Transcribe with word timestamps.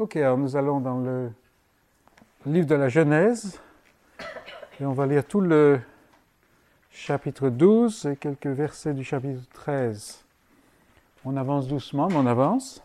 Ok, 0.00 0.16
alors 0.16 0.38
nous 0.38 0.56
allons 0.56 0.80
dans 0.80 0.98
le 0.98 1.30
livre 2.46 2.66
de 2.66 2.74
la 2.74 2.88
Genèse 2.88 3.60
et 4.80 4.86
on 4.86 4.94
va 4.94 5.06
lire 5.06 5.26
tout 5.26 5.42
le 5.42 5.78
chapitre 6.90 7.50
12 7.50 8.06
et 8.06 8.16
quelques 8.16 8.46
versets 8.46 8.94
du 8.94 9.04
chapitre 9.04 9.42
13. 9.52 10.24
On 11.26 11.36
avance 11.36 11.68
doucement, 11.68 12.08
mais 12.08 12.16
on 12.16 12.24
avance. 12.24 12.82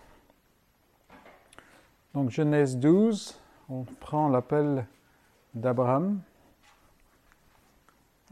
Donc 2.13 2.31
Genèse 2.31 2.75
12, 2.75 3.39
on 3.69 3.85
prend 4.01 4.27
l'appel 4.27 4.85
d'Abraham 5.53 6.19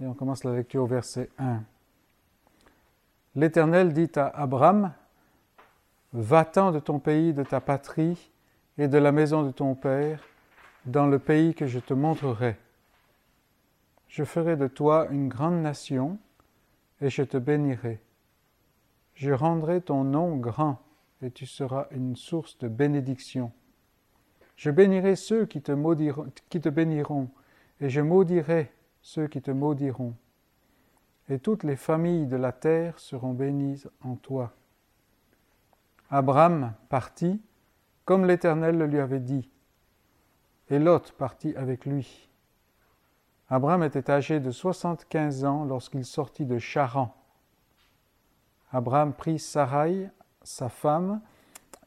et 0.01 0.05
on 0.05 0.13
commence 0.13 0.43
la 0.43 0.51
lecture 0.51 0.83
au 0.83 0.87
verset 0.87 1.29
1. 1.39 1.61
L'Éternel 3.35 3.93
dit 3.93 4.11
à 4.17 4.27
Abraham, 4.27 4.91
Va-t'en 6.11 6.73
de 6.73 6.79
ton 6.79 6.99
pays, 6.99 7.31
de 7.33 7.43
ta 7.43 7.61
patrie 7.61 8.32
et 8.77 8.87
de 8.87 8.97
la 8.97 9.11
maison 9.11 9.43
de 9.43 9.51
ton 9.51 9.75
Père, 9.75 10.23
dans 10.85 11.07
le 11.07 11.19
pays 11.19 11.53
que 11.53 11.67
je 11.67 11.79
te 11.79 11.93
montrerai. 11.93 12.57
Je 14.07 14.23
ferai 14.23 14.57
de 14.57 14.67
toi 14.67 15.07
une 15.09 15.27
grande 15.27 15.61
nation, 15.61 16.17
et 17.01 17.09
je 17.09 17.23
te 17.23 17.37
bénirai. 17.37 17.99
Je 19.15 19.31
rendrai 19.31 19.81
ton 19.81 20.03
nom 20.03 20.37
grand, 20.37 20.79
et 21.21 21.31
tu 21.31 21.45
seras 21.45 21.87
une 21.91 22.15
source 22.15 22.57
de 22.57 22.67
bénédiction. 22.67 23.51
Je 24.55 24.71
bénirai 24.71 25.15
ceux 25.15 25.45
qui 25.45 25.61
te, 25.61 25.71
béniront, 26.69 27.29
et 27.79 27.89
je 27.89 28.01
maudirai 28.01 28.71
ceux 29.01 29.27
qui 29.27 29.41
te 29.41 29.51
maudiront. 29.51 30.15
Et 31.29 31.39
toutes 31.39 31.63
les 31.63 31.75
familles 31.75 32.27
de 32.27 32.35
la 32.35 32.51
terre 32.51 32.99
seront 32.99 33.33
bénies 33.33 33.83
en 34.01 34.15
toi. 34.15 34.53
Abraham 36.09 36.73
partit, 36.89 37.41
comme 38.05 38.25
l'Éternel 38.25 38.77
le 38.77 38.85
lui 38.85 38.99
avait 38.99 39.19
dit. 39.19 39.49
Et 40.69 40.79
Lot 40.79 41.11
partit 41.13 41.55
avec 41.55 41.85
lui. 41.85 42.29
Abraham 43.49 43.83
était 43.83 44.09
âgé 44.09 44.39
de 44.39 44.51
soixante-quinze 44.51 45.45
ans 45.45 45.65
lorsqu'il 45.65 46.05
sortit 46.05 46.45
de 46.45 46.57
Charan. 46.57 47.15
Abraham 48.71 49.13
prit 49.13 49.37
Sarai, 49.37 50.09
sa 50.41 50.69
femme, 50.69 51.21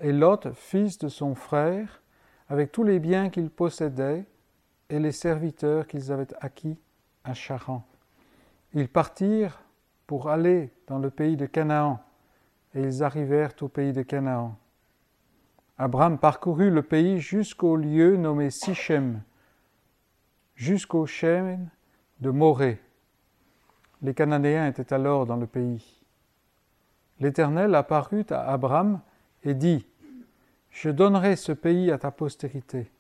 et 0.01 0.13
Lot, 0.13 0.53
fils 0.53 0.99
de 0.99 1.09
son 1.09 1.35
frère, 1.35 2.03
avec 2.49 2.71
tous 2.71 2.85
les 2.85 3.01
biens 3.01 3.31
qu'il 3.31 3.51
possédait 3.51 4.25
et 4.89 5.01
les 5.01 5.13
serviteurs 5.13 5.87
qu'ils 5.87 6.13
avaient 6.13 6.33
acquis 6.41 6.79
à 7.25 7.35
Charan. 7.35 7.85
Ils 8.73 8.89
partirent 8.89 9.61
pour 10.07 10.29
aller 10.29 10.71
dans 10.87 10.99
le 10.99 11.11
pays 11.11 11.37
de 11.37 11.47
Canaan, 11.47 12.01
et 12.75 12.83
ils 12.83 13.03
arrivèrent 13.03 13.55
au 13.63 13.69
pays 13.69 13.93
de 13.93 14.03
Canaan. 14.03 14.57
Abraham 15.79 16.19
parcourut 16.19 16.71
le 16.71 16.83
pays 16.83 17.19
jusqu'au 17.19 17.77
lieu 17.77 18.17
nommé 18.17 18.51
Sichem, 18.51 19.23
jusqu'au 20.55 21.05
chêne 21.05 21.71
de 22.21 22.31
Morée. 22.31 22.81
Les 24.01 24.15
Cananéens 24.15 24.67
étaient 24.67 24.93
alors 24.93 25.27
dans 25.27 25.37
le 25.37 25.47
pays. 25.47 26.03
L'Éternel 27.21 27.75
apparut 27.75 28.27
à 28.31 28.53
Abraham 28.53 29.01
et 29.43 29.55
dit 29.55 29.87
Je 30.71 30.89
donnerai 30.89 31.37
ce 31.37 31.53
pays 31.53 31.91
à 31.91 31.99
ta 31.99 32.11
postérité. 32.11 32.91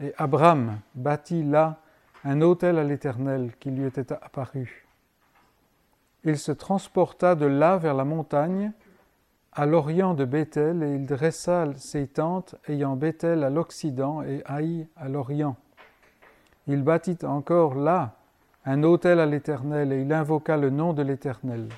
Et 0.00 0.14
Abraham 0.16 0.80
bâtit 0.94 1.42
là 1.42 1.80
un 2.24 2.40
autel 2.40 2.78
à 2.78 2.84
l'Éternel 2.84 3.52
qui 3.58 3.70
lui 3.70 3.86
était 3.86 4.12
apparu. 4.12 4.86
Il 6.24 6.38
se 6.38 6.52
transporta 6.52 7.34
de 7.34 7.46
là 7.46 7.76
vers 7.76 7.94
la 7.94 8.04
montagne 8.04 8.72
à 9.56 9.64
l'orient 9.64 10.12
de 10.12 10.26
Bethel, 10.26 10.82
et 10.82 10.94
il 10.96 11.06
dressa 11.06 11.66
ses 11.76 12.06
tentes, 12.06 12.56
ayant 12.68 12.94
Bethel 12.94 13.42
à 13.42 13.48
l'occident 13.48 14.22
et 14.22 14.42
Haï 14.44 14.86
à 14.96 15.08
l'orient. 15.08 15.56
Il 16.66 16.82
bâtit 16.82 17.24
encore 17.24 17.74
là 17.74 18.16
un 18.66 18.82
autel 18.82 19.18
à 19.18 19.24
l'Éternel, 19.24 19.92
et 19.94 20.02
il 20.02 20.12
invoqua 20.12 20.58
le 20.58 20.68
nom 20.68 20.92
de 20.92 21.00
l'Éternel. 21.00 21.70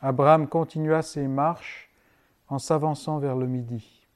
Abraham 0.00 0.46
continua 0.46 1.02
ses 1.02 1.26
marches 1.26 1.90
en 2.48 2.60
s'avançant 2.60 3.18
vers 3.18 3.34
le 3.34 3.48
midi. 3.48 4.06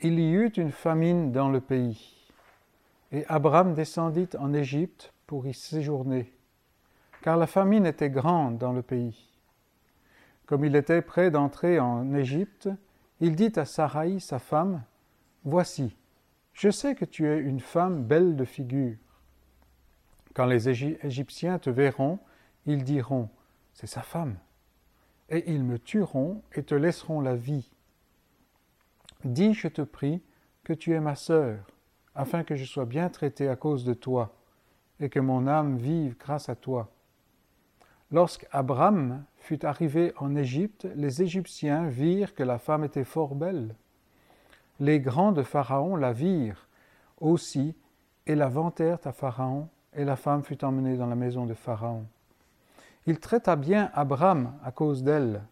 Il 0.00 0.18
y 0.18 0.32
eut 0.32 0.52
une 0.56 0.72
famine 0.72 1.30
dans 1.30 1.48
le 1.48 1.60
pays, 1.60 2.28
et 3.12 3.24
Abraham 3.28 3.74
descendit 3.74 4.28
en 4.36 4.52
Égypte 4.52 5.12
pour 5.28 5.46
y 5.46 5.54
séjourner, 5.54 6.32
car 7.22 7.36
la 7.36 7.46
famine 7.46 7.86
était 7.86 8.10
grande 8.10 8.58
dans 8.58 8.72
le 8.72 8.82
pays. 8.82 9.29
Comme 10.50 10.64
il 10.64 10.74
était 10.74 11.00
prêt 11.00 11.30
d'entrer 11.30 11.78
en 11.78 12.12
Égypte, 12.12 12.68
il 13.20 13.36
dit 13.36 13.52
à 13.54 13.64
Sarai, 13.64 14.18
sa 14.18 14.40
femme, 14.40 14.82
Voici, 15.44 15.96
je 16.54 16.70
sais 16.70 16.96
que 16.96 17.04
tu 17.04 17.28
es 17.28 17.38
une 17.38 17.60
femme 17.60 18.02
belle 18.02 18.34
de 18.34 18.44
figure. 18.44 18.96
Quand 20.34 20.46
les 20.46 20.68
Égyptiens 20.68 21.60
te 21.60 21.70
verront, 21.70 22.18
ils 22.66 22.82
diront, 22.82 23.28
C'est 23.74 23.86
sa 23.86 24.02
femme. 24.02 24.38
Et 25.28 25.52
ils 25.52 25.62
me 25.62 25.78
tueront 25.78 26.42
et 26.56 26.64
te 26.64 26.74
laisseront 26.74 27.20
la 27.20 27.36
vie. 27.36 27.70
Dis, 29.22 29.54
je 29.54 29.68
te 29.68 29.82
prie, 29.82 30.20
que 30.64 30.72
tu 30.72 30.94
es 30.94 31.00
ma 31.00 31.14
sœur, 31.14 31.64
afin 32.16 32.42
que 32.42 32.56
je 32.56 32.64
sois 32.64 32.86
bien 32.86 33.08
traité 33.08 33.48
à 33.48 33.54
cause 33.54 33.84
de 33.84 33.94
toi, 33.94 34.34
et 34.98 35.10
que 35.10 35.20
mon 35.20 35.46
âme 35.46 35.76
vive 35.76 36.16
grâce 36.18 36.48
à 36.48 36.56
toi. 36.56 36.90
Lorsqu'Abraham 38.10 39.24
fut 39.40 39.64
arrivé 39.66 40.12
en 40.18 40.36
Égypte, 40.36 40.86
les 40.94 41.22
Égyptiens 41.22 41.88
virent 41.88 42.34
que 42.34 42.42
la 42.42 42.58
femme 42.58 42.84
était 42.84 43.04
fort 43.04 43.34
belle. 43.34 43.74
Les 44.78 45.00
grands 45.00 45.32
de 45.32 45.42
Pharaon 45.42 45.96
la 45.96 46.12
virent 46.12 46.68
aussi 47.18 47.74
et 48.26 48.34
la 48.34 48.48
vantèrent 48.48 49.04
à 49.04 49.12
Pharaon, 49.12 49.68
et 49.94 50.04
la 50.04 50.16
femme 50.16 50.44
fut 50.44 50.64
emmenée 50.64 50.96
dans 50.96 51.06
la 51.06 51.16
maison 51.16 51.46
de 51.46 51.54
Pharaon. 51.54 52.06
Il 53.06 53.18
traita 53.18 53.56
bien 53.56 53.90
Abraham 53.94 54.54
à 54.62 54.70
cause 54.70 55.02
d'elle, 55.02 55.42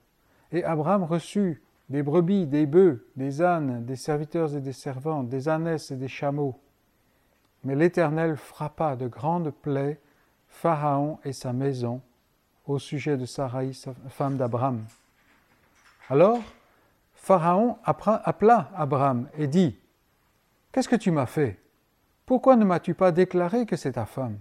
et 0.53 0.62
Abraham 0.65 1.03
reçut 1.03 1.62
des 1.88 2.03
brebis, 2.03 2.47
des 2.47 2.66
bœufs, 2.66 3.06
des 3.16 3.43
ânes, 3.43 3.84
des 3.84 3.97
serviteurs 3.97 4.54
et 4.54 4.60
des 4.60 4.72
servantes, 4.72 5.28
des 5.28 5.48
ânesses 5.48 5.91
et 5.91 5.97
des 5.97 6.09
chameaux. 6.09 6.60
Mais 7.65 7.75
l'Éternel 7.75 8.37
frappa 8.37 8.97
de 8.97 9.09
grandes 9.09 9.50
plaies 9.50 9.98
Pharaon 10.47 11.19
et 11.25 11.32
sa 11.32 11.53
maison, 11.53 12.00
au 12.69 12.79
sujet 12.79 13.17
de 13.17 13.25
Sarai, 13.25 13.73
femme 14.11 14.37
d'Abraham. 14.37 14.84
Alors, 16.09 16.41
Pharaon 17.15 17.79
appela 17.84 18.71
Abraham 18.75 19.29
et 19.37 19.47
dit 19.47 19.77
Qu'est-ce 20.71 20.89
que 20.89 20.97
tu 20.97 21.11
m'as 21.11 21.27
fait? 21.27 21.59
Pourquoi 22.27 22.57
ne 22.57 22.65
m'as-tu 22.65 22.95
pas 22.95 23.11
déclaré 23.11 23.65
que 23.65 23.77
c'est 23.77 23.93
ta 23.93 24.05
femme? 24.05 24.39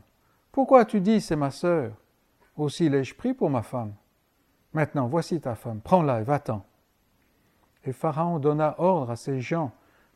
Pourquoi 0.51 0.81
as-tu 0.81 0.99
dit 0.99 1.21
c'est 1.21 1.35
ma 1.37 1.51
sœur? 1.51 1.93
Aussi 2.57 2.89
l'ai-je 2.89 3.15
pris 3.15 3.33
pour 3.33 3.49
ma 3.49 3.61
femme. 3.61 3.93
Maintenant, 4.73 5.07
voici 5.07 5.39
ta 5.39 5.55
femme, 5.55 5.79
prends-la 5.79 6.21
et 6.21 6.23
va-t'en. 6.23 6.65
Et 7.85 7.93
Pharaon 7.93 8.39
donna 8.39 8.75
ordre 8.77 9.11
à 9.11 9.15
ses 9.15 9.39
gens 9.39 9.71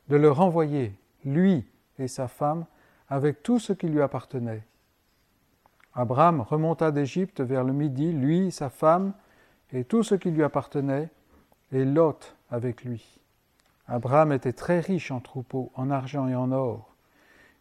de 0.09 0.17
le 0.17 0.29
renvoyer, 0.29 0.99
lui 1.23 1.65
et 1.97 2.07
sa 2.07 2.27
femme, 2.27 2.65
avec 3.07 3.41
tout 3.43 3.59
ce 3.59 3.71
qui 3.71 3.87
lui 3.87 4.01
appartenait. 4.01 4.63
Abraham 5.93 6.41
remonta 6.41 6.91
d'Égypte 6.91 7.41
vers 7.41 7.63
le 7.63 7.73
midi, 7.73 8.13
lui, 8.13 8.51
sa 8.51 8.69
femme 8.69 9.13
et 9.73 9.83
tout 9.83 10.03
ce 10.03 10.15
qui 10.15 10.31
lui 10.31 10.43
appartenait, 10.43 11.09
et 11.71 11.85
Lot 11.85 12.35
avec 12.49 12.83
lui. 12.83 13.19
Abraham 13.87 14.31
était 14.31 14.53
très 14.53 14.79
riche 14.79 15.11
en 15.11 15.19
troupeaux, 15.19 15.71
en 15.75 15.89
argent 15.89 16.27
et 16.27 16.35
en 16.35 16.51
or. 16.51 16.93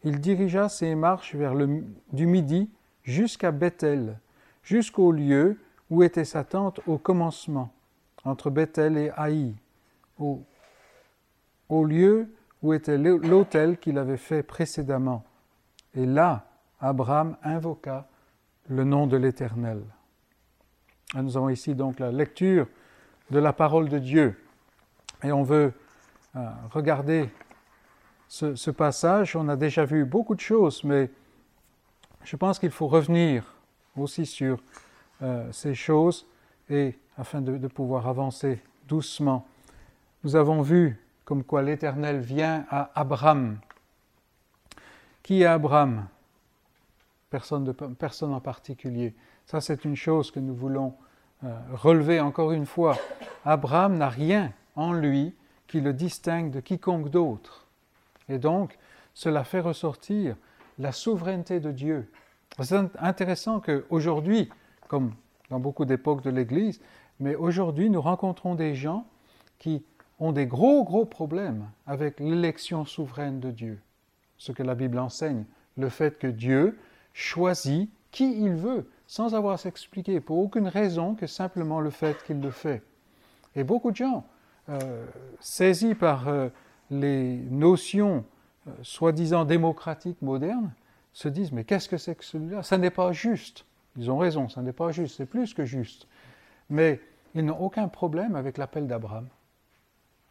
Il 0.04 0.20
dirigea 0.20 0.68
ses 0.68 0.94
marches 0.94 1.34
vers 1.34 1.54
le, 1.54 1.84
du 2.12 2.26
midi 2.26 2.70
jusqu'à 3.02 3.50
Bethel, 3.50 4.18
jusqu'au 4.62 5.12
lieu 5.12 5.58
où 5.91 6.02
était 6.02 6.24
sa 6.24 6.44
tente 6.44 6.80
au 6.86 6.98
commencement, 6.98 7.72
entre 8.24 8.50
Bethel 8.50 8.97
et 8.97 9.10
Haï, 9.16 9.54
au, 10.18 10.42
au 11.68 11.84
lieu 11.84 12.33
où 12.62 12.72
était 12.74 12.98
l'autel 12.98 13.78
qu'il 13.78 13.98
avait 13.98 14.16
fait 14.16 14.42
précédemment. 14.42 15.24
Et 15.94 16.06
là, 16.06 16.47
Abraham 16.80 17.36
invoqua 17.42 18.09
le 18.71 18.84
nom 18.84 19.07
de 19.07 19.17
l'Éternel. 19.17 19.83
Nous 21.15 21.37
avons 21.37 21.49
ici 21.49 21.75
donc 21.75 21.99
la 21.99 22.13
lecture 22.13 22.69
de 23.31 23.39
la 23.41 23.53
parole 23.53 23.89
de 23.89 23.99
Dieu. 23.99 24.41
Et 25.25 25.33
on 25.33 25.43
veut 25.43 25.72
euh, 26.37 26.49
regarder 26.71 27.28
ce, 28.28 28.71
passage. 28.71 29.34
On 29.34 29.49
a 29.49 29.57
déjà 29.57 29.84
vu 29.84 30.05
beaucoup 30.05 30.37
de 30.37 30.41
choses, 30.41 30.84
mais 30.84 31.11
je 32.22 32.37
pense 32.37 32.61
qu'il 32.61 32.71
faut 32.71 32.87
revenir 32.87 33.45
aussi 33.97 34.25
sur 34.25 34.59
euh, 35.22 35.51
ces 35.51 35.75
choses 35.75 36.27
et 36.69 36.97
afin 37.19 37.41
de, 37.41 37.59
de 37.59 37.67
pouvoir 37.67 38.07
avancer 38.07 38.63
doucement. 38.87 39.47
Nous 40.22 40.37
avons 40.37 40.63
vu 40.63 40.97
comme 41.25 41.43
quoi 41.43 41.63
l'Éternel 41.63 42.21
vient 42.21 42.65
à 42.71 42.93
Abraham. 42.95 43.59
Qui 45.25 45.43
est 45.43 45.47
Abraham? 45.47 46.07
Personne, 47.30 47.65
de, 47.65 47.72
personne 47.72 48.34
en 48.34 48.41
particulier. 48.41 49.15
Ça, 49.47 49.60
c'est 49.60 49.84
une 49.84 49.97
chose 49.97 50.30
que 50.30 50.41
nous 50.41 50.54
voulons 50.54 50.94
euh, 51.44 51.56
relever 51.72 52.21
encore 52.21 52.53
une 52.53 52.66
fois. 52.66 52.97
Abraham 53.44 53.97
n'a 53.97 54.09
rien 54.09 54.53
en 54.77 54.92
lui 54.92 55.34
qui 55.66 55.80
le 55.80 55.92
distingue 55.92 56.50
de 56.50 56.60
quiconque 56.60 57.09
d'autre. 57.09 57.66
Et 58.28 58.38
donc, 58.38 58.77
cela 59.15 59.44
fait 59.44 59.60
ressortir 59.60 60.36
la 60.78 60.92
souveraineté 60.92 61.60
de 61.60 61.71
Dieu. 61.71 62.10
C'est 62.60 62.77
intéressant 62.98 63.60
qu'aujourd'hui, 63.60 64.50
comme 64.88 65.15
dans 65.50 65.60
beaucoup 65.60 65.84
d'époques 65.84 66.22
de 66.22 66.30
l'Église, 66.30 66.80
mais 67.21 67.34
aujourd'hui, 67.34 67.91
nous 67.91 68.00
rencontrons 68.00 68.54
des 68.54 68.74
gens 68.74 69.06
qui 69.59 69.84
ont 70.18 70.33
des 70.33 70.47
gros, 70.47 70.84
gros 70.84 71.04
problèmes 71.04 71.68
avec 71.86 72.18
l'élection 72.21 72.84
souveraine 72.84 73.41
de 73.41 73.50
Dieu. 73.50 73.80
Ce 74.38 74.53
que 74.53 74.62
la 74.62 74.74
Bible 74.74 74.98
enseigne, 74.98 75.44
le 75.76 75.88
fait 75.88 76.18
que 76.18 76.26
Dieu 76.26 76.78
choisit 77.12 77.91
qui 78.10 78.41
il 78.41 78.54
veut, 78.54 78.89
sans 79.07 79.34
avoir 79.34 79.54
à 79.54 79.57
s'expliquer, 79.57 80.21
pour 80.21 80.39
aucune 80.39 80.68
raison 80.68 81.15
que 81.15 81.27
simplement 81.27 81.80
le 81.80 81.91
fait 81.91 82.22
qu'il 82.24 82.41
le 82.41 82.51
fait. 82.51 82.83
Et 83.57 83.65
beaucoup 83.65 83.91
de 83.91 83.97
gens, 83.97 84.24
euh, 84.68 85.04
saisis 85.41 85.95
par 85.95 86.28
euh, 86.28 86.48
les 86.91 87.36
notions 87.51 88.24
euh, 88.68 88.71
soi-disant 88.83 89.45
démocratiques 89.45 90.22
modernes, 90.22 90.72
se 91.12 91.28
disent 91.28 91.51
mais 91.51 91.65
qu'est-ce 91.65 91.89
que 91.89 91.97
c'est 91.97 92.15
que 92.15 92.24
celui-là? 92.24 92.62
Ça 92.62 92.78
n'est 92.78 92.91
pas 92.91 93.10
juste. 93.12 93.65
Ils 93.97 94.10
ont 94.10 94.18
raison, 94.18 94.48
ça 94.48 94.62
n'est 94.62 94.72
pas 94.72 94.92
juste, 94.92 95.16
c'est 95.16 95.27
plus 95.27 95.54
que 95.54 95.65
juste. 95.65 96.07
Mais 96.68 97.01
ils 97.34 97.45
n'ont 97.45 97.59
aucun 97.59 97.89
problème 97.89 98.36
avec 98.36 98.59
l'appel 98.59 98.86
d'Abraham. 98.86 99.28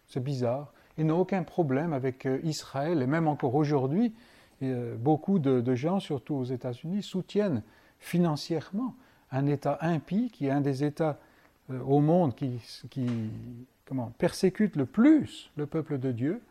C'est 0.08 0.24
bizarre. 0.24 0.72
Ils 0.98 1.06
n'ont 1.06 1.20
aucun 1.20 1.44
problème 1.44 1.92
avec 1.92 2.28
Israël, 2.44 3.02
et 3.02 3.08
même 3.08 3.28
encore 3.28 3.56
aujourd'hui, 3.56 4.14
beaucoup 4.98 5.40
de, 5.40 5.76
gens, 5.76 6.00
surtout 6.00 6.36
aux 6.36 6.44
États-Unis, 6.44 7.04
soutiennent 7.04 7.64
financièrement 8.00 8.96
un 9.32 9.46
État 9.46 9.78
impie, 9.82 10.30
qui 10.32 10.48
est 10.48 10.52
un 10.52 10.62
des 10.62 10.84
États 10.84 11.20
au 11.70 12.00
monde 12.00 12.36
qui, 12.36 12.60
qui, 12.90 13.08
comment, 13.86 14.12
persécutent 14.18 14.76
le 14.76 14.86
plus 14.86 15.52
le 15.56 15.66
peuple 15.66 15.98
de 15.98 16.12
Dieu, 16.12 16.42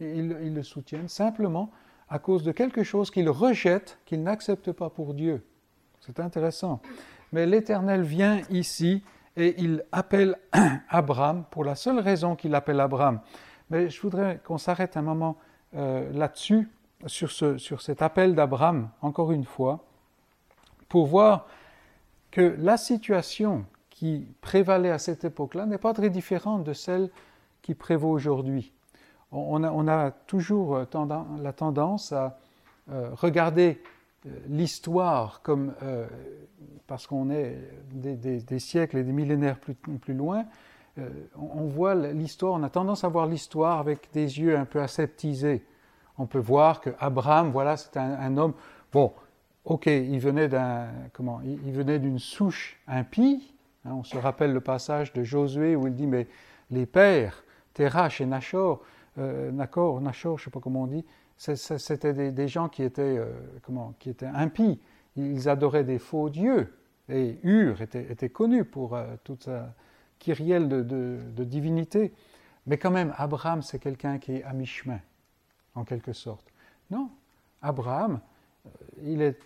ils, 0.00 0.54
le 0.54 0.62
soutiennent 0.62 1.08
simplement 1.08 1.70
à 2.08 2.18
cause 2.18 2.42
de 2.42 2.52
quelque 2.52 2.82
chose 2.82 3.10
qu'ils 3.10 3.30
rejettent, 3.30 3.98
qu'ils 4.04 4.22
n'acceptent 4.22 4.72
pas 4.72 4.90
pour 4.90 5.14
Dieu. 5.14 5.42
C'est 6.00 6.20
intéressant. 6.20 6.80
Mais 7.32 7.46
l'Éternel 7.46 8.02
vient 8.02 8.40
ici 8.50 9.02
et 9.36 9.54
il 9.62 9.84
appelle 9.92 10.36
Abraham 10.90 11.44
pour 11.50 11.64
la 11.64 11.74
seule 11.74 12.00
raison 12.00 12.36
qu'il 12.36 12.54
appelle 12.54 12.80
Abraham. 12.80 13.20
Mais 13.70 13.88
je 13.88 14.00
voudrais 14.02 14.40
qu'on 14.44 14.58
s'arrête 14.58 14.96
un 14.96 15.02
moment 15.02 15.38
euh, 15.74 16.12
là-dessus, 16.12 16.68
sur, 17.06 17.30
ce, 17.30 17.58
sur 17.58 17.80
cet 17.80 18.02
appel 18.02 18.34
d'Abraham, 18.34 18.88
encore 19.00 19.32
une 19.32 19.44
fois, 19.44 19.80
pour 20.88 21.06
voir 21.06 21.46
que 22.30 22.56
la 22.58 22.76
situation 22.76 23.64
qui 23.90 24.26
prévalait 24.40 24.90
à 24.90 24.98
cette 24.98 25.24
époque-là 25.24 25.66
n'est 25.66 25.78
pas 25.78 25.92
très 25.92 26.10
différente 26.10 26.64
de 26.64 26.72
celle 26.72 27.10
qui 27.62 27.74
prévaut 27.74 28.10
aujourd'hui. 28.10 28.72
On 29.30 29.88
a, 29.88 30.10
toujours 30.10 30.76
euh, 30.76 30.84
la 31.40 31.52
tendance 31.52 32.12
à 32.12 32.38
euh, 32.90 33.10
regarder 33.14 33.80
euh, 34.26 34.30
l'histoire 34.48 35.40
comme, 35.42 35.72
parce 36.86 37.06
qu'on 37.06 37.30
est 37.30 37.56
des, 37.92 38.58
siècles 38.58 38.98
et 38.98 39.04
des 39.04 39.12
millénaires 39.12 39.58
plus, 39.58 39.74
plus 39.74 40.14
loin, 40.14 40.44
on 41.36 41.64
voit 41.64 41.94
l'histoire, 41.94 42.52
on 42.52 42.62
a 42.62 42.68
tendance 42.68 43.04
à 43.04 43.08
voir 43.08 43.26
l'histoire 43.26 43.78
avec 43.78 44.12
des 44.12 44.40
yeux 44.40 44.58
un 44.58 44.66
peu 44.66 44.82
aseptisés. 44.82 45.64
On 46.18 46.26
peut 46.26 46.38
voir 46.38 46.80
que 46.80 46.90
Abraham, 46.98 47.50
voilà, 47.50 47.76
c'est 47.76 47.96
un, 47.96 48.36
homme. 48.36 48.54
Bon, 48.92 49.12
ok, 49.64 49.86
il 49.86 50.18
venait 50.18 50.48
d'un, 50.48 50.88
comment, 51.12 51.40
il 51.42 51.72
venait 51.72 51.98
d'une 51.98 52.18
souche 52.18 52.80
impie, 52.86 53.52
Hein, 53.84 53.94
on 53.94 54.04
se 54.04 54.16
rappelle 54.16 54.52
le 54.52 54.60
passage 54.60 55.12
de 55.12 55.22
Josué 55.24 55.76
où 55.76 55.86
il 55.86 55.94
dit 55.94 56.06
Mais 56.06 56.26
les 56.70 56.86
pères, 56.86 57.44
Terach 57.74 58.20
et 58.20 58.26
Nachor, 58.26 58.82
euh, 59.18 59.50
Nachor, 59.50 60.00
Nachor, 60.00 60.38
je 60.38 60.42
ne 60.42 60.44
sais 60.46 60.50
pas 60.50 60.60
comment 60.60 60.82
on 60.82 60.86
dit, 60.86 61.04
c'était 61.36 62.30
des, 62.30 62.48
gens 62.48 62.68
qui 62.68 62.82
étaient, 62.82 63.18
euh, 63.18 63.32
comment, 63.62 63.94
qui 63.98 64.10
étaient 64.10 64.26
impies. 64.26 64.80
Ils 65.16 65.48
adoraient 65.48 65.84
des 65.84 65.98
faux 65.98 66.30
dieux. 66.30 66.78
Et 67.08 67.38
Ur 67.42 67.82
était, 67.82 68.28
connu 68.28 68.64
pour 68.64 68.94
euh, 68.94 69.06
toute 69.24 69.44
sa 69.44 69.74
kyrielle 70.20 70.68
de, 70.68 71.44
divinité. 71.44 72.12
Mais 72.66 72.78
quand 72.78 72.92
même, 72.92 73.12
Abraham, 73.16 73.60
c'est 73.60 73.80
quelqu'un 73.80 74.18
qui 74.18 74.36
est 74.36 74.44
à 74.44 74.52
mi-chemin, 74.52 75.00
en 75.74 75.84
quelque 75.84 76.12
sorte. 76.12 76.46
Non, 76.90 77.10
Abraham, 77.62 78.20
il 79.02 79.22
est 79.22 79.38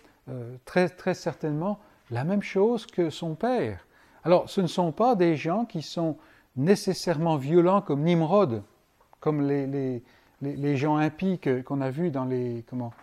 très, 0.65 0.89
très 0.89 1.13
certainement 1.13 1.79
la 2.11 2.23
même 2.23 2.41
chose 2.41 2.85
que 2.85 3.09
son 3.09 3.35
père. 3.35 3.85
Alors, 4.23 4.49
ce 4.49 4.61
ne 4.61 4.67
sont 4.67 4.91
pas 4.91 5.15
des 5.15 5.35
gens 5.35 5.65
qui 5.65 5.81
sont 5.81 6.17
nécessairement 6.55 7.37
violents 7.37 7.81
comme 7.81 8.03
Nimrod, 8.03 8.63
comme 9.19 9.41
les, 9.41 10.77
gens 10.77 10.97
impies 10.97 11.39
qu'on 11.65 11.81
a 11.81 11.89
vus 11.89 12.11
dans 12.11 12.25
les, 12.25 12.65
comment, 12.69 12.93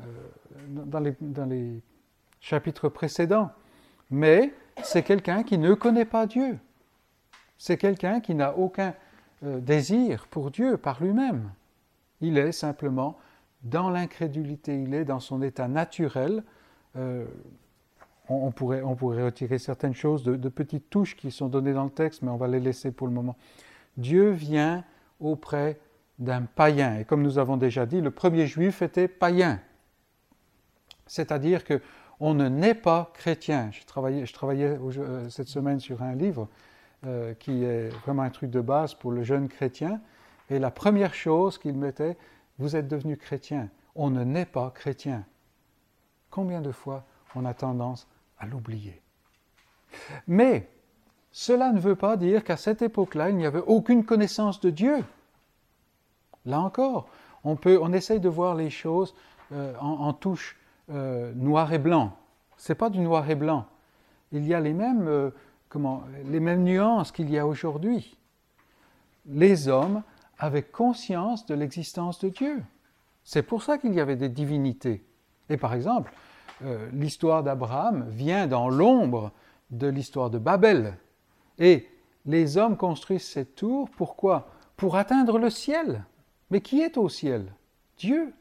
euh, 0.00 0.02
dans, 0.68 1.46
les, 1.46 1.82
chapitres 2.40 2.88
précédents. 2.88 3.50
Mais 4.10 4.52
c'est 4.82 5.02
quelqu'un 5.02 5.42
qui 5.42 5.58
ne 5.58 5.74
connaît 5.74 6.04
pas 6.04 6.26
Dieu. 6.26 6.58
C'est 7.58 7.76
quelqu'un 7.76 8.20
qui 8.20 8.34
n'a 8.34 8.56
aucun 8.56 8.94
euh, 9.44 9.60
désir 9.60 10.26
pour 10.28 10.50
Dieu 10.50 10.76
par 10.76 11.02
lui-même. 11.02 11.50
Il 12.20 12.38
est 12.38 12.52
simplement 12.52 13.18
dans 13.62 13.90
l'incrédulité, 13.90 14.80
il 14.80 14.94
est 14.94 15.04
dans 15.04 15.20
son 15.20 15.42
état 15.42 15.68
naturel. 15.68 16.42
Euh, 16.96 17.26
on, 18.28 18.50
pourrait, 18.50 18.80
retirer 18.80 19.58
certaines 19.58 19.94
choses 19.94 20.24
de, 20.24 20.48
petites 20.48 20.90
touches 20.90 21.16
qui 21.16 21.30
sont 21.30 21.48
données 21.48 21.72
dans 21.72 21.84
le 21.84 21.90
texte, 21.90 22.22
mais 22.22 22.30
on 22.30 22.36
va 22.36 22.48
les 22.48 22.60
laisser 22.60 22.90
pour 22.90 23.06
le 23.06 23.12
moment. 23.12 23.36
Dieu 23.96 24.30
vient 24.30 24.84
auprès 25.20 25.78
d'un 26.18 26.42
païen. 26.42 26.98
Et 26.98 27.04
comme 27.04 27.22
nous 27.22 27.38
avons 27.38 27.56
déjà 27.56 27.86
dit, 27.86 28.00
le 28.00 28.10
premier 28.10 28.46
juif 28.46 28.82
était 28.82 29.08
païen. 29.08 29.60
C'est-à-dire 31.06 31.64
que 31.64 31.80
on 32.18 32.34
ne 32.34 32.48
naît 32.48 32.74
pas 32.74 33.12
chrétien. 33.14 33.70
Je 33.72 33.84
travaillais, 33.84 34.24
je 34.24 34.32
travaillais 34.32 34.78
euh, 34.78 35.28
cette 35.28 35.48
semaine 35.48 35.80
sur 35.80 36.02
un 36.02 36.14
livre 36.14 36.48
euh, 37.06 37.34
qui 37.34 37.62
est 37.62 37.90
vraiment 38.04 38.22
un 38.22 38.30
truc 38.30 38.50
de 38.50 38.60
base 38.60 38.94
pour 38.94 39.12
le 39.12 39.22
jeune 39.22 39.48
chrétien. 39.48 40.00
Et 40.50 40.58
la 40.58 40.70
première 40.70 41.14
chose 41.14 41.58
qu'il 41.58 41.74
mettait, 41.74 42.16
vous 42.58 42.76
êtes 42.76 42.88
devenu 42.88 43.16
chrétien. 43.16 43.68
On 43.94 44.10
ne 44.10 44.24
naît 44.24 44.46
pas 44.46 44.70
chrétien. 44.70 45.24
Combien 46.30 46.60
de 46.60 46.72
fois 46.72 47.04
on 47.34 47.44
a 47.44 47.54
tendance 47.54 48.06
à 48.38 48.46
l'oublier? 48.46 49.00
Mais 50.26 50.68
cela 51.32 51.72
ne 51.72 51.80
veut 51.80 51.96
pas 51.96 52.16
dire 52.16 52.44
qu'à 52.44 52.56
cette 52.56 52.82
époque-là, 52.82 53.30
il 53.30 53.36
n'y 53.36 53.46
avait 53.46 53.62
aucune 53.66 54.04
connaissance 54.04 54.60
de 54.60 54.70
Dieu. 54.70 55.04
Là 56.44 56.60
encore, 56.60 57.08
on, 57.44 57.56
peut, 57.56 57.78
on 57.82 57.92
essaye 57.92 58.20
de 58.20 58.28
voir 58.28 58.54
les 58.54 58.70
choses 58.70 59.14
euh, 59.52 59.74
en, 59.78 60.12
touche 60.12 60.56
euh, 60.90 61.32
noir 61.34 61.72
et 61.72 61.78
blanc. 61.78 62.16
Ce 62.56 62.72
n'est 62.72 62.76
pas 62.76 62.90
du 62.90 63.00
noir 63.00 63.28
et 63.28 63.34
blanc. 63.34 63.66
Il 64.32 64.46
y 64.46 64.54
a 64.54 64.60
les 64.60 64.72
mêmes, 64.72 65.06
euh, 65.06 65.30
comment, 65.68 66.04
les 66.24 66.40
mêmes 66.40 66.64
nuances 66.64 67.12
qu'il 67.12 67.30
y 67.30 67.38
a 67.38 67.46
aujourd'hui. 67.46 68.16
Les 69.26 69.68
hommes 69.68 70.02
avaient 70.38 70.62
conscience 70.62 71.46
de 71.46 71.54
l'existence 71.54 72.18
de 72.18 72.28
Dieu. 72.28 72.62
C'est 73.24 73.42
pour 73.42 73.62
ça 73.62 73.78
qu'il 73.78 73.94
y 73.94 74.00
avait 74.00 74.16
des 74.16 74.28
divinités. 74.28 75.04
Et 75.48 75.56
par 75.56 75.74
exemple, 75.74 76.12
euh, 76.64 76.88
l'histoire 76.92 77.42
d'Abraham 77.42 78.08
vient 78.08 78.46
dans 78.46 78.68
l'ombre 78.68 79.32
de 79.70 79.88
l'histoire 79.88 80.30
de 80.30 80.38
Babel. 80.38 80.96
Et 81.58 81.88
les 82.24 82.56
hommes 82.56 82.76
construisent 82.76 83.26
cette 83.26 83.54
tour, 83.54 83.88
pourquoi? 83.96 84.48
Pour 84.76 84.96
atteindre 84.96 85.38
le 85.38 85.50
ciel. 85.50 86.04
Mais 86.50 86.60
qui 86.60 86.80
est 86.80 86.96
au 86.96 87.08
ciel? 87.08 87.52
Dieu. 87.98 88.32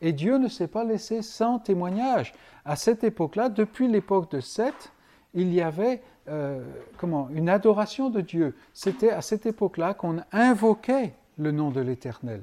Et 0.00 0.12
Dieu 0.12 0.38
ne 0.38 0.48
s'est 0.48 0.68
pas 0.68 0.84
laissé 0.84 1.22
sans 1.22 1.58
témoignage. 1.58 2.34
À 2.64 2.76
cette 2.76 3.04
époque-là, 3.04 3.48
depuis 3.48 3.88
l'époque 3.88 4.30
de 4.30 4.40
Seth, 4.40 4.92
il 5.34 5.52
y 5.52 5.60
avait 5.60 6.02
euh, 6.28 6.62
comment, 6.96 7.28
une 7.30 7.48
adoration 7.48 8.10
de 8.10 8.20
Dieu. 8.20 8.56
C'était 8.74 9.10
à 9.10 9.22
cette 9.22 9.46
époque-là 9.46 9.94
qu'on 9.94 10.18
invoquait 10.32 11.12
le 11.38 11.52
nom 11.52 11.70
de 11.70 11.80
l'Éternel. 11.80 12.42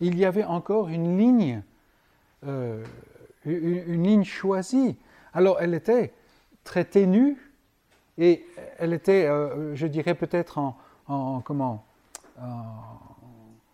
Il 0.00 0.18
y 0.18 0.24
avait 0.24 0.44
encore 0.44 0.88
une 0.88 1.18
ligne 1.18 1.62
euh, 2.46 2.84
une, 3.44 4.02
ligne 4.02 4.24
choisie. 4.24 4.96
Alors 5.32 5.58
elle 5.60 5.74
était 5.74 6.12
très 6.64 6.84
ténue 6.84 7.36
et 8.18 8.46
elle 8.78 8.92
était, 8.92 9.26
euh, 9.26 9.74
je 9.74 9.86
dirais 9.86 10.14
peut-être 10.14 10.58
en, 10.58 11.40
comment, 11.44 11.84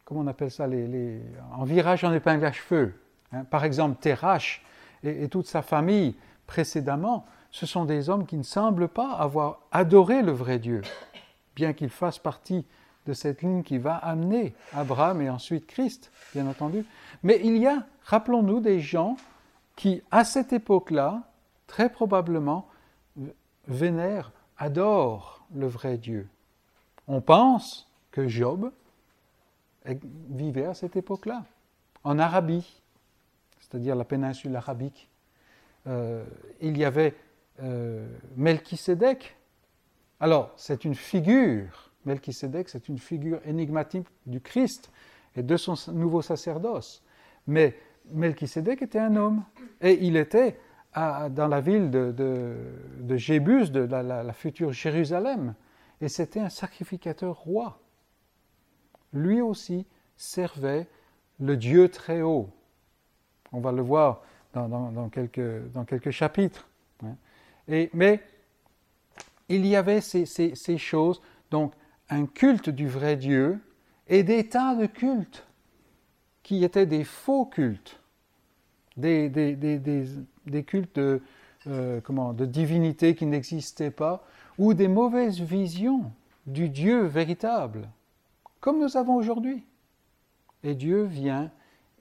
comment 0.04 0.21
on 0.21 0.26
appelle 0.26 0.50
ça, 0.50 0.66
les, 0.66 1.21
en 1.52 1.64
virage 1.64 2.04
en 2.04 2.12
épingle 2.12 2.45
à 2.45 2.52
cheveux. 2.52 2.95
Hein. 3.33 3.45
Par 3.45 3.64
exemple, 3.64 3.99
Terach 4.00 4.62
et, 5.02 5.28
toute 5.28 5.47
sa 5.47 5.62
famille 5.62 6.16
précédemment, 6.47 7.26
ce 7.52 7.66
sont 7.66 7.85
des 7.85 8.09
hommes 8.09 8.26
qui 8.26 8.37
ne 8.37 8.42
semblent 8.42 8.88
pas 8.88 9.12
avoir 9.12 9.61
adoré 9.71 10.23
le 10.23 10.32
vrai 10.32 10.59
Dieu, 10.59 10.82
bien 11.54 11.75
qu'ils 11.75 11.90
fassent 11.90 12.18
partie 12.18 12.64
de 13.06 13.12
cette 13.12 13.42
ligne 13.42 13.62
qui 13.62 13.78
va 13.78 13.97
amener 13.97 14.54
Abraham 14.73 15.21
et 15.21 15.28
ensuite 15.28 15.66
Christ, 15.66 16.11
bien 16.35 16.47
entendu. 16.47 16.85
Mais 17.23 17.40
il 17.44 17.59
y 17.59 17.66
a, 17.66 17.85
rappelons-nous, 18.04 18.61
des 18.61 18.80
gens 18.80 19.16
qui, 19.76 20.02
à 20.11 20.25
cette 20.25 20.52
époque-là, 20.52 21.23
très 21.66 21.90
probablement, 21.90 22.68
vénèrent, 23.68 24.32
adorent 24.56 25.44
le 25.54 25.66
vrai 25.66 25.99
Dieu. 25.99 26.28
On 27.06 27.21
pense 27.21 27.88
que 28.12 28.28
Job 28.28 28.73
vivaient 30.30 30.66
à 30.66 30.75
cette 30.75 30.97
époque-là, 30.97 31.44
en 32.04 32.18
Arabie, 32.18 32.80
c'est-à-dire 33.61 33.97
la 33.97 34.04
péninsule 34.04 34.54
arabique. 34.56 35.09
Euh, 35.87 36.25
il 36.61 36.78
y 36.78 36.85
avait 36.85 37.14
euh. 37.62 38.07
Alors, 40.21 40.52
c'est 40.57 40.85
une 40.85 40.95
figure, 40.95 41.90
Melchisédek, 42.04 42.69
c'est 42.69 42.88
une 42.88 42.99
figure 42.99 43.40
énigmatique 43.45 44.07
du 44.26 44.40
Christ 44.40 44.90
et 45.37 45.42
de 45.42 45.57
son 45.57 45.75
nouveau 45.92 46.23
sacerdoce. 46.23 47.02
Mais 47.47 47.76
Melchisédek 48.11 48.83
était 48.83 48.99
un 48.99 49.16
homme, 49.16 49.42
et 49.81 49.99
il 50.04 50.16
était 50.16 50.59
dans 50.95 51.49
la 51.49 51.61
ville 51.61 51.90
de, 51.90 52.12
de, 52.12 53.16
Jébus, 53.16 53.71
de 53.71 53.81
la, 53.81 54.33
future 54.33 54.73
Jérusalem, 54.73 55.54
et 56.00 56.09
c'était 56.09 56.40
un 56.40 56.50
sacrificateur 56.50 57.37
roi. 57.37 57.81
Lui 59.12 59.40
aussi 59.40 59.87
servait 60.16 60.87
le 61.40 61.57
Dieu 61.57 61.88
très 61.88 62.23
haut. 62.23 62.50
On 63.52 63.61
va 63.61 63.73
le 63.73 63.83
voir 63.83 64.23
dans, 64.52 65.09
quelques, 65.09 65.71
dans 65.73 65.85
quelques, 65.85 66.11
chapitres. 66.11 66.69
Hein. 67.04 67.16
Mais 67.69 68.21
il 69.49 69.66
y 69.66 69.76
avait 69.76 70.00
ces, 70.00 70.78
choses, 70.78 71.21
donc 71.50 71.73
un 72.11 72.26
culte 72.26 72.71
du 72.71 72.88
vrai 72.88 73.16
Dieu 73.16 73.61
et 74.09 74.23
des 74.23 74.49
tas 74.49 74.75
de 74.75 74.87
cultes 74.87 75.47
qui 76.42 76.64
étaient 76.64 76.87
des 76.87 77.04
faux 77.04 77.47
cultes 77.47 78.02
des, 78.97 80.64
cultes 80.66 80.97
de, 80.97 81.23
euh, 81.66 82.00
de 82.00 82.47
divinité 82.47 83.14
qui 83.14 83.26
n'existaient 83.26 83.90
pas, 83.90 84.25
ou 84.59 84.75
des 84.75 84.88
mauvaises 84.88 85.40
visions 85.40 86.12
du 86.47 86.69
Dieu 86.69 87.04
véritable, 87.04 87.88
comme 88.61 88.81
nous 88.81 88.97
avons 88.97 89.14
aujourd'hui. 89.14 89.64
Et 90.62 90.75
Dieu 90.75 91.04
vient, 91.04 91.50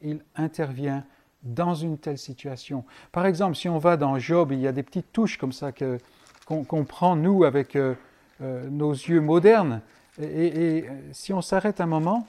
il 0.01 0.21
intervient 0.35 1.05
dans 1.43 1.73
une 1.73 1.97
telle 1.97 2.17
situation. 2.17 2.83
Par 3.11 3.25
exemple, 3.25 3.55
si 3.55 3.69
on 3.69 3.77
va 3.77 3.97
dans 3.97 4.17
Job, 4.19 4.51
il 4.51 4.59
y 4.59 4.67
a 4.67 4.71
des 4.71 4.83
petites 4.83 5.11
touches 5.11 5.37
comme 5.37 5.51
ça 5.51 5.71
que, 5.71 5.97
qu'on, 6.45 6.85
prend, 6.85 7.15
nous, 7.15 7.43
avec 7.43 7.75
euh, 7.75 7.95
euh, 8.41 8.69
nos 8.69 8.91
yeux 8.91 9.21
modernes. 9.21 9.81
Et, 10.21 10.85
si 11.13 11.33
on 11.33 11.41
s'arrête 11.41 11.81
un 11.81 11.85
moment, 11.85 12.27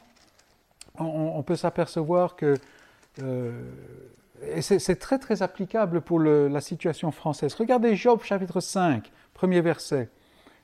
on, 0.98 1.42
peut 1.42 1.56
s'apercevoir 1.56 2.36
que 2.36 2.54
et 4.50 4.62
c'est 4.62 4.96
très 4.96 5.18
très 5.18 5.42
applicable 5.42 6.00
pour 6.00 6.20
la 6.20 6.60
situation 6.60 7.10
française. 7.10 7.54
Regardez 7.54 7.94
Job 7.96 8.22
chapitre 8.22 8.60
5, 8.60 9.10
premier 9.34 9.60
verset. 9.60 10.08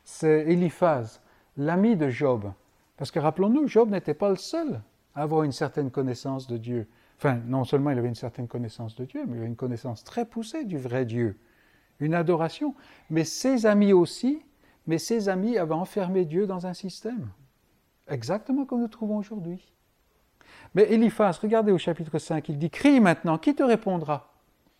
C'est 0.04 0.46
Eliphaz, 0.48 1.20
l'ami 1.56 1.96
de 1.96 2.08
Job. 2.08 2.50
Parce 2.96 3.10
que 3.10 3.18
rappelons-nous, 3.18 3.68
Job 3.68 3.90
n'était 3.90 4.14
pas 4.14 4.30
le 4.30 4.36
seul 4.36 4.80
à 5.14 5.22
avoir 5.22 5.44
une 5.44 5.52
certaine 5.52 5.90
connaissance 5.90 6.46
de 6.46 6.56
Dieu. 6.56 6.88
Enfin, 7.18 7.40
non 7.46 7.64
seulement 7.64 7.90
il 7.90 7.98
avait 7.98 8.08
une 8.08 8.14
certaine 8.14 8.46
connaissance 8.46 8.94
de 8.94 9.04
Dieu, 9.04 9.24
mais 9.26 9.34
il 9.34 9.38
avait 9.38 9.48
une 9.48 9.56
connaissance 9.56 10.04
très 10.04 10.24
poussée 10.24 10.64
du 10.64 10.78
vrai 10.78 11.04
Dieu, 11.04 11.36
une 11.98 12.14
adoration. 12.14 12.76
Mais 13.10 13.24
ses 13.24 13.66
amis 13.66 13.92
aussi, 13.92 14.40
mais 14.86 14.98
ses 14.98 15.28
amis 15.28 15.58
avaient 15.58 15.74
enfermé 15.74 16.24
Dieu 16.24 16.46
dans 16.46 16.66
un 16.66 16.74
système, 16.74 17.28
exactement 18.06 18.64
comme 18.64 18.80
nous 18.80 18.88
trouvons 18.88 19.16
aujourd'hui. 19.16 19.72
Mais 20.74 20.92
Eliphaz, 20.92 21.38
regardez 21.42 21.72
au 21.72 21.78
chapitre 21.78 22.18
5, 22.18 22.48
il 22.50 22.58
dit 22.58 22.70
Crie 22.70 23.00
maintenant, 23.00 23.36
qui 23.36 23.54
te 23.54 23.64
répondra? 23.64 24.32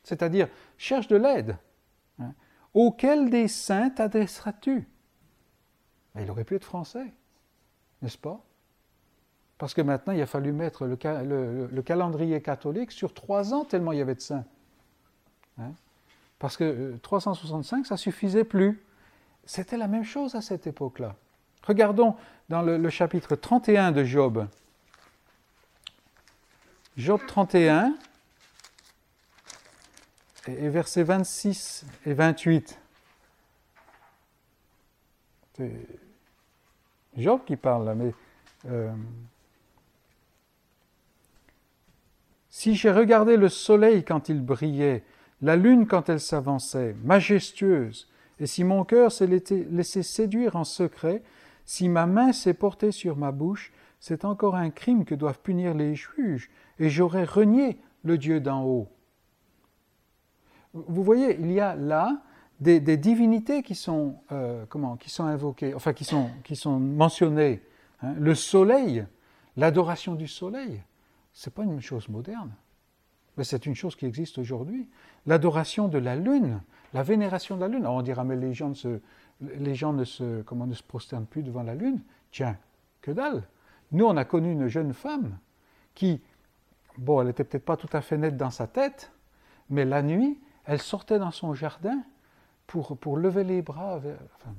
C'est-à-dire, 0.05 0.49
cherche 0.77 1.09
de 1.09 1.17
l'aide. 1.17 1.59
Hein? 2.21 2.35
Auquel 2.73 3.31
des 3.31 3.49
saints 3.49 3.91
t'adresseras-tu? 3.91 4.89
Il 6.21 6.31
aurait 6.31 6.45
pu 6.45 6.55
être 6.55 6.65
français, 6.65 7.13
n'est-ce 8.01 8.19
pas? 8.19 8.45
Parce 9.59 9.75
que 9.75 9.81
maintenant, 9.81 10.13
il 10.13 10.23
a 10.23 10.27
fallu 10.27 10.53
mettre 10.53 10.87
le, 10.87 11.83
calendrier 11.83 12.41
catholique 12.41 12.93
sur 12.93 13.13
trois 13.13 13.53
ans, 13.53 13.65
tellement 13.65 13.93
il 13.93 13.99
y 13.99 14.03
avait 14.03 14.15
de 14.15 14.21
saints. 14.21 14.45
Hein? 15.59 15.73
Parce 16.39 16.57
que 16.57 16.97
365, 17.03 17.81
euh, 17.81 17.85
ça 17.85 17.97
suffisait 17.97 18.45
plus. 18.45 18.81
C'était 19.45 19.77
la 19.77 19.89
même 19.89 20.05
chose 20.05 20.35
à 20.37 20.43
cette 20.43 20.67
époque-là. 20.67 21.17
Regardons 21.67 22.15
dans 22.49 22.63
le 22.63 22.89
chapitre 22.89 23.35
31 23.35 23.93
de 23.93 24.05
Job. 24.05 24.47
Job 26.97 27.21
31 27.27 27.95
et 30.49 30.69
versets 30.69 31.05
26 31.05 31.85
et 32.07 32.13
28. 32.13 32.81
C'est 35.57 35.73
Job 37.17 37.41
qui 37.47 37.57
parle 37.57 37.85
là, 37.85 37.95
mais 37.95 38.13
euh, 38.67 38.93
si 42.59 42.75
j'ai 42.75 42.91
regardé 42.91 43.37
le 43.37 43.49
soleil 43.49 44.03
quand 44.03 44.29
il 44.29 44.43
brillait, 44.43 45.05
la 45.43 45.55
lune 45.55 45.87
quand 45.87 46.09
elle 46.09 46.19
s'avançait, 46.19 46.97
majestueuse, 47.05 48.11
et 48.41 48.47
si 48.47 48.65
mon 48.65 48.83
cœur 48.83 49.13
s'est 49.13 49.29
laissé 49.29 50.03
séduire 50.03 50.57
en 50.57 50.65
secret, 50.65 51.23
si 51.65 51.89
ma 51.89 52.07
main 52.07 52.33
s'est 52.33 52.55
portée 52.55 52.91
sur 52.91 53.17
ma 53.17 53.31
bouche, 53.31 53.73
c'est 54.01 54.25
encore 54.25 54.57
un 54.57 54.71
crime 54.71 55.05
que 55.05 55.15
doivent 55.15 55.39
punir 55.39 55.73
les 55.73 55.95
juges, 55.95 56.51
et 56.81 56.91
j'aurais 56.91 57.23
renié 57.23 57.79
le 58.03 58.19
Dieu 58.19 58.41
d'en 58.41 58.65
haut. 58.65 58.89
Vous 60.75 61.05
voyez, 61.05 61.39
il 61.39 61.53
y 61.53 61.61
a 61.61 61.77
là 61.77 62.23
des, 62.59 62.81
divinités 62.97 63.63
qui 63.63 63.77
sont, 63.77 64.17
euh, 64.33 64.65
enfin 65.77 65.93
qui 65.93 66.05
sont, 66.05 66.29
qui 66.43 66.57
sont 66.57 66.81
mentionnées. 66.81 67.63
Hein. 68.03 68.15
Le 68.19 68.35
soleil, 68.35 69.07
l'adoration 69.57 70.17
du 70.17 70.27
soleil, 70.27 70.83
ce 71.39 71.49
n'est 71.49 71.55
pas 71.55 71.63
une 71.63 71.81
chose 71.81 72.09
moderne, 72.09 72.53
mais 73.37 73.45
c'est 73.45 73.65
une 73.65 73.77
chose 73.77 73.95
qui 73.95 74.07
existe 74.07 74.39
aujourd'hui. 74.39 74.89
L'adoration 75.25 75.87
de 75.87 75.99
la 75.99 76.17
lune, 76.17 76.61
la 76.93 77.05
vénération 77.05 77.55
de 77.55 77.61
la 77.61 77.69
lune. 77.69 77.87
on 77.87 78.03
dira, 78.03 78.25
mais 78.25 78.35
les 78.35 78.55
gens, 78.55 78.75
se, 78.75 78.99
les 79.41 79.77
gens 79.77 79.93
ne, 79.93 80.03
se, 80.03 80.43
comment, 80.43 80.67
ne 80.67 80.75
se 80.75 80.83
prosternent 80.83 81.27
plus 81.27 81.45
devant 81.45 81.63
la 81.63 81.77
lune. 81.77 82.03
Tiens, 82.33 82.59
que 83.03 83.13
dalle 83.13 83.45
Nous, 83.93 84.05
on 84.05 84.17
a 84.17 84.25
connu 84.25 84.51
une 84.51 84.67
jeune 84.67 84.93
femme 84.93 85.39
qui 85.95 86.21
bon, 86.97 87.21
elle 87.21 87.29
n'était 87.29 87.45
peut-être 87.45 87.65
pas 87.65 87.77
tout 87.77 87.91
à 87.93 88.01
fait 88.01 88.19
nette 88.19 88.37
dans 88.37 88.51
sa 88.51 88.67
tête, 88.67 89.13
mais 89.71 89.85
la 89.85 90.03
nuit, 90.03 90.41
elle 90.65 90.83
sortait 90.83 91.21
dans 91.21 91.31
son 91.31 91.55
jardin 91.55 92.03
pour, 92.67 92.99
pour 92.99 93.17
lever 93.17 93.45
les 93.45 93.63
bras, 93.63 93.99
enfin, 93.99 94.51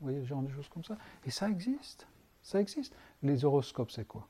vous 0.00 0.08
voyez, 0.08 0.24
genre 0.24 0.42
de 0.42 0.50
choses 0.50 0.68
comme 0.68 0.82
ça. 0.82 0.96
Et 1.24 1.30
ça 1.30 1.48
existe, 1.48 2.08
ça 2.42 2.60
existe. 2.60 2.92
Les 3.22 3.44
horoscopes, 3.44 3.92
c'est 3.92 4.08
quoi? 4.08 4.26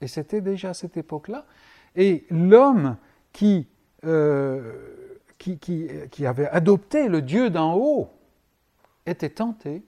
Et 0.00 0.06
c'était 0.06 0.40
déjà 0.40 0.70
à 0.70 0.74
cette 0.74 0.96
époque-là. 0.96 1.44
Et 1.96 2.24
l'homme 2.30 2.96
qui, 3.32 3.68
euh, 4.04 4.72
qui, 5.38 5.58
qui, 5.58 6.26
avait 6.26 6.48
adopté 6.48 7.08
le 7.08 7.22
Dieu 7.22 7.50
d'en 7.50 7.74
haut 7.74 8.10
était 9.06 9.30
tenté, 9.30 9.82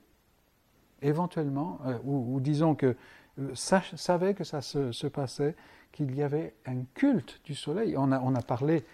éventuellement, 1.00 1.78
euh, 1.86 1.98
ou, 2.04 2.40
disons 2.40 2.74
que 2.74 2.96
euh, 3.38 3.54
savait 3.54 4.34
que 4.34 4.44
ça 4.44 4.60
se, 4.60 5.06
passait, 5.06 5.54
qu'il 5.92 6.14
y 6.14 6.22
avait 6.22 6.54
un 6.66 6.82
culte 6.94 7.40
du 7.44 7.54
soleil. 7.54 7.94
On 7.96 8.12
a, 8.12 8.20
on 8.20 8.34
a 8.34 8.42
parlé 8.42 8.84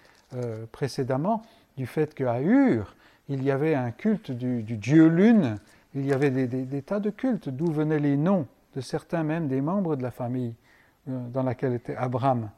précédemment 0.73 1.41
du 1.79 1.87
fait 1.87 2.15
qu'à 2.15 2.43
Ur, 2.43 2.95
il 3.29 3.43
y 3.43 3.51
avait 3.51 3.75
un 3.75 3.91
culte 3.91 4.31
du, 4.31 4.63
dieu 4.63 5.07
lune, 5.07 5.59
il 5.95 6.07
y 6.07 6.13
avait 6.13 6.31
des, 6.31 6.83
tas 6.83 7.01
de 7.01 7.11
cultes, 7.11 7.49
d'où 7.49 7.71
venaient 7.71 7.99
les 7.99 8.17
noms 8.17 8.47
de 8.75 8.81
certains 8.81 9.23
même 9.23 9.49
des 9.49 9.61
membres 9.61 9.97
de 9.97 10.03
la 10.03 10.11
famille 10.11 10.55
dans 11.09 11.43
laquelle 11.43 11.75
était 11.75 11.97
Abraham. 11.97 12.51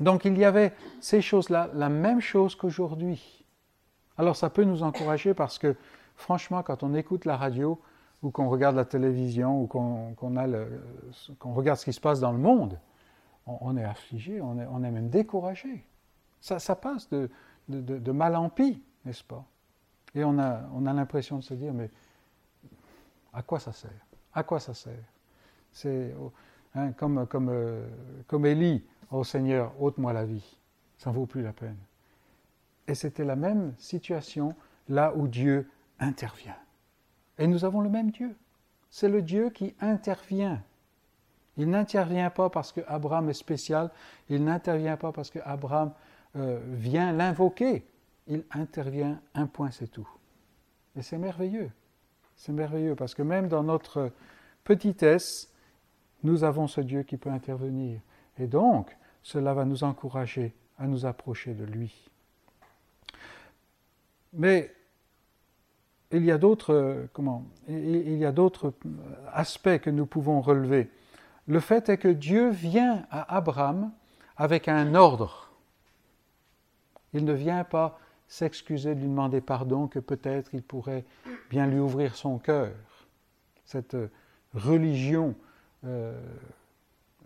Donc 0.00 0.24
il 0.24 0.36
y 0.38 0.44
avait 0.44 0.72
ces 1.00 1.20
choses-là, 1.20 1.70
la 1.74 1.88
même 1.88 2.20
chose 2.20 2.54
qu'aujourd'hui. 2.54 3.44
Alors 4.16 4.36
ça 4.36 4.50
peut 4.50 4.64
nous 4.64 4.82
encourager 4.82 5.34
parce 5.34 5.58
que 5.58 5.76
franchement, 6.16 6.62
quand 6.62 6.82
on 6.82 6.94
écoute 6.94 7.24
la 7.24 7.36
radio 7.36 7.80
ou 8.22 8.30
qu'on 8.30 8.48
regarde 8.48 8.76
la 8.76 8.84
télévision 8.84 9.62
ou 9.62 9.66
qu'on 9.66 10.14
regarde 11.54 11.78
ce 11.78 11.84
qui 11.84 11.92
se 11.92 12.00
passe 12.00 12.20
dans 12.20 12.32
le 12.32 12.38
monde, 12.38 12.78
on, 13.46 13.76
est 13.76 13.84
affligé, 13.84 14.40
on 14.40 14.82
est, 14.82 14.90
même 14.90 15.08
découragé. 15.08 15.84
Ça, 16.40 16.76
passe 16.76 17.08
de, 17.08 18.12
mal 18.12 18.36
en 18.36 18.48
pis, 18.50 18.82
n'est-ce 19.04 19.24
pas? 19.24 19.44
Et 20.14 20.24
on 20.24 20.38
a, 20.38 20.62
on 20.74 20.86
a 20.86 20.92
l'impression 20.92 21.36
de 21.36 21.42
se 21.42 21.54
dire, 21.54 21.72
mais 21.72 21.90
à 23.32 23.42
quoi 23.42 23.58
ça 23.58 23.72
sert? 23.72 23.90
À 24.34 24.42
quoi 24.42 24.60
ça 24.60 24.74
sert? 24.74 24.92
Hein, 26.78 26.92
comme, 26.92 27.26
comme, 27.26 27.48
euh, 27.50 27.86
comme 28.26 28.46
Élie, 28.46 28.84
oh 29.10 29.24
Seigneur, 29.24 29.72
ôte-moi 29.80 30.12
la 30.12 30.24
vie, 30.24 30.58
ça 30.96 31.10
ne 31.10 31.14
vaut 31.14 31.26
plus 31.26 31.42
la 31.42 31.52
peine. 31.52 31.76
Et 32.86 32.94
c'était 32.94 33.24
la 33.24 33.36
même 33.36 33.74
situation 33.78 34.54
là 34.88 35.12
où 35.14 35.28
Dieu 35.28 35.68
intervient. 35.98 36.56
Et 37.38 37.46
nous 37.46 37.64
avons 37.64 37.80
le 37.80 37.90
même 37.90 38.10
Dieu. 38.10 38.34
C'est 38.90 39.08
le 39.08 39.20
Dieu 39.20 39.50
qui 39.50 39.74
intervient 39.80 40.62
il 41.58 41.68
n'intervient 41.68 42.30
pas 42.30 42.48
parce 42.48 42.72
que 42.72 42.80
Abraham 42.86 43.28
est 43.28 43.34
spécial, 43.34 43.90
il 44.30 44.44
n'intervient 44.44 44.96
pas 44.96 45.10
parce 45.10 45.28
que 45.28 45.40
Abraham 45.44 45.92
euh, 46.36 46.60
vient 46.70 47.12
l'invoquer, 47.12 47.84
il 48.28 48.44
intervient 48.52 49.20
un 49.34 49.46
point, 49.46 49.72
c'est 49.72 49.88
tout. 49.88 50.08
Et 50.96 51.02
c'est 51.02 51.18
merveilleux, 51.18 51.70
c'est 52.36 52.52
merveilleux 52.52 52.94
parce 52.94 53.14
que 53.14 53.22
même 53.22 53.48
dans 53.48 53.64
notre 53.64 54.12
petitesse, 54.62 55.52
nous 56.22 56.44
avons 56.44 56.66
ce 56.66 56.80
Dieu 56.80 57.02
qui 57.02 57.16
peut 57.16 57.30
intervenir. 57.30 58.00
Et 58.38 58.46
donc, 58.46 58.96
cela 59.22 59.54
va 59.54 59.64
nous 59.64 59.84
encourager 59.84 60.54
à 60.78 60.86
nous 60.86 61.06
approcher 61.06 61.54
de 61.54 61.64
lui. 61.64 62.08
Mais 64.32 64.74
il 66.10 66.24
y 66.24 66.30
a 66.30 66.38
d'autres 66.38 67.08
a 67.08 68.32
d'autres 68.32 68.72
aspects 69.32 69.78
que 69.78 69.90
nous 69.90 70.06
pouvons 70.06 70.40
relever. 70.40 70.90
Le 71.46 71.60
fait 71.60 71.88
est 71.88 71.98
que 71.98 72.08
Dieu 72.08 72.50
vient 72.50 73.06
à 73.10 73.36
Abraham 73.36 73.90
avec 74.36 74.68
un 74.68 74.94
ordre. 74.94 75.50
Il 77.14 77.24
ne 77.24 77.32
vient 77.32 77.64
pas 77.64 77.98
s'excuser 78.28 78.94
de 78.94 79.00
lui 79.00 79.08
demander 79.08 79.40
pardon, 79.40 79.88
que 79.88 79.98
peut-être 79.98 80.50
il 80.52 80.62
pourrait 80.62 81.04
bien 81.50 81.66
lui 81.66 81.78
ouvrir 81.78 82.14
son 82.14 82.38
cœur. 82.38 82.72
Cette 83.64 83.96
religion 84.54 85.34
euh, 85.84 86.20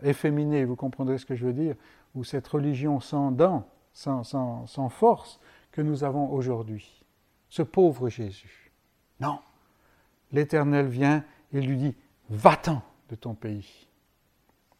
efféminée, 0.01 0.65
vous 0.65 0.75
comprendrez 0.75 1.17
ce 1.17 1.25
que 1.25 1.35
je 1.35 1.45
veux 1.45 1.53
dire, 1.53 1.75
ou 2.15 2.23
cette 2.23 2.47
religion 2.47 2.99
sans 2.99 3.31
dents, 3.31 3.67
sans, 3.93 4.23
sans 4.23 4.89
force 4.89 5.39
que 5.71 5.81
nous 5.81 6.03
avons 6.03 6.31
aujourd'hui. 6.31 7.03
Ce 7.49 7.61
pauvre 7.61 8.09
Jésus. 8.09 8.71
Non, 9.19 9.39
l'Éternel 10.31 10.87
vient 10.87 11.23
et 11.53 11.61
lui 11.61 11.77
dit, 11.77 11.95
va-t'en 12.29 12.81
de 13.09 13.15
ton 13.15 13.35
pays. 13.35 13.87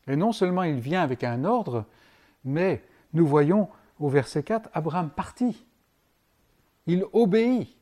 Et 0.08 0.16
non 0.16 0.32
seulement 0.32 0.64
il 0.64 0.80
vient 0.80 1.02
avec 1.02 1.24
un 1.24 1.46
ordre, 1.46 1.86
mais 2.44 2.84
nous 3.14 3.26
voyons 3.26 3.70
au 4.00 4.10
verset 4.10 4.44
4, 4.44 4.70
Abraham 4.74 5.10
partit. 5.10 5.66
Il 6.88 7.06
obéit. 7.14 7.78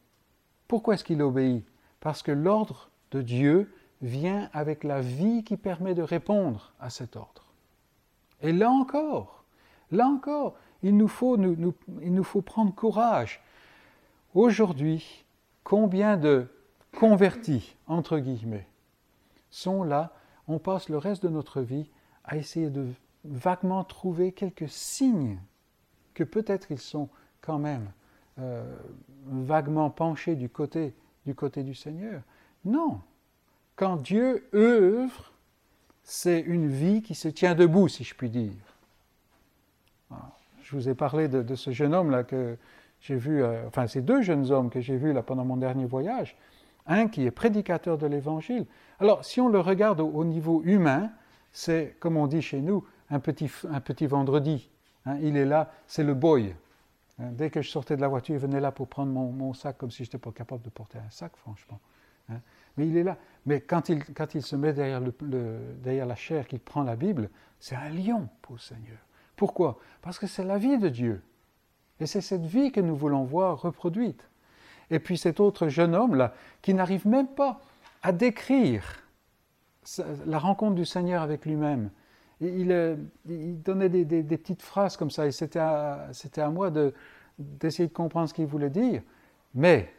Pourquoi 0.68 0.94
est-ce 0.94 1.04
qu'il 1.04 1.22
obéit? 1.22 1.66
Parce 2.00 2.22
que 2.22 2.32
l'ordre 2.32 2.90
de 3.12 3.22
Dieu 3.22 3.74
vient 4.02 4.50
avec 4.54 4.84
la 4.84 5.02
vie 5.02 5.44
qui 5.44 5.58
permet 5.58 5.94
de 5.94 6.02
répondre 6.02 6.74
à 6.80 6.90
cet 6.90 7.16
ordre. 7.16 7.46
Et 8.42 8.52
là 8.52 8.72
encore, 8.72 9.44
là 9.92 10.08
encore, 10.08 10.56
il 10.84 10.98
nous 10.98 11.08
faut, 11.08 11.38
il 11.38 12.14
nous 12.14 12.24
faut 12.24 12.42
prendre 12.42 12.74
courage. 12.74 13.42
Aujourd'hui, 14.34 15.26
combien 15.64 16.18
de 16.18 16.48
convertis, 16.98 17.76
entre 17.88 18.18
guillemets, 18.18 18.68
sont 19.50 19.84
là, 19.84 20.14
on 20.48 20.60
passe 20.60 20.90
le 20.90 20.98
reste 20.98 21.24
de 21.24 21.30
notre 21.30 21.62
vie 21.62 21.90
à 22.24 22.38
essayer 22.38 22.70
de 22.70 22.88
vaguement 23.24 23.84
trouver 23.84 24.32
quelques 24.32 24.70
signes 24.70 25.40
que 26.14 26.24
peut-être 26.24 26.72
ils 26.72 26.80
sont 26.80 27.10
quand 27.42 27.60
même 27.60 27.92
euh, 28.40 28.64
vaguement 29.26 29.90
penchés 29.90 30.36
du 30.36 30.50
côté, 30.50 30.94
du 31.26 31.36
côté 31.36 31.64
du 31.64 31.76
Seigneur. 31.76 32.22
Non. 32.66 33.02
Quand 33.76 33.98
Dieu 33.98 34.48
œuvre, 34.54 35.32
c'est 36.04 36.40
une 36.40 36.68
vie 36.68 37.02
qui 37.02 37.16
se 37.16 37.28
tient 37.28 37.56
debout, 37.56 37.88
si 37.88 38.04
je 38.04 38.14
puis 38.14 38.30
dire. 38.30 38.52
Je 40.64 40.76
vous 40.78 40.88
ai 40.88 40.96
parlé 40.96 41.28
de, 41.28 41.56
ce 41.56 41.72
jeune 41.72 41.94
homme-là 41.94 42.24
que 42.24 42.58
j'ai 43.02 43.16
vu, 43.16 43.44
euh, 43.44 43.68
enfin 43.68 43.88
ces 43.88 44.02
deux 44.02 44.22
jeunes 44.22 44.52
hommes 44.52 44.70
que 44.70 44.80
j'ai 44.80 44.96
vus 44.96 45.12
là 45.12 45.22
pendant 45.22 45.44
mon 45.44 45.58
dernier 45.58 45.86
voyage. 45.86 46.38
Un 46.88 47.08
qui 47.08 47.26
est 47.26 47.32
prédicateur 47.32 47.98
de 47.98 48.08
l'Évangile. 48.08 48.66
Alors, 49.00 49.26
si 49.26 49.42
on 49.42 49.50
le 49.50 49.60
regarde 49.60 50.00
au 50.00 50.24
niveau 50.24 50.62
humain, 50.64 51.12
c'est, 51.52 51.98
comme 52.00 52.18
on 52.18 52.28
dit 52.28 52.42
chez 52.42 52.62
nous, 52.62 52.86
un 53.10 53.20
petit, 53.20 53.52
un 53.70 53.82
petit 53.82 54.08
vendredi. 54.08 54.70
Hein. 55.06 55.18
il 55.22 55.36
est 55.36 55.46
là, 55.46 55.72
c'est 55.88 56.04
le 56.04 56.14
boy. 56.14 56.56
Hein. 57.20 57.30
dès 57.32 57.50
que 57.50 57.62
je 57.62 57.70
sortais 57.70 57.96
de 57.96 58.02
la 58.02 58.08
voiture, 58.08 58.36
il 58.36 58.42
venait 58.42 58.62
là 58.62 58.72
pour 58.72 58.88
prendre 58.88 59.12
mon, 59.12 59.54
sac, 59.54 59.78
comme 59.78 59.92
si 59.92 60.04
je 60.04 60.10
n'étais 60.10 60.18
pas 60.18 60.32
capable 60.32 60.64
de 60.64 60.70
porter 60.70 60.98
un 60.98 61.10
sac, 61.10 61.34
franchement. 61.36 61.80
Hein. 62.30 62.40
Mais 62.78 62.88
il 62.88 62.98
est 62.98 63.04
là. 63.04 63.18
Mais 63.46 63.62
quand 63.62 63.90
il, 63.90 64.04
quand 64.14 64.36
il 64.36 64.42
se 64.42 64.56
met 64.56 64.74
derrière, 64.74 65.00
le, 65.00 65.14
derrière 65.82 66.06
la 66.06 66.16
chair, 66.16 66.48
qu'il 66.48 66.60
prend 66.60 66.84
la 66.84 66.96
Bible, 66.96 67.30
c'est 67.60 67.76
un 67.76 67.90
lion 67.90 68.30
pour 68.42 68.56
le 68.56 68.60
Seigneur. 68.60 68.98
Pourquoi? 69.36 69.80
Parce 70.02 70.20
que 70.20 70.28
c'est 70.28 70.44
la 70.44 70.58
vie 70.58 70.78
de 70.78 70.90
Dieu. 70.90 71.22
Et 72.00 72.06
c'est 72.06 72.22
cette 72.22 72.46
vie 72.46 72.72
que 72.72 72.82
nous 72.82 72.96
voulons 72.96 73.24
voir 73.24 73.62
reproduite. 73.62 74.28
Et 74.90 75.00
puis 75.00 75.18
cet 75.18 75.40
autre 75.40 75.68
jeune 75.68 75.96
homme-là, 75.96 76.34
qui 76.62 76.74
n'arrive 76.74 77.08
même 77.08 77.28
pas 77.28 77.62
à 78.04 78.12
décrire 78.12 78.84
la 80.26 80.38
rencontre 80.38 80.76
du 80.76 80.86
Seigneur 80.86 81.22
avec 81.22 81.46
lui-même. 81.46 81.90
Euh, 82.42 82.96
il, 83.28 83.62
donnait 83.62 83.90
des, 83.90 84.24
petites 84.24 84.62
phrases 84.62 84.98
comme 84.98 85.12
ça, 85.12 85.28
et 85.28 85.32
c'était 85.32 85.60
à, 85.60 86.10
à, 86.38 86.50
moi 86.50 86.72
d'essayer 87.38 87.88
de, 87.88 87.94
comprendre 87.94 88.30
ce 88.30 88.34
qu'il 88.34 88.48
voulait 88.48 88.70
dire. 88.70 89.02
Mais, 89.54 89.94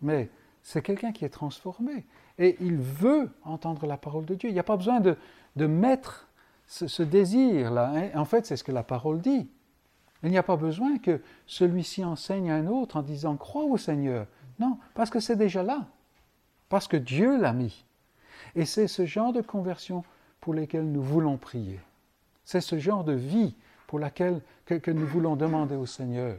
mais 0.00 0.30
c'est 0.66 0.82
quelqu'un 0.82 1.12
qui 1.12 1.24
est 1.24 1.28
transformé, 1.28 2.04
et 2.40 2.56
il 2.58 2.78
veut 2.78 3.30
entendre 3.44 3.86
la 3.86 3.96
parole 3.96 4.24
de 4.24 4.34
Dieu. 4.34 4.50
Il 4.50 4.52
n'y 4.52 4.58
a 4.58 4.64
pas 4.64 4.76
besoin 4.76 4.98
de, 4.98 5.16
de 5.54 5.66
mettre 5.66 6.26
ce, 6.66 7.04
désir-là. 7.04 7.92
Hein. 7.94 8.08
En 8.16 8.24
fait, 8.24 8.46
c'est 8.46 8.56
ce 8.56 8.64
que 8.64 8.72
la 8.72 8.82
parole 8.82 9.20
dit. 9.20 9.48
Il 10.24 10.30
n'y 10.30 10.38
a 10.38 10.42
pas 10.42 10.56
besoin 10.56 10.98
que 10.98 11.22
celui-ci 11.46 12.04
enseigne 12.04 12.50
à 12.50 12.56
un 12.56 12.66
autre 12.66 12.96
en 12.96 13.02
disant 13.02 13.36
crois 13.36 13.62
au 13.62 13.76
Seigneur. 13.76 14.26
Non, 14.58 14.76
parce 14.94 15.08
que 15.08 15.20
c'est 15.20 15.36
déjà 15.36 15.62
là. 15.62 15.86
Parce 16.68 16.88
que 16.88 16.96
Dieu 16.96 17.40
l'a 17.40 17.52
mis. 17.52 17.84
Et 18.56 18.64
c'est 18.64 18.88
ce 18.88 19.06
genre 19.06 19.32
de 19.32 19.42
conversion 19.42 20.02
pour 20.40 20.52
lesquelles 20.52 20.90
nous 20.90 21.02
voulons 21.02 21.36
prier. 21.36 21.78
C'est 22.44 22.60
ce 22.60 22.76
genre 22.76 23.04
de 23.04 23.12
vie 23.12 23.54
pour 23.86 24.00
laquelle 24.00 24.40
que, 24.64 24.90
nous 24.90 25.06
voulons 25.06 25.36
demander 25.36 25.76
au 25.76 25.86
Seigneur. 25.86 26.36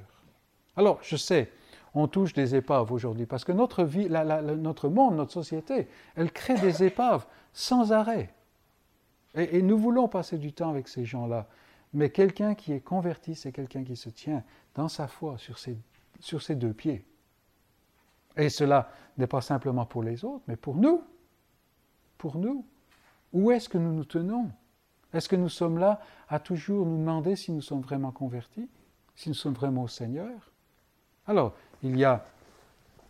Alors, 0.76 1.00
je 1.02 1.16
sais, 1.16 1.50
on 2.00 2.08
touche 2.08 2.34
des 2.34 2.56
épaves 2.56 2.92
aujourd'hui, 2.92 3.26
parce 3.26 3.44
que 3.44 3.52
notre 3.52 3.84
vie, 3.84 4.10
notre 4.10 4.90
monde, 4.90 5.16
notre 5.16 5.32
société, 5.32 5.88
elle 6.16 6.32
crée 6.32 6.58
des 6.60 6.84
épaves 6.84 7.26
sans 7.54 7.92
arrêt. 7.92 8.34
Et, 9.36 9.62
nous 9.62 9.78
voulons 9.78 10.08
passer 10.08 10.38
du 10.38 10.54
temps 10.54 10.70
avec 10.70 10.88
ces 10.88 11.06
gens-là. 11.06 11.48
Mais 11.94 12.10
quelqu'un 12.10 12.56
qui 12.56 12.74
est 12.74 12.80
converti, 12.80 13.36
c'est 13.36 13.52
quelqu'un 13.52 13.84
qui 13.84 13.96
se 13.96 14.10
tient 14.10 14.44
dans 14.76 14.88
sa 14.88 15.08
foi 15.08 15.38
sur 15.38 15.58
ses, 15.58 15.78
sur 16.20 16.42
ses 16.42 16.56
deux 16.56 16.74
pieds. 16.74 17.06
Et 18.36 18.50
cela 18.50 18.92
n'est 19.18 19.28
pas 19.28 19.42
simplement 19.42 19.86
pour 19.86 20.04
les 20.04 20.24
autres, 20.24 20.44
mais 20.48 20.56
pour 20.56 20.76
nous 20.76 21.04
pour 22.18 22.38
nous 22.38 22.66
Où 23.34 23.52
est-ce 23.52 23.70
que 23.70 23.78
nous 23.78 23.94
nous 23.94 24.06
tenons? 24.06 24.50
Est-ce 25.14 25.30
que 25.30 25.36
nous 25.36 25.50
sommes 25.50 25.78
là 25.78 26.00
à 26.30 26.40
toujours 26.40 26.86
nous 26.86 26.98
demander 26.98 27.36
si 27.36 27.52
nous 27.52 27.62
sommes 27.62 27.82
vraiment 27.82 28.12
convertis, 28.12 28.70
si 29.16 29.30
nous 29.30 29.36
sommes 29.36 29.54
vraiment 29.54 29.84
au 29.84 29.88
Seigneur? 29.88 30.52
Alors, 31.28 31.56
il 31.84 31.98
y 31.98 32.06
a 32.06 32.24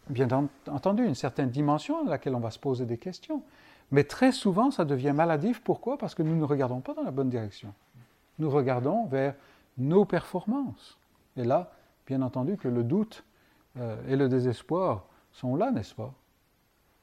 bien 0.10 0.28
entendu 0.70 1.06
une 1.06 1.16
certaine 1.16 1.50
dimension 1.50 2.06
à 2.06 2.10
laquelle 2.10 2.36
on 2.36 2.40
va 2.40 2.52
se 2.52 2.60
poser 2.60 2.86
des 2.86 2.98
questions, 2.98 3.44
mais 3.92 4.04
très 4.04 4.32
souvent 4.32 4.72
ça 4.72 4.86
devient 4.86 5.14
maladif. 5.14 5.62
Pourquoi? 5.62 5.98
Parce 5.98 6.16
que 6.16 6.24
nous 6.24 6.36
ne 6.36 6.44
regardons 6.44 6.82
pas 6.82 6.94
dans 6.94 7.04
la 7.04 7.12
bonne 7.12 7.30
direction. 7.30 7.74
Nous 8.40 8.50
regardons 8.50 9.06
vers 9.06 9.36
nos 9.78 10.06
performances. 10.06 10.98
Et 11.36 11.44
là, 11.44 11.72
bien 12.06 12.22
entendu 12.22 12.58
que 12.58 12.68
le 12.68 12.84
doute 12.84 13.24
euh, 13.78 13.96
et 14.08 14.16
le 14.16 14.30
désespoir 14.30 15.06
sont 15.32 15.56
là, 15.56 15.72
n'est-ce 15.72 15.96
pas? 15.96 16.14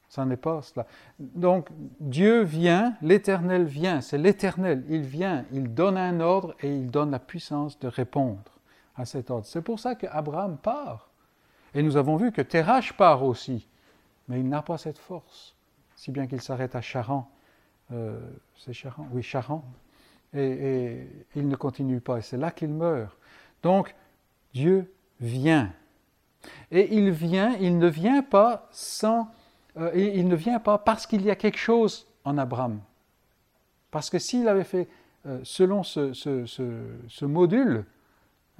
Ça 0.09 0.25
n'est 0.25 0.37
pas 0.37 0.61
cela. 0.61 0.85
Donc 1.19 1.69
Dieu 1.99 2.41
vient, 2.41 2.95
l'Éternel 3.01 3.65
vient, 3.65 4.01
c'est 4.01 4.17
l'Éternel, 4.17 4.83
il 4.89 5.01
vient, 5.01 5.45
il 5.51 5.73
donne 5.73 5.97
un 5.97 6.19
ordre 6.19 6.55
et 6.61 6.73
il 6.73 6.89
donne 6.89 7.11
la 7.11 7.19
puissance 7.19 7.79
de 7.79 7.87
répondre 7.87 8.59
à 8.95 9.05
cet 9.05 9.29
ordre. 9.31 9.45
C'est 9.45 9.61
pour 9.61 9.79
ça 9.79 9.95
qu'Abraham 9.95 10.57
part. 10.57 11.09
Et 11.75 11.83
nous 11.83 11.97
avons 11.97 12.15
vu 12.15 12.31
que 12.31 12.41
Terach 12.41 12.93
part 12.93 13.23
aussi, 13.23 13.67
mais 14.27 14.39
il 14.39 14.47
n'a 14.47 14.61
pas 14.61 14.77
cette 14.77 14.97
force, 14.97 15.55
si 15.95 16.09
bien 16.09 16.25
qu'il 16.25 16.41
s'arrête 16.41 16.73
à 16.73 16.81
Charan. 16.81 17.29
Euh, 17.91 18.17
c'est 18.55 18.73
Charan? 18.73 19.07
Oui, 19.11 19.21
Charan. 19.21 19.63
Et, 20.33 21.07
il 21.35 21.47
ne 21.47 21.55
continue 21.55 21.99
pas, 21.99 22.17
et 22.17 22.21
c'est 22.21 22.37
là 22.37 22.51
qu'il 22.51 22.69
meurt. 22.69 23.15
Donc 23.61 23.93
Dieu 24.53 24.91
vient. 25.19 25.73
Et 26.71 26.95
il 26.95 27.11
vient, 27.11 27.55
il 27.59 27.77
ne 27.77 27.87
vient 27.87 28.23
pas 28.23 28.67
sans 28.71 29.29
euh, 29.77 29.91
il 29.93 30.27
ne 30.29 30.35
vient 30.35 30.59
pas 30.59 30.77
parce 30.77 31.05
qu'il 31.05 31.21
y 31.23 31.31
a 31.31 31.35
quelque 31.35 31.57
chose 31.57 32.07
en 32.23 32.37
Abraham. 32.37 32.79
Parce 33.91 34.09
que 34.09 34.19
s'il 34.19 34.47
avait 34.47 34.63
fait 34.63 34.87
euh, 35.25 35.39
selon 35.43 35.83
ce, 35.83 37.25
module, 37.25 37.85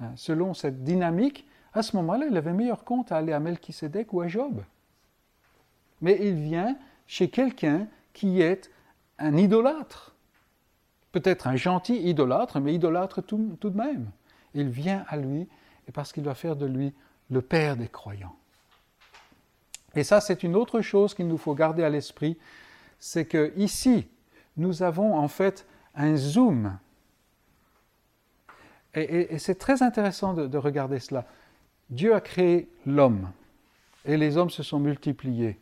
hein, 0.00 0.12
selon 0.16 0.52
cette 0.52 0.84
dynamique, 0.84 1.46
à 1.76 1.82
ce 1.82 1.96
moment-là, 1.96 2.26
il 2.30 2.36
avait 2.36 2.52
meilleur 2.52 2.84
compte 2.84 3.12
à 3.12 3.18
aller 3.18 3.32
à 3.32 3.40
Melchisedec 3.40 4.12
ou 4.12 4.20
à 4.20 4.28
Job. 4.28 4.62
Mais 6.00 6.18
il 6.20 6.34
vient 6.34 6.76
chez 7.06 7.28
quelqu'un 7.28 7.86
qui 8.12 8.40
est 8.40 8.70
un 9.18 9.36
idolâtre. 9.36 10.14
Peut-être 11.12 11.46
un 11.46 11.56
gentil 11.56 11.96
idolâtre, 11.96 12.60
mais 12.60 12.74
idolâtre 12.74 13.22
tout, 13.22 13.56
de 13.60 13.70
même. 13.70 14.10
Il 14.54 14.68
vient 14.68 15.04
à 15.08 15.16
lui 15.16 15.48
parce 15.92 16.12
qu'il 16.12 16.22
doit 16.22 16.34
faire 16.34 16.56
de 16.56 16.66
lui 16.66 16.92
le 17.30 17.42
père 17.42 17.76
des 17.76 17.88
croyants. 17.88 18.36
Et 19.94 20.04
ça, 20.04 20.20
c'est 20.20 20.42
une 20.42 20.56
autre 20.56 20.80
chose 20.80 21.14
qu'il 21.14 21.28
nous 21.28 21.38
faut 21.38 21.54
garder 21.54 21.82
à 21.82 21.88
l'esprit, 21.88 22.36
c'est 22.98 23.24
que 23.24 23.52
ici, 23.56 24.06
nous 24.56 24.82
avons 24.82 25.16
en 25.16 25.28
fait 25.28 25.66
un 25.94 26.16
zoom. 26.16 26.78
Et, 28.94 29.38
c'est 29.38 29.58
très 29.58 29.82
intéressant 29.82 30.32
de, 30.34 30.58
regarder 30.58 30.98
cela. 31.00 31.26
Dieu 31.90 32.14
a 32.14 32.20
créé 32.20 32.68
l'homme, 32.84 33.30
et 34.04 34.16
les 34.16 34.36
hommes 34.36 34.50
se 34.50 34.62
sont 34.62 34.78
multipliés. 34.78 35.58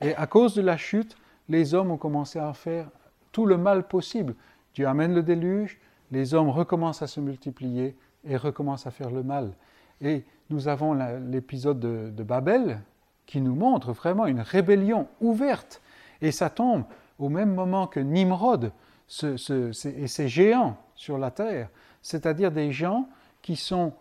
Et 0.00 0.14
à 0.14 0.26
cause 0.26 0.54
de 0.54 0.62
la 0.62 0.76
chute, 0.76 1.16
les 1.48 1.74
hommes 1.74 1.90
ont 1.90 1.96
commencé 1.96 2.38
à 2.38 2.52
faire 2.52 2.88
tout 3.32 3.46
le 3.46 3.56
mal 3.56 3.86
possible. 3.86 4.34
Dieu 4.74 4.86
amène 4.86 5.14
le 5.14 5.22
déluge, 5.22 5.78
les 6.12 6.34
hommes 6.34 6.50
recommencent 6.50 7.02
à 7.02 7.06
se 7.06 7.20
multiplier 7.20 7.96
et 8.24 8.36
recommencent 8.36 8.86
à 8.86 8.90
faire 8.90 9.10
le 9.10 9.22
mal. 9.22 9.52
Et 10.00 10.24
nous 10.50 10.68
avons 10.68 10.94
l'épisode 11.30 11.80
de, 11.80 12.22
Babel 12.22 12.80
qui 13.24 13.40
nous 13.40 13.54
montre 13.54 13.92
vraiment 13.92 14.26
une 14.26 14.40
rébellion 14.40 15.08
ouverte. 15.20 15.82
Et 16.20 16.30
ça 16.30 16.50
tombe 16.50 16.84
au 17.18 17.28
même 17.28 17.54
moment 17.54 17.86
que 17.86 18.00
Nimrod 18.00 18.72
et 19.22 20.06
ses 20.06 20.28
géants 20.28 20.76
sur 20.94 21.18
la 21.18 21.30
terre, 21.30 21.70
c'est-à-dire 22.02 22.52
des 22.52 22.72
gens 22.72 23.08
qui 23.42 23.56
sont 23.56 23.92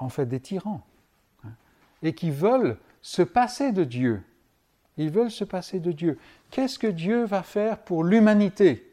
en 0.00 0.08
fait 0.08 0.26
des 0.26 0.40
tyrans 0.40 0.84
hein, 1.44 1.50
et 2.02 2.14
qui 2.14 2.30
veulent 2.30 2.76
se 3.02 3.22
passer 3.22 3.72
de 3.72 3.84
Dieu. 3.84 4.22
Ils 4.96 5.10
veulent 5.10 5.30
se 5.30 5.44
passer 5.44 5.78
de 5.78 5.92
Dieu. 5.92 6.18
Qu'est-ce 6.50 6.78
que 6.78 6.86
Dieu 6.86 7.24
va 7.24 7.42
faire 7.42 7.78
pour 7.78 8.04
l'humanité 8.04 8.86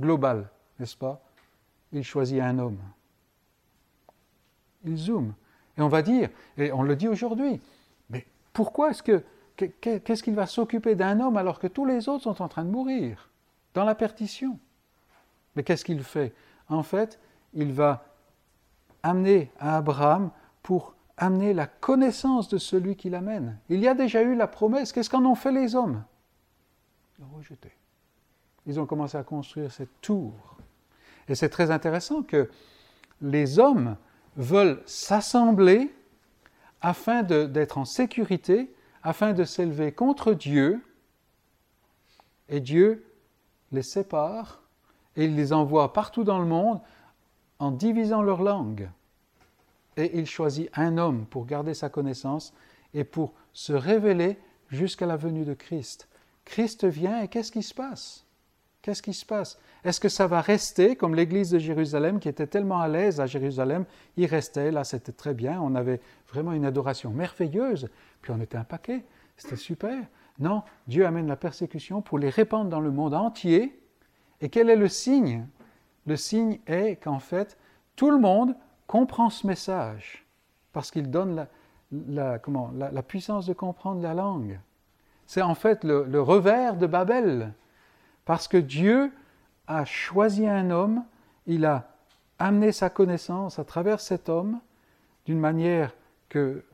globale, 0.00 0.48
n'est-ce 0.78 0.96
pas? 0.96 1.22
Il 1.92 2.02
choisit 2.02 2.40
un 2.40 2.58
homme. 2.58 2.78
Il 4.84 4.96
zoome. 4.96 5.34
Et 5.76 5.82
on 5.82 5.88
va 5.88 6.02
dire, 6.02 6.30
et 6.56 6.72
on 6.72 6.82
le 6.82 6.96
dit 6.96 7.08
aujourd'hui, 7.08 7.60
mais 8.08 8.26
pourquoi 8.52 8.90
est-ce 8.90 9.02
que, 9.02 9.22
qu'est-ce 9.56 10.22
qu'il 10.22 10.34
va 10.34 10.46
s'occuper 10.46 10.94
d'un 10.94 11.20
homme 11.20 11.36
alors 11.36 11.58
que 11.58 11.66
tous 11.66 11.84
les 11.84 12.08
autres 12.08 12.24
sont 12.24 12.42
en 12.42 12.48
train 12.48 12.64
de 12.64 12.70
mourir, 12.70 13.28
dans 13.74 13.84
la 13.84 13.94
perdition? 13.94 14.58
Mais 15.54 15.62
qu'est-ce 15.62 15.84
qu'il 15.84 16.02
fait? 16.02 16.32
En 16.68 16.82
fait, 16.82 17.18
il 17.54 17.72
va 17.72 18.04
amener 19.02 19.50
à 19.58 19.76
Abraham 19.76 20.30
pour 20.62 20.94
amener 21.16 21.52
la 21.52 21.66
connaissance 21.66 22.48
de 22.48 22.58
celui 22.58 22.96
qui 22.96 23.10
l'amène. 23.10 23.58
Il 23.68 23.80
y 23.80 23.88
a 23.88 23.94
déjà 23.94 24.22
eu 24.22 24.34
la 24.34 24.46
promesse. 24.46 24.92
Qu'est-ce 24.92 25.10
qu'en 25.10 25.24
ont 25.24 25.34
fait 25.34 25.52
les 25.52 25.74
hommes? 25.74 26.02
Ils 27.18 27.22
l'ont 27.22 27.36
rejeté. 27.36 27.70
Ils 28.66 28.80
ont 28.80 28.86
commencé 28.86 29.16
à 29.16 29.22
construire 29.22 29.70
cette 29.70 30.00
tour. 30.00 30.32
Et 31.28 31.34
c'est 31.34 31.48
très 31.48 31.70
intéressant 31.70 32.22
que 32.22 32.50
les 33.20 33.58
hommes 33.58 33.96
veulent 34.36 34.82
s'assembler 34.86 35.94
afin 36.80 37.22
d'être 37.22 37.78
en 37.78 37.84
sécurité, 37.84 38.74
afin 39.02 39.32
de 39.32 39.44
s'élever 39.44 39.92
contre 39.92 40.32
Dieu, 40.32 40.82
et 42.50 42.60
Dieu 42.60 43.06
les 43.72 43.82
sépare 43.82 44.60
et 45.16 45.24
il 45.24 45.36
les 45.36 45.52
envoie 45.52 45.92
partout 45.92 46.24
dans 46.24 46.38
le 46.38 46.46
monde 46.46 46.80
en 47.60 47.70
divisant 47.70 48.22
leur 48.22 48.42
langue. 48.42 48.90
Et 49.96 50.18
il 50.18 50.26
choisit 50.26 50.68
un 50.74 50.98
homme 50.98 51.26
pour 51.26 51.46
garder 51.46 51.74
sa 51.74 51.88
connaissance 51.88 52.52
et 52.94 53.04
pour 53.04 53.34
se 53.52 53.72
révéler 53.72 54.38
jusqu'à 54.68 55.06
la 55.06 55.16
venue 55.16 55.44
de 55.44 55.54
Christ. 55.54 56.08
Christ 56.44 56.84
vient 56.84 57.22
et 57.22 57.28
qu'est-ce 57.28 57.52
qui 57.52 57.62
se 57.62 57.74
passe? 57.74 58.26
Qu'est-ce 58.82 59.02
qui 59.02 59.12
se 59.12 59.26
passe? 59.26 59.58
Est-ce 59.84 60.00
que 60.00 60.08
ça 60.08 60.26
va 60.26 60.40
rester 60.40 60.96
comme 60.96 61.14
l'église 61.14 61.50
de 61.50 61.58
Jérusalem 61.58 62.18
qui 62.18 62.30
était 62.30 62.46
tellement 62.46 62.80
à 62.80 62.88
l'aise 62.88 63.20
à 63.20 63.26
Jérusalem? 63.26 63.84
Il 64.16 64.24
restait, 64.24 64.70
là 64.70 64.84
c'était 64.84 65.12
très 65.12 65.34
bien, 65.34 65.60
on 65.60 65.74
avait 65.74 66.00
vraiment 66.32 66.52
une 66.52 66.64
adoration 66.64 67.10
merveilleuse, 67.10 67.90
puis 68.22 68.32
on 68.32 68.40
était 68.40 68.56
un 68.56 68.64
paquet, 68.64 69.04
c'était 69.36 69.56
super. 69.56 70.02
Non, 70.38 70.62
Dieu 70.86 71.04
amène 71.04 71.26
la 71.26 71.36
persécution 71.36 72.00
pour 72.00 72.18
les 72.18 72.30
répandre 72.30 72.70
dans 72.70 72.80
le 72.80 72.90
monde 72.90 73.12
entier. 73.12 73.78
Et 74.40 74.48
quel 74.48 74.70
est 74.70 74.76
le 74.76 74.88
signe 74.88 75.46
Le 76.10 76.16
signe 76.16 76.58
est 76.66 76.96
qu'en 76.96 77.20
fait, 77.20 77.56
tout 77.94 78.10
le 78.10 78.18
monde 78.18 78.56
comprend 78.88 79.30
ce 79.30 79.46
message 79.46 80.26
parce 80.72 80.90
qu'il 80.90 81.08
donne 81.08 81.46
la, 81.92 82.40
comment, 82.40 82.72
la, 82.76 83.02
puissance 83.04 83.46
de 83.46 83.52
comprendre 83.52 84.02
la 84.02 84.12
langue. 84.12 84.58
C'est 85.28 85.40
en 85.40 85.54
fait 85.54 85.84
le 85.84 86.20
revers 86.20 86.76
de 86.76 86.88
Babel. 86.88 87.52
Parce 88.24 88.48
que 88.48 88.56
Dieu 88.56 89.12
a 89.68 89.84
choisi 89.84 90.48
un 90.48 90.72
homme, 90.72 91.04
il 91.46 91.64
a 91.64 91.92
amené 92.40 92.72
sa 92.72 92.90
connaissance 92.90 93.60
à 93.60 93.64
travers 93.64 94.00
cet 94.00 94.28
homme 94.28 94.58
d'une 95.26 95.38
manière 95.38 95.94
que, 96.28 96.64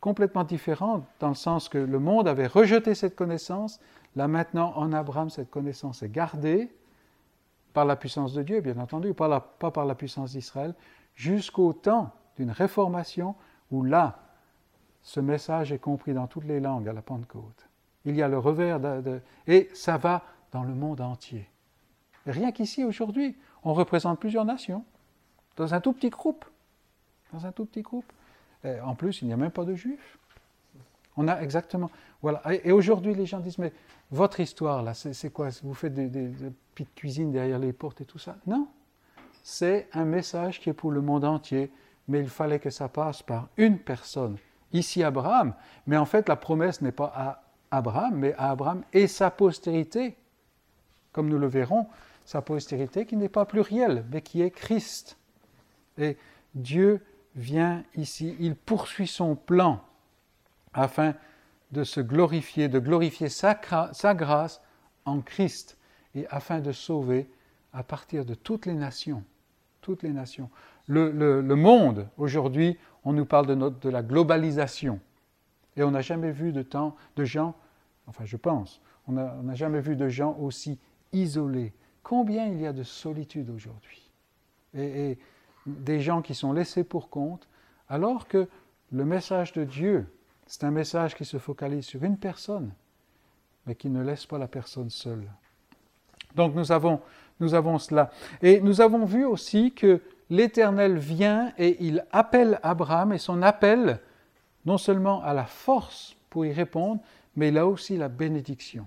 complètement 0.00 0.44
différente, 0.44 1.04
dans 1.18 1.28
le 1.28 1.34
sens 1.34 1.68
que 1.68 1.76
le 1.76 1.98
monde 1.98 2.26
avait 2.26 2.46
rejeté 2.46 2.94
cette 2.94 3.16
connaissance. 3.16 3.80
Là 4.16 4.28
maintenant, 4.28 4.72
en 4.76 4.94
Abraham, 4.94 5.28
cette 5.28 5.50
connaissance 5.50 6.02
est 6.02 6.08
gardée 6.08 6.70
par 7.72 7.84
la 7.84 7.96
puissance 7.96 8.32
de 8.32 8.42
Dieu, 8.42 8.60
bien 8.60 8.78
entendu, 8.78 9.14
pas, 9.14 9.40
par 9.40 9.84
la 9.84 9.94
puissance 9.94 10.32
d'Israël, 10.32 10.74
jusqu'au 11.14 11.72
temps 11.72 12.10
d'une 12.36 12.50
réformation 12.50 13.34
où 13.70 13.84
là, 13.84 14.18
ce 15.02 15.20
message 15.20 15.72
est 15.72 15.78
compris 15.78 16.12
dans 16.12 16.26
toutes 16.26 16.44
les 16.44 16.60
langues 16.60 16.88
à 16.88 16.92
la 16.92 17.02
Pentecôte. 17.02 17.68
Il 18.04 18.16
y 18.16 18.22
a 18.22 18.28
le 18.28 18.38
revers 18.38 18.80
de 18.80 19.20
et 19.46 19.68
ça 19.74 19.96
va 19.96 20.22
dans 20.52 20.62
le 20.62 20.74
monde 20.74 21.00
entier. 21.00 21.48
rien 22.26 22.52
qu'ici, 22.52 22.84
aujourd'hui, 22.84 23.36
on 23.62 23.74
représente 23.74 24.18
plusieurs 24.18 24.44
nations, 24.44 24.84
dans 25.56 25.74
un 25.74 25.80
tout 25.80 25.92
petit 25.92 26.10
groupe. 26.10 26.44
Dans 27.32 27.46
un 27.46 27.52
tout 27.52 27.66
petit 27.66 27.82
groupe. 27.82 28.10
en 28.64 28.94
plus, 28.94 29.22
il 29.22 29.28
n'y 29.28 29.32
a 29.32 29.36
même 29.36 29.50
pas 29.50 29.64
de 29.64 29.74
juifs. 29.74 30.18
On 31.16 31.28
a 31.28 31.40
exactement. 31.42 31.90
Voilà. 32.22 32.42
Et, 32.64 32.72
aujourd'hui, 32.72 33.14
les 33.14 33.26
gens 33.26 33.40
disent 33.40 33.58
Mais 33.58 33.72
votre 34.10 34.40
histoire, 34.40 34.82
là, 34.82 34.94
c'est 34.94 35.32
quoi? 35.32 35.48
Vous 35.62 35.74
faites 35.74 35.94
des, 35.94 36.32
petites 36.80 36.94
cuisines 36.94 37.30
derrière 37.30 37.58
les 37.58 37.72
portes 37.72 38.00
et 38.00 38.04
tout 38.04 38.18
ça 38.18 38.36
Non. 38.46 38.68
C'est 39.42 39.88
un 39.92 40.04
message 40.04 40.60
qui 40.60 40.70
est 40.70 40.74
pour 40.74 40.90
le 40.90 41.00
monde 41.00 41.24
entier, 41.24 41.70
mais 42.08 42.20
il 42.20 42.28
fallait 42.28 42.58
que 42.58 42.70
ça 42.70 42.88
passe 42.88 43.22
par 43.22 43.48
une 43.56 43.78
personne. 43.78 44.36
Ici, 44.72 45.02
Abraham. 45.02 45.54
Mais 45.86 45.96
en 45.96 46.06
fait, 46.06 46.28
la 46.28 46.36
promesse 46.36 46.80
n'est 46.80 46.92
pas 46.92 47.12
à 47.14 47.42
Abraham, 47.70 48.14
mais 48.16 48.34
à 48.34 48.50
Abraham 48.50 48.82
et 48.92 49.06
sa 49.06 49.30
postérité 49.30 50.16
comme 51.12 51.28
nous 51.28 51.38
le 51.38 51.48
verrons, 51.48 51.88
sa 52.24 52.40
postérité 52.40 53.04
qui 53.04 53.16
n'est 53.16 53.28
pas 53.28 53.44
plurielle, 53.44 54.04
mais 54.12 54.22
qui 54.22 54.42
est 54.42 54.50
Christ. 54.50 55.18
Et 55.98 56.16
Dieu 56.54 57.04
vient 57.34 57.84
ici, 57.96 58.36
il 58.38 58.54
poursuit 58.54 59.08
son 59.08 59.34
plan 59.34 59.82
afin 60.72 61.14
de 61.72 61.82
se 61.82 62.00
glorifier, 62.00 62.68
de 62.68 62.78
glorifier 62.78 63.28
sa, 63.28 63.54
grâce 64.14 64.60
en 65.04 65.20
Christ 65.20 65.76
et 66.14 66.26
afin 66.28 66.60
de 66.60 66.72
sauver 66.72 67.30
à 67.72 67.82
partir 67.82 68.24
de 68.24 68.34
toutes 68.34 68.66
les 68.66 68.74
nations. 68.74 69.22
Toutes 69.80 70.02
les 70.02 70.12
nations. 70.12 70.50
Le, 70.86 71.42
monde, 71.54 72.08
aujourd'hui, 72.18 72.76
on 73.04 73.12
nous 73.12 73.24
parle 73.24 73.46
de, 73.46 73.88
la 73.88 74.02
globalisation. 74.02 75.00
Et 75.76 75.82
on 75.82 75.92
n'a 75.92 76.00
jamais 76.00 76.32
vu 76.32 76.52
de, 76.52 76.62
temps, 76.62 76.96
de 77.16 77.24
gens, 77.24 77.54
enfin 78.06 78.24
je 78.24 78.36
pense, 78.36 78.80
on 79.06 79.12
n'a 79.12 79.54
jamais 79.54 79.80
vu 79.80 79.96
de 79.96 80.08
gens 80.08 80.36
aussi 80.38 80.78
isolés. 81.12 81.72
Combien 82.02 82.46
il 82.46 82.60
y 82.60 82.66
a 82.66 82.72
de 82.72 82.82
solitude 82.82 83.50
aujourd'hui? 83.50 84.10
Et, 84.74 85.18
des 85.66 86.00
gens 86.00 86.22
qui 86.22 86.34
sont 86.34 86.52
laissés 86.52 86.84
pour 86.84 87.10
compte, 87.10 87.46
alors 87.88 88.26
que 88.26 88.48
le 88.92 89.04
message 89.04 89.52
de 89.52 89.64
Dieu, 89.64 90.06
c'est 90.46 90.64
un 90.64 90.70
message 90.70 91.14
qui 91.14 91.24
se 91.24 91.38
focalise 91.38 91.84
sur 91.84 92.02
une 92.02 92.16
personne, 92.16 92.72
mais 93.66 93.74
qui 93.74 93.90
ne 93.90 94.02
laisse 94.02 94.24
pas 94.26 94.38
la 94.38 94.48
personne 94.48 94.88
seule. 94.88 95.30
Donc 96.34 96.54
nous 96.54 96.72
avons, 96.72 97.00
nous 97.40 97.54
avons 97.54 97.78
cela. 97.78 98.10
Et 98.42 98.60
nous 98.60 98.80
avons 98.80 99.04
vu 99.04 99.24
aussi 99.24 99.72
que 99.72 100.00
l'Éternel 100.30 100.96
vient 100.96 101.52
et 101.58 101.76
il 101.84 102.04
appelle 102.12 102.60
Abraham, 102.62 103.12
et 103.12 103.18
son 103.18 103.42
appel, 103.42 104.00
non 104.64 104.78
seulement 104.78 105.22
à 105.22 105.34
la 105.34 105.44
force 105.44 106.16
pour 106.30 106.46
y 106.46 106.52
répondre, 106.52 107.00
mais 107.36 107.48
il 107.48 107.58
a 107.58 107.66
aussi 107.66 107.96
la 107.96 108.08
bénédiction. 108.08 108.86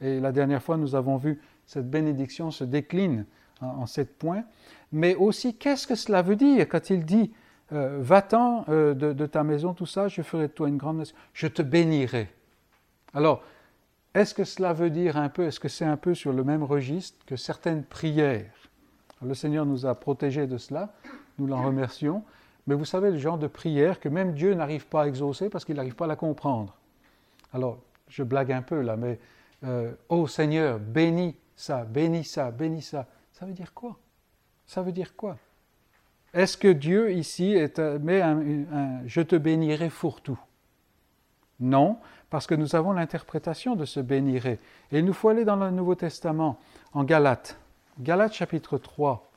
Et 0.00 0.20
la 0.20 0.32
dernière 0.32 0.62
fois, 0.62 0.76
nous 0.76 0.94
avons 0.94 1.16
vu 1.16 1.40
cette 1.66 1.88
bénédiction 1.88 2.50
se 2.50 2.64
décline 2.64 3.26
en, 3.60 3.86
sept 3.86 4.18
points. 4.18 4.44
Mais 4.92 5.14
aussi, 5.14 5.54
qu'est-ce 5.54 5.86
que 5.86 5.94
cela 5.94 6.22
veut 6.22 6.36
dire 6.36 6.68
quand 6.68 6.90
il 6.90 7.04
dit 7.04 7.32
euh, 7.72 7.98
Va-t'en 8.00 8.64
euh, 8.68 8.94
de, 8.94 9.26
ta 9.26 9.44
maison, 9.44 9.74
tout 9.74 9.86
ça, 9.86 10.08
je 10.08 10.22
ferai 10.22 10.48
de 10.48 10.52
toi 10.52 10.68
une 10.68 10.78
grande 10.78 10.98
nation, 10.98 11.16
je 11.32 11.46
te 11.46 11.62
bénirai. 11.62 12.28
Alors, 13.14 13.42
est-ce 14.14 14.34
que 14.34 14.44
cela 14.44 14.72
veut 14.72 14.90
dire 14.90 15.16
un 15.16 15.28
peu, 15.28 15.44
est-ce 15.44 15.60
que 15.60 15.68
c'est 15.68 15.84
un 15.84 15.96
peu 15.96 16.14
sur 16.14 16.32
le 16.32 16.42
même 16.42 16.62
registre 16.62 17.24
que 17.26 17.36
certaines 17.36 17.84
prières? 17.84 18.52
Le 19.22 19.34
Seigneur 19.34 19.66
nous 19.66 19.86
a 19.86 19.94
protégés 19.94 20.46
de 20.46 20.58
cela, 20.58 20.92
nous 21.38 21.46
l'en 21.46 21.62
remercions. 21.62 22.24
Mais 22.66 22.74
vous 22.74 22.84
savez, 22.84 23.10
le 23.10 23.18
genre 23.18 23.38
de 23.38 23.46
prière 23.46 24.00
que 24.00 24.08
même 24.08 24.32
Dieu 24.32 24.54
n'arrive 24.54 24.86
pas 24.86 25.02
à 25.02 25.06
exaucer 25.06 25.48
parce 25.48 25.64
qu'il 25.64 25.76
n'arrive 25.76 25.94
pas 25.94 26.06
à 26.06 26.08
la 26.08 26.16
comprendre. 26.16 26.76
Alors, 27.52 27.78
je 28.08 28.22
blague 28.22 28.52
un 28.52 28.62
peu 28.62 28.80
là, 28.80 28.96
mais 28.96 29.18
euh, 29.64 29.92
Ô 30.08 30.26
Seigneur, 30.26 30.78
bénis 30.78 31.36
ça, 31.54 31.84
bénis 31.84 32.24
ça, 32.24 32.50
bénis 32.50 32.82
ça. 32.82 33.06
Ça 33.32 33.46
veut 33.46 33.52
dire 33.52 33.72
quoi? 33.74 33.98
Ça 34.66 34.82
veut 34.82 34.92
dire 34.92 35.14
quoi? 35.14 35.36
Est-ce 36.32 36.56
que 36.56 36.68
Dieu 36.68 37.12
ici 37.12 37.52
est, 37.52 37.78
euh, 37.78 37.98
met 37.98 38.20
un, 38.22 39.02
je 39.06 39.20
te 39.20 39.36
bénirai 39.36 39.90
tout 40.22 40.38
Non, 41.60 41.98
parce 42.30 42.46
que 42.46 42.54
nous 42.54 42.74
avons 42.74 42.92
l'interprétation 42.92 43.76
de 43.76 43.84
ce 43.84 44.00
bénirai. 44.00 44.58
Et 44.92 44.98
il 44.98 45.04
nous 45.04 45.12
faut 45.12 45.28
aller 45.28 45.44
dans 45.44 45.56
le 45.56 45.70
Nouveau 45.70 45.94
Testament, 45.94 46.58
en 46.94 47.04
Galates. 47.04 47.56
Galates 47.98 48.32
chapitre 48.32 48.78
3. 48.78 49.30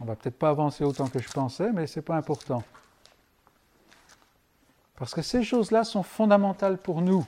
On 0.00 0.04
va 0.04 0.16
peut-être 0.16 0.38
pas 0.38 0.48
avancer 0.48 0.84
autant 0.84 1.06
que 1.06 1.20
je 1.20 1.28
pensais, 1.28 1.70
mais 1.72 1.86
ce 1.86 2.00
n'est 2.00 2.04
pas 2.04 2.16
important. 2.16 2.64
Parce 4.96 5.14
que 5.14 5.22
ces 5.22 5.42
choses-là 5.42 5.84
sont 5.84 6.02
fondamentales 6.02 6.78
pour 6.78 7.02
nous. 7.02 7.26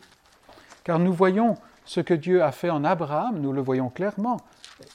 Car 0.83 0.99
nous 0.99 1.13
voyons 1.13 1.57
ce 1.85 2.01
que 2.01 2.15
Dieu 2.15 2.43
a 2.43 2.53
fait 2.53 2.71
en 2.71 2.85
Abraham, 2.85 3.39
nous 3.39 3.53
le 3.53 3.61
voyons 3.61 3.91
clairement. 3.91 4.41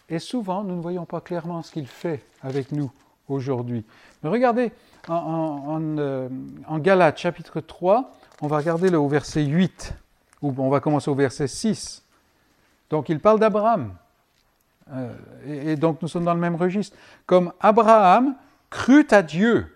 Et 0.10 0.20
souvent, 0.20 0.64
nous 0.64 0.76
ne 0.76 0.82
voyons 0.82 1.06
pas 1.06 1.22
clairement 1.22 1.62
ce 1.62 1.72
qu'il 1.72 1.88
fait 1.88 2.26
avec 2.42 2.72
nous 2.72 2.92
aujourd'hui. 3.28 3.86
Mais 4.24 4.30
regardez, 4.30 4.72
en, 5.10 5.76
en, 5.76 5.98
euh, 5.98 6.30
Galates 6.78 7.18
chapitre 7.18 7.60
3, 7.62 8.12
on 8.42 8.48
va 8.48 8.58
regarder 8.58 8.90
le, 8.90 9.00
verset 9.08 9.44
8, 9.44 9.94
ou 10.42 10.54
on 10.58 10.70
va 10.70 10.80
commencer 10.80 11.10
au 11.10 11.16
verset 11.16 11.48
6. 11.48 12.04
Donc 12.90 13.10
il 13.10 13.20
parle 13.20 13.40
d'Abraham. 13.40 13.94
Euh, 14.92 15.14
et, 15.46 15.76
donc 15.76 16.02
nous 16.02 16.08
sommes 16.08 16.26
dans 16.26 16.34
le 16.34 16.40
même 16.40 16.56
registre. 16.56 16.96
Comme 17.26 17.54
Abraham 17.60 18.36
crut 18.70 19.12
à 19.14 19.22
Dieu 19.22 19.76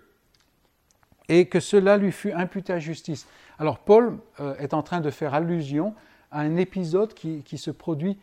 et 1.30 1.48
que 1.48 1.60
cela 1.60 1.98
lui 1.98 2.12
fut 2.12 2.32
imputé 2.32 2.74
à 2.74 2.80
justice. 2.80 3.28
Alors 3.60 3.80
Paul 3.80 4.17
euh, 4.39 4.56
est 4.58 4.74
en 4.74 4.84
train 4.84 5.02
de 5.02 5.10
faire 5.10 5.34
allusion 5.34 5.93
à 6.32 6.41
un 6.41 6.58
épisode 6.58 7.13
qui 7.13 7.58
se 7.58 7.69
produit 7.69 8.19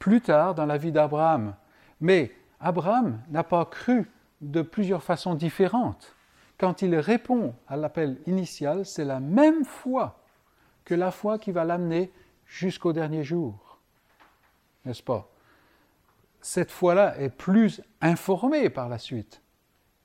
plus 0.00 0.20
tard 0.20 0.56
dans 0.56 0.66
la 0.66 0.76
vie 0.78 0.90
d'Abraham. 0.90 1.54
Mais 2.00 2.32
Abraham 2.58 3.20
n'a 3.30 3.44
pas 3.44 3.64
cru 3.64 4.10
de 4.40 4.62
plusieurs 4.62 5.04
façons 5.04 5.34
différentes. 5.34 6.16
Quand 6.62 6.80
il 6.80 6.94
répond 6.94 7.56
à 7.66 7.76
l'appel 7.76 8.18
initial, 8.28 8.86
c'est 8.86 9.04
la 9.04 9.18
même 9.18 9.64
foi 9.64 10.22
que 10.84 10.94
la 10.94 11.10
foi 11.10 11.40
qui 11.40 11.50
va 11.50 11.64
l'amener 11.64 12.12
jusqu'au 12.46 12.92
dernier 12.92 13.24
jour. 13.24 13.80
N'est-ce 14.84 15.02
pas? 15.02 15.28
Cette 16.40 16.70
foi-là 16.70 17.18
est 17.18 17.30
plus 17.30 17.82
informée 18.00 18.70
par 18.70 18.88
la 18.88 18.98
suite, 18.98 19.42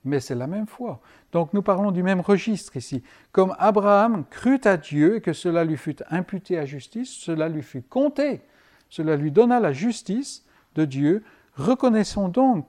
mais 0.02 0.18
c'est 0.18 0.34
la 0.34 0.48
même 0.48 0.66
foi. 0.66 1.00
Donc 1.30 1.54
nous 1.54 1.62
parlons 1.62 1.92
du 1.92 2.02
même 2.02 2.22
registre 2.22 2.76
ici. 2.76 3.04
Comme 3.30 3.54
Abraham 3.60 4.24
crut 4.28 4.66
à 4.66 4.76
Dieu 4.76 5.14
et 5.14 5.20
que 5.20 5.34
cela 5.34 5.62
lui 5.62 5.76
fut 5.76 6.02
imputé 6.10 6.58
à 6.58 6.66
justice, 6.66 7.10
cela 7.10 7.48
lui 7.48 7.62
fut 7.62 7.82
compté, 7.82 8.40
cela 8.88 9.14
lui 9.14 9.30
donna 9.30 9.60
la 9.60 9.72
justice 9.72 10.44
de 10.74 10.84
Dieu. 10.84 11.22
Reconnaissons 11.54 12.28
donc 12.28 12.66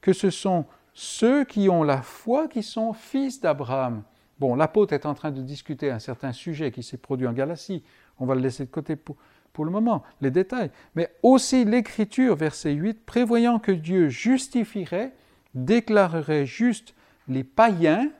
que 0.00 0.12
ce 0.12 0.30
sont 0.30 0.66
ceux 1.00 1.44
qui 1.44 1.70
ont 1.70 1.82
la 1.82 2.02
foi 2.02 2.46
qui 2.46 2.62
sont 2.62 2.92
fils 2.92 3.40
d'Abraham. 3.40 4.02
Bon, 4.38 4.54
l'apôtre 4.54 4.92
est 4.92 5.06
en 5.06 5.14
train 5.14 5.30
de 5.30 5.40
discuter 5.40 5.90
un 5.90 5.98
certain 5.98 6.34
sujet 6.34 6.70
qui 6.70 6.82
s'est 6.82 6.98
produit 6.98 7.26
en 7.26 7.32
Galatie. 7.32 7.82
On 8.18 8.26
va 8.26 8.34
le 8.34 8.42
laisser 8.42 8.66
de 8.66 8.70
côté 8.70 8.96
pour, 8.96 9.16
pour 9.54 9.64
le 9.64 9.70
moment, 9.70 10.02
les 10.20 10.30
détails. 10.30 10.70
Mais 10.94 11.10
aussi 11.22 11.64
l'Écriture, 11.64 12.36
verset 12.36 12.72
8, 12.72 13.06
prévoyant 13.06 13.58
que 13.58 13.72
Dieu 13.72 14.10
justifierait, 14.10 15.14
déclarerait 15.54 16.44
juste 16.44 16.94
les 17.28 17.44
païens 17.44 18.10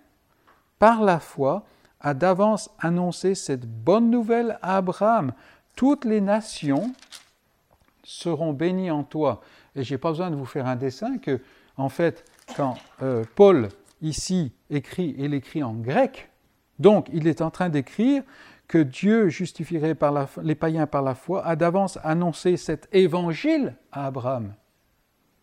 par 0.79 1.03
la 1.03 1.21
foi, 1.21 1.67
a 2.01 2.15
d'avance 2.15 2.71
annoncé 2.79 3.35
cette 3.35 3.67
bonne 3.67 4.09
nouvelle 4.09 4.59
à 4.63 4.79
Abraham. 4.79 5.35
Toutes 5.77 6.07
les 6.07 6.23
nations 6.23 6.95
seront 8.05 8.55
bénies 8.55 8.91
en 8.91 9.05
toi. 9.05 9.43
Et 9.77 9.85
je 9.85 9.93
n'ai 9.93 9.99
pas 9.99 10.09
besoin 10.09 10.31
de 10.31 10.37
vous 10.37 10.47
faire 10.47 10.67
un 10.67 10.77
dessin 10.77 11.19
que, 11.19 11.43
en 11.77 11.91
fait, 11.91 12.25
quand 12.57 12.77
euh, 13.03 13.25
Paul 13.35 13.69
ici 14.03 14.53
écrit, 14.71 15.15
il 15.19 15.35
écrit 15.35 15.63
en 15.63 15.75
grec, 15.75 16.31
donc 16.79 17.09
il 17.13 17.27
est 17.27 17.43
en 17.43 17.51
train 17.51 17.69
d'écrire 17.69 18.23
que 18.69 18.79
Dieu 18.79 19.29
justifierait 19.29 19.95
par 19.95 20.29
les 20.43 20.55
païens 20.55 20.87
par 20.87 21.03
la 21.03 21.15
foi, 21.15 21.45
a 21.45 21.57
d'avance 21.57 21.99
annoncé 22.05 22.57
cet 22.57 22.89
évangile 22.93 23.75
à 23.91 24.07
Abraham. 24.07 24.55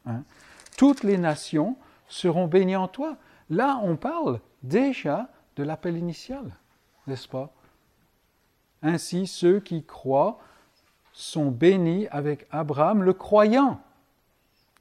Hein. 0.05 0.23
Toutes 0.77 1.03
les 1.03 1.17
nations 1.17 1.75
seront 2.07 2.47
bénies 2.47 2.77
en 2.77 2.87
toi. 2.87 3.17
Là, 3.49 3.81
on 3.83 3.97
parle 3.97 4.39
déjà 4.63 5.29
de 5.57 5.63
l'appel 5.63 5.97
initial, 5.97 6.55
n'est-ce 7.05 7.27
pas? 7.27 7.51
Ainsi, 8.81 9.27
ceux 9.27 9.59
qui 9.59 9.83
croient 9.83 10.39
sont 11.11 11.49
bénis 11.49 12.07
avec 12.11 12.47
Abraham, 12.51 13.03
le 13.03 13.13
croyant. 13.13 13.81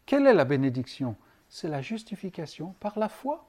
Quelle 0.05 0.27
est 0.27 0.35
la 0.35 0.45
bénédiction? 0.45 1.17
C'est 1.59 1.69
la 1.69 1.81
justification 1.81 2.75
par 2.81 2.99
la 2.99 3.09
foi. 3.09 3.43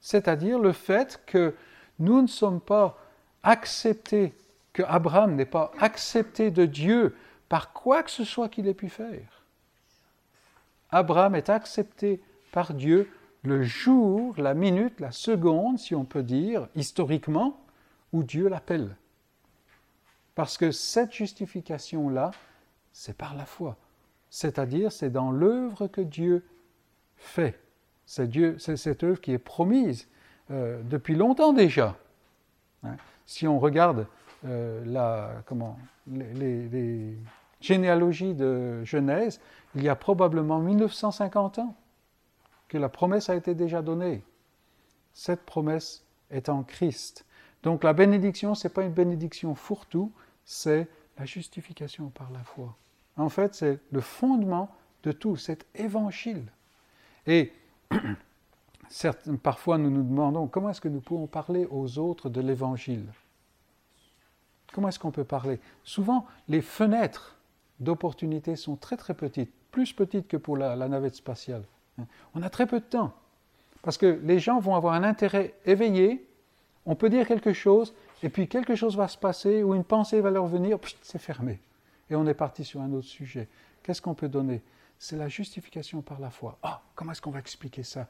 C'est-à-dire 0.00 0.58
le 0.58 0.72
fait 0.72 1.20
que 1.26 1.54
nous 1.98 2.22
ne 2.22 2.26
sommes 2.26 2.62
pas 2.62 2.96
acceptés, 3.42 4.32
que 4.72 4.82
Abraham 4.84 5.34
n'est 5.34 5.44
pas 5.44 5.70
accepté 5.78 6.50
de 6.50 6.64
Dieu 6.64 7.14
par 7.50 7.74
quoi 7.74 8.02
que 8.02 8.10
ce 8.10 8.24
soit 8.24 8.48
qu'il 8.48 8.68
ait 8.68 8.72
pu 8.72 8.88
faire. 8.88 9.44
Abraham 10.88 11.34
est 11.34 11.50
accepté 11.50 12.22
par 12.52 12.72
Dieu 12.72 13.12
le 13.42 13.62
jour, 13.62 14.34
la 14.38 14.54
minute, 14.54 14.98
la 14.98 15.12
seconde, 15.12 15.78
si 15.78 15.94
on 15.94 16.06
peut 16.06 16.22
dire, 16.22 16.68
historiquement, 16.74 17.62
où 18.14 18.22
Dieu 18.22 18.48
l'appelle. 18.48 18.96
Parce 20.34 20.56
que 20.56 20.70
cette 20.70 21.12
justification-là, 21.12 22.30
c'est 22.94 23.18
par 23.18 23.34
la 23.34 23.44
foi. 23.44 23.76
C'est-à-dire, 24.30 24.92
c'est 24.92 25.10
dans 25.10 25.32
l'œuvre 25.32 25.88
que 25.88 26.00
Dieu 26.00 26.44
fait. 27.16 27.60
C'est, 28.06 28.28
Dieu, 28.28 28.56
c'est 28.58 28.76
cette 28.76 29.04
œuvre 29.04 29.20
qui 29.20 29.32
est 29.32 29.38
promise 29.38 30.08
euh, 30.50 30.82
depuis 30.84 31.14
longtemps 31.14 31.52
déjà. 31.52 31.96
Hein. 32.82 32.96
Si 33.26 33.46
on 33.46 33.58
regarde 33.58 34.06
euh, 34.46 34.82
la, 34.86 35.42
comment, 35.46 35.78
les, 36.06 36.68
les, 36.68 37.16
généalogies 37.60 38.34
de 38.34 38.82
Genèse, 38.84 39.38
il 39.74 39.82
y 39.82 39.88
a 39.88 39.94
probablement 39.94 40.60
1950 40.60 41.58
ans 41.58 41.76
que 42.68 42.78
la 42.78 42.88
promesse 42.88 43.28
a 43.28 43.34
été 43.34 43.54
déjà 43.54 43.82
donnée. 43.82 44.22
Cette 45.12 45.42
promesse 45.42 46.04
est 46.30 46.48
en 46.48 46.62
Christ. 46.62 47.26
Donc 47.62 47.84
la 47.84 47.92
bénédiction, 47.92 48.54
ce 48.54 48.66
n'est 48.66 48.72
pas 48.72 48.82
une 48.82 48.92
bénédiction 48.92 49.54
fourre-tout, 49.54 50.10
c'est 50.44 50.88
la 51.18 51.26
justification 51.26 52.08
par 52.08 52.30
la 52.30 52.42
foi. 52.42 52.74
En 53.20 53.28
fait, 53.28 53.54
c'est 53.54 53.78
le 53.92 54.00
fondement 54.00 54.70
de 55.02 55.12
tout, 55.12 55.36
cet 55.36 55.66
évangile. 55.74 56.44
Et 57.26 57.52
certes, 58.88 59.30
parfois 59.42 59.78
nous 59.78 59.90
nous 59.90 60.02
demandons 60.02 60.46
comment 60.46 60.70
est-ce 60.70 60.80
que 60.80 60.88
nous 60.88 61.00
pouvons 61.00 61.26
parler 61.26 61.66
aux 61.70 61.98
autres 61.98 62.30
de 62.30 62.40
l'évangile? 62.40 63.04
Comment 64.72 64.88
est-ce 64.88 64.98
qu'on 64.98 65.10
peut 65.10 65.24
parler? 65.24 65.60
Souvent, 65.84 66.26
les 66.48 66.62
fenêtres 66.62 67.36
d'opportunité 67.78 68.56
sont 68.56 68.76
très 68.76 68.96
très 68.96 69.14
petites, 69.14 69.52
plus 69.70 69.92
petites 69.92 70.28
que 70.28 70.36
pour 70.36 70.56
la, 70.56 70.76
la 70.76 70.88
navette 70.88 71.16
spatiale. 71.16 71.64
On 72.34 72.42
a 72.42 72.48
très 72.48 72.66
peu 72.66 72.80
de 72.80 72.84
temps. 72.84 73.12
Parce 73.82 73.98
que 73.98 74.20
les 74.22 74.38
gens 74.38 74.60
vont 74.60 74.74
avoir 74.74 74.94
un 74.94 75.02
intérêt 75.02 75.54
éveillé, 75.66 76.26
on 76.86 76.94
peut 76.94 77.10
dire 77.10 77.26
quelque 77.26 77.52
chose, 77.52 77.94
et 78.22 78.30
puis 78.30 78.48
quelque 78.48 78.74
chose 78.74 78.96
va 78.96 79.08
se 79.08 79.18
passer, 79.18 79.62
ou 79.62 79.74
une 79.74 79.84
pensée 79.84 80.20
va 80.20 80.30
leur 80.30 80.46
venir, 80.46 80.78
c'est 81.02 81.18
fermé. 81.18 81.60
Et 82.10 82.16
on 82.16 82.26
est 82.26 82.34
parti 82.34 82.64
sur 82.64 82.80
un 82.80 82.92
autre 82.92 83.06
sujet. 83.06 83.48
Qu'est-ce 83.82 84.02
qu'on 84.02 84.14
peut 84.14 84.28
donner? 84.28 84.62
C'est 84.98 85.16
la 85.16 85.28
justification 85.28 86.02
par 86.02 86.20
la 86.20 86.30
foi. 86.30 86.58
Ah, 86.62 86.82
comment 86.94 87.12
est-ce 87.12 87.22
qu'on 87.22 87.30
va 87.30 87.38
expliquer 87.38 87.82
ça? 87.82 88.06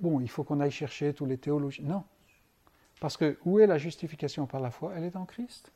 Bon, 0.00 0.20
il 0.20 0.28
faut 0.28 0.44
qu'on 0.44 0.60
aille 0.60 0.70
chercher 0.70 1.14
tous 1.14 1.24
les 1.24 1.38
théologiens. 1.38 1.84
Non. 1.86 2.04
Parce 3.00 3.16
que 3.16 3.38
où 3.44 3.58
est 3.58 3.66
la 3.66 3.78
justification 3.78 4.46
par 4.46 4.60
la 4.60 4.70
foi? 4.70 4.92
Elle 4.96 5.04
est 5.04 5.16
en 5.16 5.24
Christ. 5.24 5.72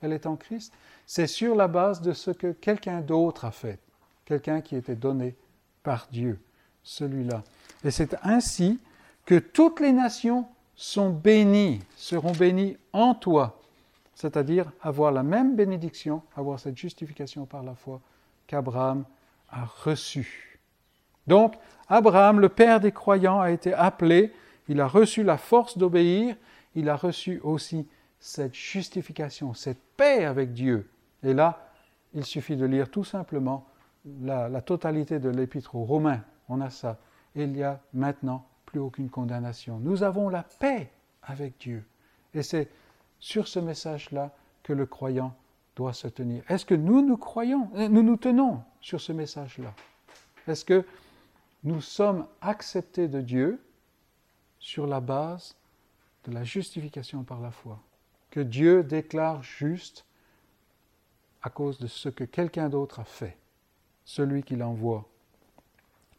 Elle 0.00 0.12
est 0.12 0.26
en 0.26 0.36
Christ. 0.36 0.72
C'est 1.06 1.26
sur 1.26 1.54
la 1.54 1.68
base 1.68 2.00
de 2.00 2.12
ce 2.12 2.30
que 2.30 2.52
quelqu'un 2.52 3.00
d'autre 3.00 3.44
a 3.44 3.50
fait. 3.50 3.78
Quelqu'un 4.24 4.60
qui 4.60 4.74
était 4.74 4.96
donné 4.96 5.36
par 5.82 6.08
Dieu. 6.10 6.40
Celui-là. 6.82 7.44
Et 7.84 7.90
c'est 7.90 8.16
ainsi 8.22 8.80
que 9.24 9.38
toutes 9.38 9.80
les 9.80 9.92
nations 9.92 10.46
sont 10.74 11.10
bénies, 11.10 11.80
seront 11.96 12.32
bénies 12.32 12.76
en 12.92 13.14
toi, 13.14 13.60
c'est-à-dire 14.14 14.70
avoir 14.80 15.12
la 15.12 15.22
même 15.22 15.56
bénédiction, 15.56 16.22
avoir 16.36 16.58
cette 16.60 16.76
justification 16.76 17.46
par 17.46 17.62
la 17.62 17.74
foi 17.74 18.00
qu'Abraham 18.46 19.04
a 19.50 19.64
reçue. 19.64 20.60
Donc, 21.26 21.54
Abraham, 21.88 22.40
le 22.40 22.48
père 22.48 22.80
des 22.80 22.92
croyants, 22.92 23.40
a 23.40 23.50
été 23.50 23.72
appelé, 23.72 24.32
il 24.68 24.80
a 24.80 24.86
reçu 24.86 25.22
la 25.22 25.36
force 25.36 25.78
d'obéir, 25.78 26.36
il 26.74 26.88
a 26.88 26.96
reçu 26.96 27.40
aussi 27.42 27.86
cette 28.18 28.54
justification, 28.54 29.54
cette 29.54 29.80
paix 29.96 30.24
avec 30.24 30.52
Dieu. 30.52 30.88
Et 31.22 31.34
là, 31.34 31.68
il 32.14 32.24
suffit 32.24 32.56
de 32.56 32.64
lire 32.64 32.90
tout 32.90 33.04
simplement 33.04 33.66
la, 34.22 34.60
totalité 34.60 35.18
de 35.18 35.28
l'épître 35.28 35.74
aux 35.74 35.84
Romains, 35.84 36.22
on 36.48 36.60
a 36.60 36.70
ça. 36.70 36.98
Et 37.34 37.44
il 37.44 37.52
n'y 37.52 37.62
a 37.62 37.80
maintenant 37.92 38.46
plus 38.66 38.80
aucune 38.80 39.10
condamnation. 39.10 39.78
Nous 39.78 40.02
avons 40.02 40.28
la 40.28 40.44
paix 40.60 40.90
avec 41.22 41.58
Dieu. 41.58 41.84
Et 42.34 42.42
c'est 42.42 42.68
sur 43.24 43.48
ce 43.48 43.58
message-là 43.58 44.34
que 44.62 44.74
le 44.74 44.84
croyant 44.84 45.34
doit 45.76 45.94
se 45.94 46.08
tenir. 46.08 46.44
Est-ce 46.50 46.66
que 46.66 46.74
nous 46.74 47.00
nous 47.00 47.16
croyons, 47.16 47.70
euh, 47.74 47.88
nous 47.88 48.02
nous 48.02 48.18
tenons 48.18 48.62
sur 48.82 49.00
ce 49.00 49.12
message-là? 49.12 49.72
Est-ce 50.46 50.62
que 50.62 50.84
nous 51.62 51.80
sommes 51.80 52.26
acceptés 52.42 53.08
de 53.08 53.22
Dieu 53.22 53.64
sur 54.58 54.86
la 54.86 55.00
base 55.00 55.56
de 56.26 56.32
la 56.32 56.44
justification 56.44 57.24
par 57.24 57.40
la 57.40 57.50
foi? 57.50 57.80
Que 58.30 58.40
Dieu 58.40 58.84
déclare 58.84 59.42
juste 59.42 60.04
à 61.40 61.48
cause 61.48 61.78
de 61.78 61.86
ce 61.86 62.10
que 62.10 62.24
quelqu'un 62.24 62.68
d'autre 62.68 63.00
a 63.00 63.04
fait, 63.04 63.38
celui 64.04 64.42
qui 64.42 64.54
l'envoie. 64.54 65.08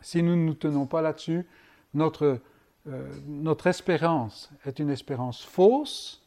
Si 0.02 0.24
nous 0.24 0.36
ne 0.36 0.44
nous 0.44 0.56
tenons 0.56 0.88
pas 0.88 1.04
là-dessus, 1.04 1.46
notre 1.94 2.42
euh, 2.88 3.16
notre 3.28 3.68
espérance 3.68 4.50
est 4.66 4.80
une 4.80 4.90
espérance 4.90 5.44
fausse, 5.44 6.25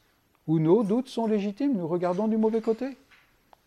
ou 0.49 0.59
nos 0.59 0.83
doutes 0.83 1.09
sont 1.09 1.27
légitimes, 1.27 1.77
nous 1.77 1.87
regardons 1.87 2.27
du 2.27 2.39
mauvais 2.39 2.63
côté. 2.63 2.97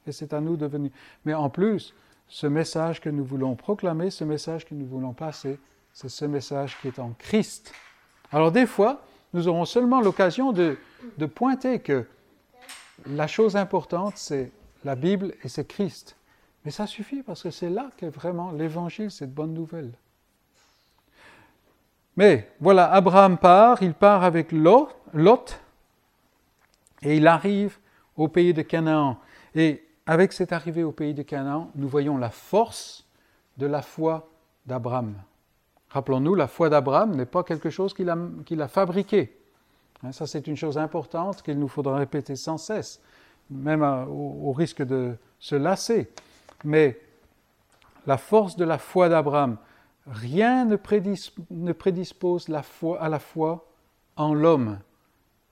Et 0.08 0.12
c'est 0.12 0.34
à 0.34 0.42
nous 0.42 0.58
de 0.58 0.66
venir. 0.66 0.92
Mais 1.24 1.34
en 1.36 1.50
plus, 1.50 1.94
ce 2.28 2.48
message 2.48 3.00
que 3.00 3.10
nous 3.10 3.24
voulons 3.24 3.56
proclamer, 3.56 4.10
ce 4.10 4.24
message 4.24 4.66
que 4.66 4.74
nous 4.74 4.88
voulons 4.88 5.14
passer, 5.14 5.60
c'est 5.94 6.10
ce 6.10 6.26
message 6.26 6.78
qui 6.82 6.88
est 6.88 7.00
en 7.00 7.14
Christ. 7.20 7.72
Alors 8.32 8.52
des 8.52 8.66
fois, 8.66 9.02
nous 9.34 9.48
aurons 9.48 9.66
seulement 9.66 10.02
l'occasion 10.02 10.52
de, 10.52 10.78
pointer 11.36 11.80
que 11.80 12.06
la 13.06 13.28
chose 13.28 13.56
importante, 13.56 14.18
c'est 14.18 14.52
la 14.84 14.96
Bible 14.96 15.34
et 15.44 15.50
c'est 15.50 15.68
Christ. 15.68 16.16
Mais 16.66 16.72
ça 16.72 16.88
suffit 16.88 17.22
parce 17.22 17.44
que 17.44 17.52
c'est 17.52 17.70
là 17.70 17.92
que 17.98 18.08
vraiment 18.08 18.52
l'évangile, 18.52 19.12
cette 19.12 19.34
bonne 19.34 19.54
nouvelle. 19.54 19.92
Mais 22.18 22.52
voilà, 22.60 22.92
Abraham 22.92 23.38
part, 23.38 23.84
il 23.84 23.94
part 23.94 24.24
avec 24.24 24.52
Lot, 24.52 24.90
et 27.02 27.18
il 27.18 27.28
arrive 27.28 27.78
au 28.16 28.28
pays 28.28 28.54
de 28.54 28.62
Canaan. 28.62 29.18
Et 29.56 29.88
avec 30.06 30.34
cette 30.34 30.54
arrivée 30.54 30.84
au 30.84 30.92
pays 30.92 31.14
de 31.14 31.24
Canaan, 31.24 31.72
nous 31.76 31.88
voyons 31.88 32.18
la 32.18 32.30
force 32.30 33.08
de 33.58 33.66
la 33.66 33.82
foi 33.82 34.30
d'Abraham. 34.66 35.16
Rappelons-nous, 35.90 36.36
la 36.36 36.48
foi 36.48 36.70
d'Abraham 36.70 37.16
n'est 37.16 37.26
pas 37.26 37.44
quelque 37.44 37.70
chose 37.70 37.94
qu'il 37.94 38.10
a, 38.10 38.68
fabriqué. 38.68 39.38
Hein, 40.04 40.12
ça, 40.12 40.26
c'est 40.26 40.48
une 40.48 40.56
chose 40.56 40.78
importante 40.78 41.42
qu'il 41.42 41.60
nous 41.60 41.68
faudra 41.68 41.98
répéter 41.98 42.36
sans 42.36 42.58
cesse, 42.58 43.02
même 43.50 43.84
au, 43.84 44.54
risque 44.54 44.84
de 44.84 45.18
se 45.40 45.56
lasser. 45.56 46.10
Mais 46.64 47.00
la 48.08 48.18
force 48.18 48.56
de 48.56 48.64
la 48.64 48.78
foi 48.78 49.10
d'Abraham, 49.10 49.58
rien 50.08 50.66
ne, 50.66 50.76
prédispose 51.74 52.50
à 53.00 53.10
la 53.10 53.20
foi 53.20 53.68
en 54.16 54.34
l'homme. 54.34 54.80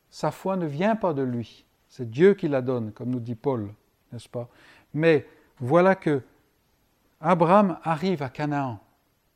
Sa 0.10 0.32
foi 0.32 0.58
ne 0.58 0.66
vient 0.66 0.96
pas 0.96 1.14
de 1.14 1.22
lui. 1.22 1.66
C'est 1.88 2.10
Dieu 2.10 2.34
qui 2.34 2.48
la 2.48 2.62
donne, 2.62 2.92
comme 2.92 3.10
nous 3.10 3.20
dit 3.20 3.36
Paul, 3.36 3.74
n'est-ce 4.12 4.30
pas? 4.30 4.50
Mais 4.94 5.28
voilà 5.60 5.96
que 5.96 6.22
Abraham 7.22 7.78
arrive 7.84 8.24
à 8.24 8.30
Canaan. 8.30 8.80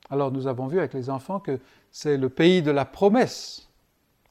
Alors 0.10 0.32
nous 0.32 0.48
avons 0.48 0.68
vu 0.68 0.80
avec 0.80 0.94
les 0.94 1.10
enfants 1.10 1.40
que 1.40 1.60
c'est 1.92 2.18
le 2.18 2.30
pays 2.30 2.62
de 2.62 2.72
la 2.72 2.86
promesse. 2.86 3.70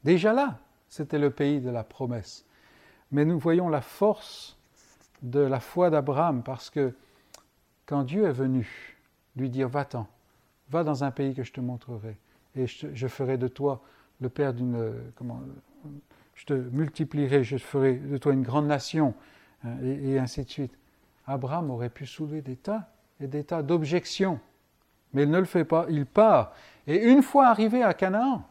Déjà 0.04 0.32
là, 0.32 0.58
c'était 0.88 1.18
le 1.18 1.30
pays 1.30 1.60
de 1.60 1.70
la 1.70 1.84
promesse. 1.84 2.44
Mais 3.10 3.24
nous 3.24 3.38
voyons 3.38 3.68
la 3.68 3.80
force 3.80 4.56
de 5.22 5.40
la 5.40 5.60
foi 5.60 5.90
d'Abraham 5.90 6.42
parce 6.42 6.70
que 6.70 6.94
quand 7.86 8.02
Dieu 8.02 8.24
est 8.24 8.32
venu 8.32 8.96
lui 9.36 9.50
dire 9.50 9.68
va-t'en, 9.68 10.06
va 10.70 10.84
dans 10.84 11.04
un 11.04 11.10
pays 11.10 11.34
que 11.34 11.42
je 11.42 11.52
te 11.52 11.60
montrerai 11.60 12.16
et 12.54 12.66
je, 12.66 13.06
ferai 13.06 13.38
de 13.38 13.48
toi 13.48 13.82
le 14.20 14.28
père 14.28 14.52
d'une 14.52 14.92
je 16.34 16.46
te 16.46 16.52
multiplierai, 16.52 17.44
je 17.44 17.56
ferai 17.56 17.94
de 17.94 18.16
toi 18.18 18.32
une 18.32 18.42
grande 18.42 18.66
nation 18.66 19.14
et, 19.82 20.12
et 20.12 20.18
ainsi 20.18 20.44
de 20.44 20.50
suite. 20.50 20.72
Abraham 21.26 21.70
aurait 21.70 21.90
pu 21.90 22.06
soulever 22.06 22.42
des 22.42 22.56
tas 22.56 22.88
et 23.20 23.26
des 23.26 23.44
tas 23.44 23.62
d'objections 23.62 24.40
mais 25.12 25.24
il 25.24 25.30
ne 25.30 25.38
le 25.38 25.44
fait 25.44 25.64
pas, 25.64 25.86
il 25.88 26.06
part. 26.06 26.52
Et 26.86 26.96
une 26.96 27.22
fois 27.22 27.48
arrivé 27.48 27.82
à 27.82 27.94
Canaan, 27.94 28.42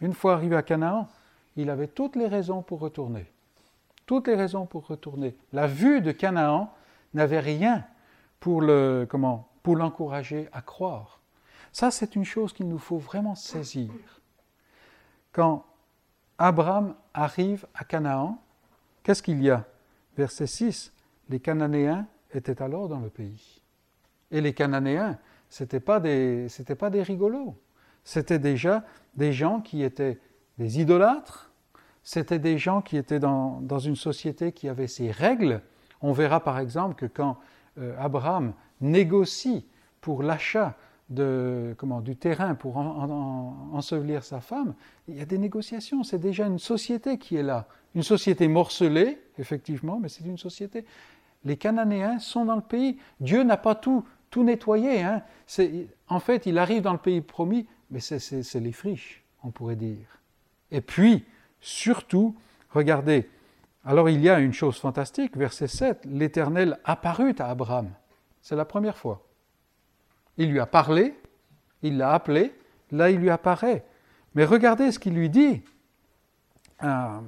une 0.00 0.14
fois 0.14 0.34
arrivé 0.34 0.56
à 0.56 0.62
Canaan, 0.62 1.08
il 1.56 1.70
avait 1.70 1.88
toutes 1.88 2.16
les 2.16 2.28
raisons 2.28 2.62
pour 2.62 2.80
retourner. 2.80 3.30
Toutes 4.06 4.28
les 4.28 4.34
raisons 4.34 4.66
pour 4.66 4.86
retourner. 4.86 5.36
La 5.52 5.66
vue 5.66 6.00
de 6.00 6.12
Canaan 6.12 6.72
n'avait 7.14 7.40
rien 7.40 7.84
pour 8.40 8.60
le 8.62 9.06
comment 9.08 9.48
pour 9.62 9.76
l'encourager 9.76 10.48
à 10.52 10.60
croire. 10.60 11.20
Ça, 11.70 11.90
c'est 11.90 12.16
une 12.16 12.24
chose 12.24 12.52
qu'il 12.52 12.68
nous 12.68 12.78
faut 12.78 12.98
vraiment 12.98 13.36
saisir. 13.36 13.90
Quand 15.30 15.64
Abraham 16.42 16.96
arrive 17.14 17.66
à 17.72 17.84
Canaan, 17.84 18.42
qu'est-ce 19.04 19.22
qu'il 19.22 19.40
y 19.44 19.48
a? 19.48 19.64
Verset 20.16 20.48
6, 20.48 20.92
les 21.28 21.38
Cananéens 21.38 22.08
étaient 22.32 22.60
alors 22.60 22.88
dans 22.88 22.98
le 22.98 23.10
pays. 23.10 23.62
Et 24.32 24.40
les 24.40 24.52
Cananéens, 24.52 25.20
c'était 25.48 25.78
pas 25.78 26.00
des 26.00 26.48
pas 26.76 26.90
des 26.90 27.04
rigolos. 27.04 27.56
C'était 28.02 28.40
déjà 28.40 28.82
des 29.14 29.32
gens 29.32 29.60
qui 29.60 29.84
étaient 29.84 30.18
des 30.58 30.80
idolâtres. 30.80 31.52
C'était 32.02 32.40
des 32.40 32.58
gens 32.58 32.82
qui 32.82 32.96
étaient 32.96 33.20
dans, 33.20 33.60
dans, 33.60 33.78
une 33.78 33.94
société 33.94 34.50
qui 34.50 34.68
avait 34.68 34.88
ses 34.88 35.12
règles. 35.12 35.62
On 36.00 36.10
verra 36.10 36.40
par 36.40 36.58
exemple 36.58 36.96
que 36.96 37.06
quand 37.06 37.36
euh, 37.78 37.94
Abraham 38.00 38.52
négocie 38.80 39.64
pour 40.00 40.24
l'achat 40.24 40.74
de, 41.12 41.74
comment, 41.78 42.00
du 42.00 42.16
terrain 42.16 42.54
pour 42.54 42.76
ensevelir 42.76 44.24
sa 44.24 44.40
femme, 44.40 44.74
il 45.08 45.16
y 45.16 45.20
a 45.20 45.24
des 45.24 45.38
négociations. 45.38 46.02
C'est 46.02 46.18
déjà 46.18 46.46
une 46.46 46.58
société 46.58 47.18
qui 47.18 47.36
est 47.36 47.42
là. 47.42 47.66
Une 47.94 48.02
société 48.02 48.48
morcelée, 48.48 49.18
effectivement, 49.38 49.98
mais 50.00 50.08
c'est 50.08 50.24
une 50.24 50.38
société. 50.38 50.84
Les 51.44 51.56
Cananéens 51.56 52.18
sont 52.18 52.44
dans 52.44 52.56
le 52.56 52.62
pays. 52.62 52.98
Dieu 53.20 53.42
n'a 53.42 53.56
pas 53.56 53.74
tout 53.74 54.04
tout 54.32 54.42
nettoyer. 54.42 55.02
Hein. 55.02 55.22
En 56.08 56.18
fait, 56.18 56.46
il 56.46 56.58
arrive 56.58 56.82
dans 56.82 56.92
le 56.92 56.98
pays 56.98 57.20
promis, 57.20 57.68
mais 57.92 58.00
c'est 58.00 58.54
les 58.54 58.72
friches, 58.72 59.22
on 59.44 59.52
pourrait 59.52 59.76
dire. 59.76 60.18
Et 60.72 60.80
puis, 60.80 61.24
surtout, 61.60 62.34
regardez, 62.70 63.28
alors 63.84 64.08
il 64.08 64.20
y 64.20 64.28
a 64.28 64.40
une 64.40 64.54
chose 64.54 64.78
fantastique, 64.78 65.36
verset 65.36 65.68
7, 65.68 66.06
l'Éternel 66.06 66.80
apparut 66.84 67.34
à 67.38 67.50
Abraham. 67.50 67.90
C'est 68.40 68.56
la 68.56 68.64
première 68.64 68.96
fois. 68.96 69.22
Il 70.38 70.50
lui 70.50 70.60
a 70.60 70.66
parlé, 70.66 71.14
il 71.82 71.98
l'a 71.98 72.12
appelé, 72.12 72.54
là 72.90 73.10
il 73.10 73.18
lui 73.18 73.30
apparaît. 73.30 73.84
Mais 74.34 74.44
regardez 74.44 74.92
ce 74.92 74.98
qu'il 74.98 75.14
lui 75.14 75.28
dit. 75.28 75.62
Euh, 76.82 77.20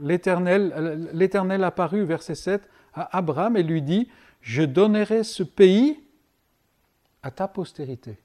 L'Éternel 0.00 1.64
apparut, 1.64 2.04
verset 2.04 2.34
7, 2.34 2.68
à 2.94 3.16
Abraham 3.16 3.56
et 3.56 3.62
lui 3.62 3.82
dit, 3.82 4.08
je 4.40 4.62
donnerai 4.62 5.24
ce 5.24 5.42
pays 5.42 6.02
à 7.22 7.30
ta 7.30 7.48
postérité. 7.48 8.18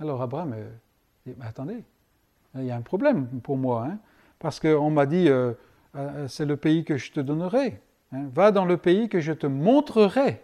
Alors 0.00 0.22
Abraham 0.22 0.54
euh, 0.54 0.68
dit, 1.26 1.34
mais 1.38 1.46
attendez, 1.46 1.82
il 2.54 2.64
y 2.64 2.70
a 2.70 2.76
un 2.76 2.82
problème 2.82 3.26
pour 3.42 3.56
moi, 3.56 3.86
hein, 3.88 3.98
parce 4.38 4.60
qu'on 4.60 4.90
m'a 4.90 5.06
dit, 5.06 5.28
euh, 5.28 5.52
euh, 5.96 6.28
c'est 6.28 6.44
le 6.44 6.56
pays 6.56 6.84
que 6.84 6.96
je 6.96 7.12
te 7.12 7.20
donnerai. 7.20 7.80
Hein. 8.12 8.28
va 8.32 8.52
dans 8.52 8.64
le 8.64 8.76
pays 8.76 9.08
que 9.08 9.20
je 9.20 9.32
te 9.32 9.46
montrerai. 9.46 10.42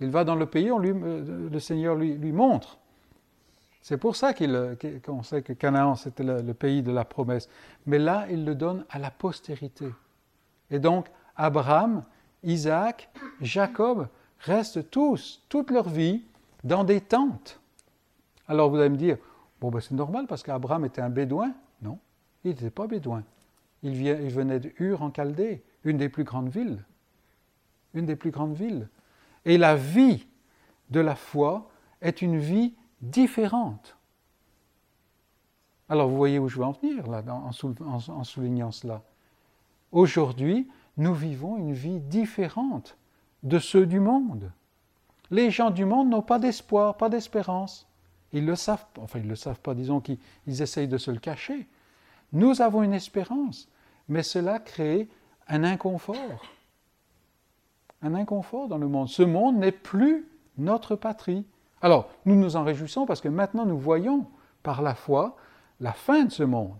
Il 0.00 0.10
va 0.10 0.24
dans 0.24 0.34
le 0.34 0.46
pays, 0.46 0.70
lui, 0.80 0.92
le 0.92 1.58
Seigneur 1.58 1.94
lui, 1.94 2.32
montre. 2.32 2.78
C'est 3.80 3.96
pour 3.96 4.16
ça 4.16 4.34
qu'on 4.34 5.22
sait 5.22 5.42
que 5.42 5.52
Canaan, 5.52 5.94
c'était 5.94 6.24
le, 6.24 6.54
pays 6.54 6.82
de 6.82 6.90
la 6.92 7.04
promesse. 7.04 7.48
Mais 7.86 7.98
là, 7.98 8.26
il 8.30 8.44
le 8.44 8.54
donne 8.54 8.84
à 8.90 8.98
la 8.98 9.10
postérité. 9.10 9.86
Et 10.70 10.78
donc, 10.78 11.06
Abraham, 11.36 12.02
Isaac, 12.42 13.08
Jacob 13.40 14.08
restent 14.40 14.90
tous, 14.90 15.42
toute 15.48 15.70
leur 15.70 15.88
vie, 15.88 16.24
dans 16.64 16.84
des 16.84 17.00
tentes. 17.00 17.60
Alors 18.48 18.70
vous 18.70 18.76
allez 18.76 18.88
me 18.88 18.96
dire, 18.96 19.18
bon 19.60 19.70
ben 19.70 19.80
c'est 19.80 19.94
normal 19.94 20.26
parce 20.28 20.42
qu'Abraham 20.42 20.84
était 20.84 21.00
un 21.00 21.10
bédouin. 21.10 21.52
Non, 21.82 21.98
il 22.44 22.50
n'était 22.50 22.70
pas 22.70 22.86
bédouin. 22.86 23.22
Il, 23.82 23.94
venait 24.30 24.58
de 24.58 24.72
Ur 24.78 25.02
en 25.02 25.12
Chaldée, 25.12 25.62
une 25.84 25.96
des 25.96 26.08
plus 26.08 26.24
grandes 26.24 26.48
villes. 26.48 26.82
Une 27.94 28.06
des 28.06 28.16
plus 28.16 28.30
grandes 28.30 28.54
villes. 28.54 28.88
Et 29.46 29.56
la 29.56 29.76
vie 29.76 30.26
de 30.90 31.00
la 31.00 31.14
foi 31.14 31.70
est 32.02 32.20
une 32.20 32.36
vie 32.36 32.74
différente. 33.00 33.96
Alors 35.88 36.08
vous 36.08 36.16
voyez 36.16 36.38
où 36.38 36.48
je 36.48 36.58
veux 36.58 36.64
en 36.64 36.72
venir 36.72 37.04
en 37.08 38.24
soulignant 38.24 38.72
cela. 38.72 39.02
Aujourd'hui, 39.92 40.68
nous 40.96 41.14
vivons 41.14 41.56
une 41.56 41.72
vie 41.72 42.00
différente 42.00 42.98
de 43.44 43.58
ceux 43.58 43.86
du 43.86 44.00
monde. 44.00 44.50
Les 45.30 45.50
gens 45.50 45.70
du 45.70 45.84
monde 45.84 46.10
n'ont 46.10 46.22
pas 46.22 46.38
d'espoir, 46.38 46.96
pas 46.96 47.08
d'espérance. 47.08 47.86
Ils 48.32 48.44
le 48.44 48.56
savent, 48.56 48.84
enfin 48.98 49.20
ils 49.20 49.24
ne 49.24 49.30
le 49.30 49.36
savent 49.36 49.60
pas, 49.60 49.74
disons 49.74 50.00
qu'ils 50.00 50.18
essayent 50.46 50.88
de 50.88 50.98
se 50.98 51.10
le 51.10 51.18
cacher. 51.18 51.68
Nous 52.32 52.60
avons 52.60 52.82
une 52.82 52.92
espérance, 52.92 53.68
mais 54.08 54.22
cela 54.22 54.58
crée 54.58 55.08
un 55.46 55.62
inconfort. 55.62 56.44
Un 58.06 58.14
inconfort 58.14 58.68
dans 58.68 58.78
le 58.78 58.86
monde. 58.86 59.08
Ce 59.08 59.24
monde 59.24 59.56
n'est 59.56 59.72
plus 59.72 60.28
notre 60.58 60.94
patrie. 60.94 61.44
Alors, 61.82 62.08
nous 62.24 62.36
nous 62.36 62.54
en 62.54 62.62
réjouissons 62.62 63.04
parce 63.04 63.20
que 63.20 63.28
maintenant 63.28 63.66
nous 63.66 63.78
voyons 63.78 64.26
par 64.62 64.80
la 64.80 64.94
foi 64.94 65.36
la 65.80 65.92
fin 65.92 66.24
de 66.24 66.30
ce 66.30 66.44
monde. 66.44 66.78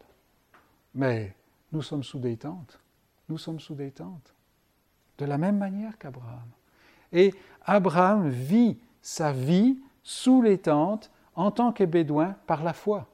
Mais 0.95 1.35
nous 1.73 1.83
sommes 1.83 2.05
sous 2.05 2.21
des 2.21 2.37
tentes. 2.37 2.79
Nous 3.29 3.39
sommes 3.39 3.59
sous 3.59 3.75
des 3.75 3.91
tentes 3.91 4.35
de 5.19 5.25
la 5.25 5.37
même 5.37 5.59
manière 5.59 5.99
qu'Abraham. 5.99 6.49
Et 7.13 7.35
Abraham 7.65 8.29
vit 8.29 8.79
sa 9.03 9.33
vie 9.33 9.81
sous 10.05 10.43
les 10.43 10.59
tentes 10.59 11.11
en 11.35 11.51
tant 11.51 11.73
que 11.73 11.83
bédouin 11.83 12.37
par 12.47 12.63
la 12.63 12.73
foi. 12.73 13.09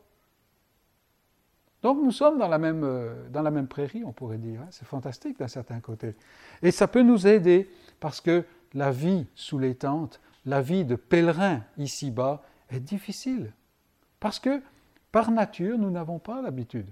Donc 1.82 1.98
nous 2.02 2.12
sommes 2.12 2.38
dans 2.38 2.48
la 2.48 2.58
même, 2.58 2.84
euh, 2.84 3.28
dans 3.30 3.42
la 3.42 3.50
même 3.50 3.66
prairie, 3.66 4.04
on 4.04 4.12
pourrait 4.12 4.38
dire. 4.38 4.60
Hein. 4.60 4.68
C'est 4.70 4.86
fantastique 4.86 5.38
d'un 5.38 5.48
certain 5.48 5.80
côté. 5.80 6.14
Et 6.62 6.70
ça 6.70 6.86
peut 6.86 7.02
nous 7.02 7.26
aider 7.26 7.68
parce 7.98 8.20
que 8.20 8.44
la 8.74 8.90
vie 8.90 9.26
sous 9.34 9.58
les 9.58 9.74
tentes, 9.74 10.20
la 10.46 10.60
vie 10.60 10.84
de 10.84 10.96
pèlerin 10.96 11.62
ici-bas 11.78 12.42
est 12.70 12.80
difficile. 12.80 13.52
Parce 14.20 14.38
que 14.38 14.62
Par 15.12 15.30
nature, 15.30 15.78
nous 15.78 15.90
n'avons 15.90 16.18
pas 16.18 16.40
l'habitude. 16.40 16.88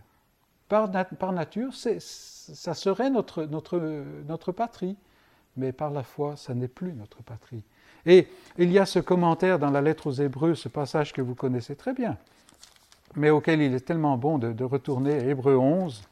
Par, 0.68 0.88
nature, 1.32 1.74
ça 1.74 2.74
serait 2.74 3.08
notre, 3.10 3.44
notre, 3.44 3.80
notre 4.28 4.52
patrie. 4.52 4.96
Mais 5.56 5.72
par 5.72 5.90
la 5.90 6.02
foi, 6.02 6.36
ça 6.36 6.54
n'est 6.54 6.68
plus 6.68 6.92
notre 6.92 7.22
patrie. 7.22 7.64
Et 8.06 8.28
il 8.58 8.70
y 8.70 8.78
a 8.78 8.86
ce 8.86 8.98
commentaire 8.98 9.58
dans 9.58 9.70
la 9.70 9.80
lettre 9.80 10.06
aux 10.06 10.12
Hébreux, 10.12 10.54
ce 10.54 10.68
passage 10.68 11.12
que 11.12 11.22
vous 11.22 11.34
connaissez 11.34 11.74
très 11.74 11.92
bien, 11.92 12.18
mais 13.16 13.30
auquel 13.30 13.60
il 13.60 13.74
est 13.74 13.80
tellement 13.80 14.16
bon 14.16 14.38
de, 14.38 14.64
retourner 14.64 15.14
à 15.14 15.24
Hébreux 15.24 15.56
11. 15.56 16.02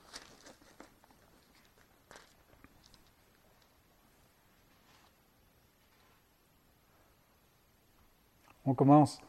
On 8.66 8.74
commence 8.74 9.20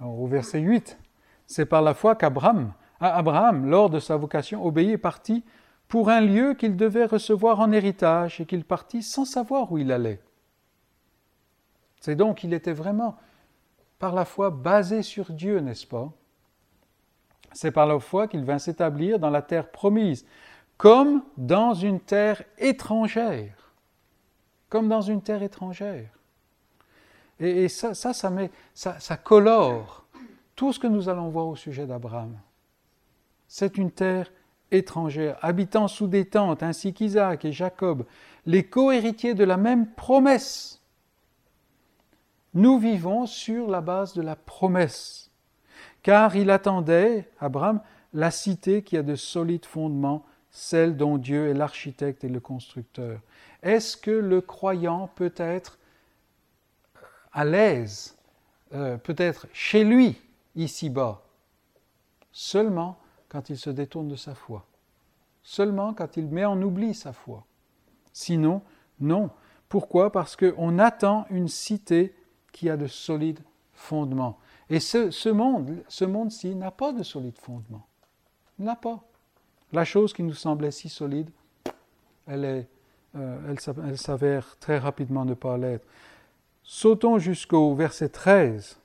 au 0.00 0.26
verset 0.26 0.60
8. 0.60 0.98
C'est 1.46 1.66
par 1.66 1.82
la 1.82 1.94
foi 1.94 2.16
qu'Abraham, 2.16 2.72
Abraham, 3.00 3.68
lors 3.68 3.90
de 3.90 4.00
sa 4.00 4.16
vocation, 4.16 4.64
obéit 4.64 4.90
et 4.90 4.98
partit 4.98 5.44
pour 5.88 6.08
un 6.08 6.20
lieu 6.20 6.54
qu'il 6.54 6.76
devait 6.76 7.04
recevoir 7.04 7.60
en 7.60 7.72
héritage 7.72 8.40
et 8.40 8.46
qu'il 8.46 8.64
partit 8.64 9.02
sans 9.02 9.24
savoir 9.24 9.70
où 9.70 9.78
il 9.78 9.92
allait. 9.92 10.20
C'est 12.00 12.16
donc 12.16 12.38
qu'il 12.38 12.54
était 12.54 12.72
vraiment 12.72 13.16
par 13.98 14.14
la 14.14 14.24
foi 14.24 14.50
basé 14.50 15.02
sur 15.02 15.32
Dieu, 15.32 15.60
n'est-ce 15.60 15.86
pas? 15.86 16.12
C'est 17.56 17.70
par 17.70 17.86
la 17.86 17.98
foi 17.98 18.28
qu'il 18.28 18.44
vint 18.44 18.58
s'établir 18.58 19.18
dans 19.18 19.30
la 19.30 19.40
terre 19.40 19.70
promise, 19.70 20.26
comme 20.76 21.22
dans 21.38 21.72
une 21.72 22.00
terre 22.00 22.42
étrangère. 22.58 23.72
Comme 24.68 24.88
dans 24.90 25.00
une 25.00 25.22
terre 25.22 25.42
étrangère. 25.42 26.10
Et, 27.40 27.68
ça, 27.68 27.94
ça, 27.94 28.28
met, 28.28 28.50
ça, 28.74 29.00
ça 29.00 29.16
colore 29.16 30.04
tout 30.54 30.70
ce 30.74 30.78
que 30.78 30.86
nous 30.86 31.08
allons 31.08 31.30
voir 31.30 31.46
au 31.46 31.56
sujet 31.56 31.86
d'Abraham. 31.86 32.38
C'est 33.48 33.78
une 33.78 33.90
terre 33.90 34.30
étrangère, 34.70 35.38
habitant 35.40 35.88
sous 35.88 36.08
des 36.08 36.26
tentes, 36.26 36.62
ainsi 36.62 36.92
qu'Isaac 36.92 37.46
et 37.46 37.52
Jacob, 37.52 38.04
les 38.44 38.64
co-héritiers 38.64 39.32
de 39.32 39.44
la 39.44 39.56
même 39.56 39.86
promesse. 39.92 40.82
Nous 42.52 42.78
vivons 42.78 43.24
sur 43.24 43.66
la 43.66 43.80
base 43.80 44.12
de 44.12 44.20
la 44.20 44.36
promesse, 44.36 45.25
car 46.06 46.36
il 46.36 46.50
attendait, 46.50 47.28
Abraham, 47.40 47.80
la 48.12 48.30
cité 48.30 48.84
qui 48.84 48.96
a 48.96 49.02
de 49.02 49.16
solides 49.16 49.66
fondements, 49.66 50.24
celle 50.52 50.96
dont 50.96 51.18
Dieu 51.18 51.48
est 51.48 51.52
l'architecte 51.52 52.22
et 52.22 52.28
le 52.28 52.38
constructeur. 52.38 53.18
Est-ce 53.64 53.96
que 53.96 54.12
le 54.12 54.40
croyant 54.40 55.10
peut 55.16 55.34
être 55.36 55.80
à 57.32 57.44
l'aise, 57.44 58.16
euh, 58.72 58.96
peut-être 58.98 59.48
chez 59.52 59.82
lui, 59.82 60.22
ici-bas, 60.54 61.22
seulement 62.30 63.00
quand 63.28 63.50
il 63.50 63.58
se 63.58 63.70
détourne 63.70 64.06
de 64.06 64.14
sa 64.14 64.36
foi, 64.36 64.64
seulement 65.42 65.92
quand 65.92 66.16
il 66.16 66.28
met 66.28 66.44
en 66.44 66.62
oubli 66.62 66.94
sa 66.94 67.12
foi? 67.12 67.44
Sinon, 68.12 68.62
non. 69.00 69.28
Pourquoi? 69.68 70.12
Parce 70.12 70.36
qu'on 70.36 70.78
attend 70.78 71.26
une 71.30 71.48
cité 71.48 72.14
qui 72.52 72.70
a 72.70 72.76
de 72.76 72.86
solides 72.86 73.40
fondements. 73.72 74.38
Et 74.68 74.80
ce, 74.80 75.28
monde, 75.28 75.82
ce 75.88 76.04
monde-ci 76.04 76.54
n'a 76.54 76.70
pas 76.70 76.92
de 76.92 77.02
solides 77.02 77.38
fondements. 77.38 77.86
Il 78.58 78.64
n'a 78.64 78.76
pas. 78.76 79.00
La 79.72 79.84
chose 79.84 80.12
qui 80.12 80.22
nous 80.22 80.34
semblait 80.34 80.70
si 80.70 80.88
solide, 80.88 81.30
elle, 82.26 82.44
est, 82.44 82.68
euh, 83.16 83.54
elle 83.84 83.98
s'avère 83.98 84.56
très 84.58 84.78
rapidement 84.78 85.24
ne 85.24 85.34
pas 85.34 85.56
l'être. 85.56 85.86
Sautons 86.62 87.18
jusqu'au 87.18 87.74
verset 87.74 88.08
13. 88.08 88.78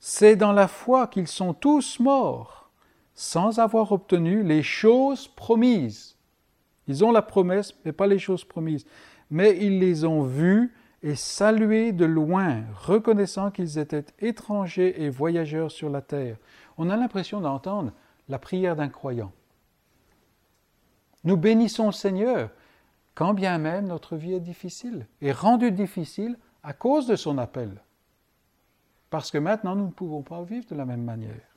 C'est 0.00 0.36
dans 0.36 0.52
la 0.52 0.66
foi 0.66 1.06
qu'ils 1.06 1.28
sont 1.28 1.52
tous 1.52 2.00
morts, 2.00 2.70
sans 3.14 3.58
avoir 3.58 3.92
obtenu 3.92 4.42
les 4.42 4.62
choses 4.62 5.28
promises. 5.28 6.16
Ils 6.88 7.04
ont 7.04 7.12
la 7.12 7.22
promesse, 7.22 7.74
mais 7.84 7.92
pas 7.92 8.06
les 8.06 8.18
choses 8.18 8.44
promises. 8.44 8.86
Mais 9.30 9.56
ils 9.60 9.78
les 9.78 10.04
ont 10.04 10.22
vues 10.22 10.72
et 11.02 11.16
saluées 11.16 11.92
de 11.92 12.04
loin, 12.04 12.62
reconnaissant 12.74 13.50
qu'ils 13.50 13.78
étaient 13.78 14.04
étrangers 14.20 15.02
et 15.02 15.08
voyageurs 15.08 15.70
sur 15.70 15.90
la 15.90 16.00
terre. 16.00 16.36
On 16.78 16.90
a 16.90 16.96
l'impression 16.96 17.40
d'entendre 17.40 17.92
la 18.28 18.38
prière 18.38 18.76
d'un 18.76 18.88
croyant. 18.88 19.32
Nous 21.24 21.36
bénissons 21.36 21.86
le 21.86 21.92
Seigneur 21.92 22.50
quand 23.14 23.34
bien 23.34 23.58
même 23.58 23.86
notre 23.86 24.16
vie 24.16 24.34
est 24.34 24.40
difficile, 24.40 25.06
et 25.20 25.32
rendue 25.32 25.70
difficile 25.70 26.38
à 26.62 26.72
cause 26.72 27.06
de 27.06 27.16
son 27.16 27.38
appel. 27.38 27.82
Parce 29.10 29.30
que 29.30 29.38
maintenant, 29.38 29.76
nous 29.76 29.86
ne 29.86 29.90
pouvons 29.90 30.22
pas 30.22 30.42
vivre 30.42 30.66
de 30.70 30.74
la 30.74 30.86
même 30.86 31.02
manière. 31.02 31.52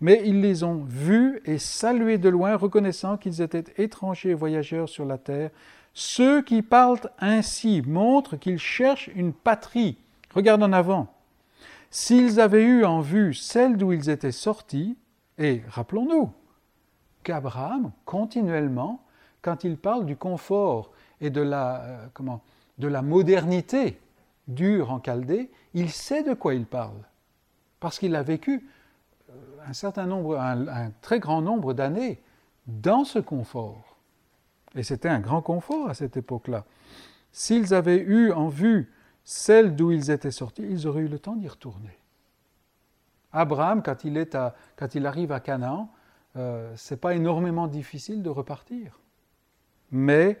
Mais 0.00 0.22
ils 0.24 0.40
les 0.40 0.62
ont 0.64 0.84
vus 0.84 1.40
et 1.44 1.58
salués 1.58 2.18
de 2.18 2.28
loin, 2.28 2.56
reconnaissant 2.56 3.16
qu'ils 3.16 3.42
étaient 3.42 3.64
étrangers 3.78 4.30
et 4.30 4.34
voyageurs 4.34 4.88
sur 4.88 5.04
la 5.04 5.18
terre. 5.18 5.50
Ceux 5.98 6.42
qui 6.42 6.60
parlent 6.60 7.00
ainsi 7.20 7.80
montrent 7.80 8.36
qu'ils 8.36 8.58
cherchent 8.58 9.08
une 9.14 9.32
patrie. 9.32 9.96
Regarde 10.34 10.62
en 10.62 10.74
avant. 10.74 11.08
S'ils 11.90 12.38
avaient 12.38 12.64
eu 12.64 12.84
en 12.84 13.00
vue 13.00 13.32
celle 13.32 13.78
d'où 13.78 13.94
ils 13.94 14.10
étaient 14.10 14.30
sortis, 14.30 14.98
et 15.38 15.62
rappelons-nous 15.70 16.30
qu'Abraham, 17.22 17.92
continuellement, 18.04 19.00
quand 19.40 19.64
il 19.64 19.78
parle 19.78 20.04
du 20.04 20.16
confort 20.16 20.90
et 21.22 21.30
de 21.30 21.40
la, 21.40 21.80
euh, 21.80 22.06
comment, 22.12 22.42
de 22.76 22.88
la 22.88 23.00
modernité 23.00 23.98
dure 24.48 24.92
en 24.92 25.00
Chaldée, 25.02 25.50
il 25.72 25.88
sait 25.88 26.22
de 26.22 26.34
quoi 26.34 26.52
il 26.52 26.66
parle. 26.66 27.00
Parce 27.80 27.98
qu'il 27.98 28.14
a 28.16 28.22
vécu 28.22 28.68
euh, 29.30 29.32
un 29.66 29.72
certain 29.72 30.04
nombre, 30.04 30.38
un, 30.38 30.90
très 31.00 31.20
grand 31.20 31.40
nombre 31.40 31.72
d'années 31.72 32.20
dans 32.66 33.04
ce 33.04 33.18
confort. 33.18 33.95
Et 34.76 34.82
c'était 34.82 35.08
un 35.08 35.20
grand 35.20 35.42
confort 35.42 35.88
à 35.88 35.94
cette 35.94 36.16
époque-là. 36.16 36.64
S'ils 37.32 37.74
avaient 37.74 37.98
eu 37.98 38.30
en 38.32 38.48
vue 38.48 38.92
celle 39.24 39.74
d'où 39.74 39.90
ils 39.90 40.10
étaient 40.10 40.30
sortis, 40.30 40.62
ils 40.62 40.86
auraient 40.86 41.02
eu 41.02 41.08
le 41.08 41.18
temps 41.18 41.34
d'y 41.34 41.48
retourner. 41.48 41.98
Abraham, 43.32 43.82
quand 43.82 44.04
il, 44.04 45.06
arrive 45.06 45.32
à 45.32 45.40
Canaan, 45.40 45.90
euh, 46.36 46.72
ce 46.76 46.94
n'est 46.94 47.00
pas 47.00 47.14
énormément 47.14 47.66
difficile 47.66 48.22
de 48.22 48.30
repartir. 48.30 49.00
Mais 49.90 50.40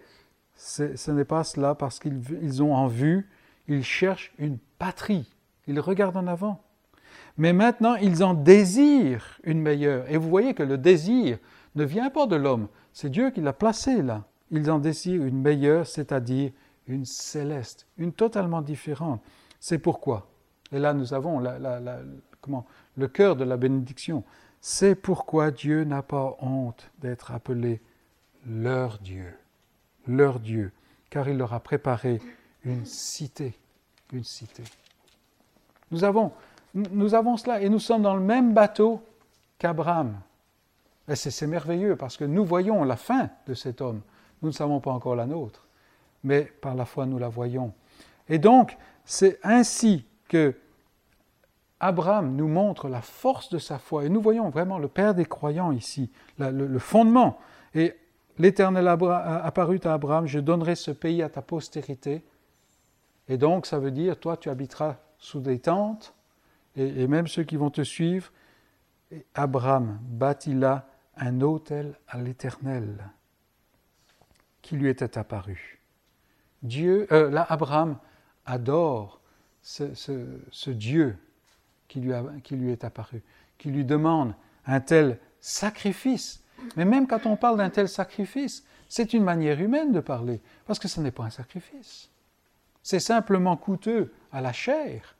ce 0.54 1.10
n'est 1.10 1.24
pas 1.24 1.44
cela 1.44 1.74
parce 1.74 1.98
qu'ils 1.98 2.62
ont 2.62 2.74
en 2.74 2.86
vue, 2.86 3.28
ils 3.68 3.84
cherchent 3.84 4.32
une 4.38 4.58
patrie, 4.78 5.34
ils 5.66 5.80
regardent 5.80 6.16
en 6.16 6.26
avant. 6.26 6.62
Mais 7.38 7.52
maintenant, 7.52 7.96
ils 7.96 8.24
en 8.24 8.34
désirent 8.34 9.40
une 9.44 9.60
meilleure. 9.60 10.10
Et 10.10 10.16
vous 10.16 10.28
voyez 10.28 10.54
que 10.54 10.62
le 10.62 10.78
désir 10.78 11.38
ne 11.76 11.84
vient 11.84 12.10
pas 12.10 12.26
de 12.26 12.36
l'homme, 12.36 12.68
c'est 12.92 13.10
Dieu 13.10 13.30
qui 13.30 13.40
l'a 13.40 13.52
placé 13.52 14.02
là. 14.02 14.24
Ils 14.50 14.70
en 14.70 14.78
désirent 14.78 15.24
une 15.24 15.40
meilleure, 15.40 15.86
c'est-à-dire 15.86 16.50
une 16.88 17.04
céleste, 17.04 17.86
une 17.98 18.12
totalement 18.12 18.62
différente. 18.62 19.20
C'est 19.60 19.78
pourquoi, 19.78 20.28
et 20.72 20.78
là 20.78 20.94
nous 20.94 21.14
avons 21.14 21.42
comment, 22.40 22.66
le 22.96 23.08
cœur 23.08 23.36
de 23.36 23.44
la 23.44 23.56
bénédiction, 23.56 24.24
c'est 24.60 24.94
pourquoi 24.94 25.50
Dieu 25.50 25.84
n'a 25.84 26.02
pas 26.02 26.36
honte 26.40 26.90
d'être 26.98 27.32
appelé 27.32 27.80
leur 28.48 28.98
Dieu, 28.98 29.34
leur 30.06 30.40
Dieu, 30.40 30.72
car 31.10 31.28
il 31.28 31.36
leur 31.36 31.52
a 31.52 31.60
préparé 31.60 32.20
une 32.64 32.84
cité, 32.84 33.54
une 34.12 34.24
cité. 34.24 34.62
Nous 35.90 36.04
avons 36.04 36.32
cela 37.36 37.60
et 37.60 37.68
nous 37.68 37.78
sommes 37.78 38.02
dans 38.02 38.14
le 38.14 38.22
même 38.22 38.54
bateau 38.54 39.02
qu'Abraham. 39.58 40.20
Et 41.08 41.14
c'est 41.14 41.46
merveilleux 41.46 41.96
parce 41.96 42.16
que 42.16 42.24
nous 42.24 42.44
voyons 42.44 42.82
la 42.84 42.96
fin 42.96 43.30
de 43.46 43.54
cet 43.54 43.80
homme. 43.80 44.00
Nous 44.42 44.48
ne 44.48 44.54
savons 44.54 44.80
pas 44.80 44.90
encore 44.90 45.16
la 45.16 45.26
nôtre, 45.26 45.66
mais 46.24 46.42
par 46.42 46.74
la 46.74 46.84
foi 46.84 47.06
nous 47.06 47.18
la 47.18 47.28
voyons. 47.28 47.72
Et 48.28 48.38
donc, 48.38 48.76
c'est 49.04 49.38
ainsi 49.44 50.04
que 50.28 50.54
Abraham 51.78 52.34
nous 52.34 52.48
montre 52.48 52.88
la 52.88 53.02
force 53.02 53.50
de 53.50 53.58
sa 53.58 53.78
foi. 53.78 54.04
Et 54.04 54.08
nous 54.08 54.20
voyons 54.20 54.48
vraiment 54.48 54.78
le 54.78 54.88
Père 54.88 55.14
des 55.14 55.26
croyants 55.26 55.72
ici, 55.72 56.10
le, 56.38 56.78
fondement. 56.78 57.38
Et 57.74 57.94
L'Éternel 58.38 58.86
apparut 58.86 59.80
à 59.84 59.94
Abraham, 59.94 60.26
je 60.26 60.38
donnerai 60.38 60.74
ce 60.74 60.90
pays 60.90 61.22
à 61.22 61.30
ta 61.30 61.40
postérité. 61.40 62.22
Et 63.28 63.38
donc, 63.38 63.66
ça 63.66 63.78
veut 63.78 63.90
dire, 63.90 64.18
toi, 64.20 64.36
tu 64.36 64.50
habiteras 64.50 64.96
sous 65.18 65.40
des 65.40 65.58
tentes, 65.58 66.14
et, 66.76 67.06
même 67.06 67.26
ceux 67.26 67.44
qui 67.44 67.56
vont 67.56 67.70
te 67.70 67.82
suivre. 67.82 68.30
Abraham 69.34 69.98
bâtit 70.02 70.52
là 70.52 70.86
un 71.16 71.40
autel 71.40 71.98
à 72.08 72.18
l'Éternel 72.18 73.10
qui 74.62 74.76
lui 74.76 74.88
était 74.88 75.16
apparu. 75.18 75.80
Dieu, 76.62 77.06
euh, 77.12 77.30
là, 77.30 77.46
Abraham 77.48 77.98
adore 78.44 79.20
ce, 79.62 80.70
Dieu 80.70 81.16
qui 81.88 82.00
lui, 82.00 82.12
qui 82.42 82.56
lui 82.56 82.70
est 82.70 82.84
apparu, 82.84 83.22
qui 83.58 83.70
lui 83.70 83.84
demande 83.84 84.34
un 84.66 84.80
tel 84.80 85.18
sacrifice 85.40 86.42
mais 86.76 86.84
même 86.84 87.06
quand 87.06 87.26
on 87.26 87.36
parle 87.36 87.58
d'un 87.58 87.70
tel 87.70 87.88
sacrifice, 87.88 88.64
c'est 88.88 89.12
une 89.12 89.24
manière 89.24 89.60
humaine 89.60 89.92
de 89.92 90.00
parler, 90.00 90.40
parce 90.66 90.78
que 90.78 90.88
ce 90.88 91.00
n'est 91.00 91.10
pas 91.10 91.24
un 91.24 91.30
sacrifice. 91.30 92.10
C'est 92.82 93.00
simplement 93.00 93.56
coûteux 93.56 94.12
à 94.32 94.40
la 94.40 94.52
chair. 94.52 95.16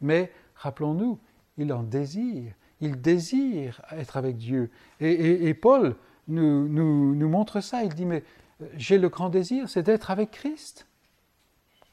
Mais 0.00 0.32
rappelons-nous, 0.56 1.18
il 1.58 1.72
en 1.72 1.82
désire, 1.82 2.52
il 2.82 3.00
désire 3.00 3.80
être 3.92 4.16
avec 4.16 4.36
Dieu. 4.36 4.70
Et, 5.00 5.54
Paul 5.54 5.94
nous, 6.28 7.28
montre 7.28 7.60
ça. 7.60 7.82
Il 7.84 7.94
dit, 7.94 8.04
mais 8.04 8.24
euh, 8.60 8.66
j'ai 8.76 8.98
le 8.98 9.08
grand 9.08 9.30
désir, 9.30 9.68
c'est 9.68 9.84
d'être 9.84 10.10
avec 10.10 10.32
Christ. 10.32 10.86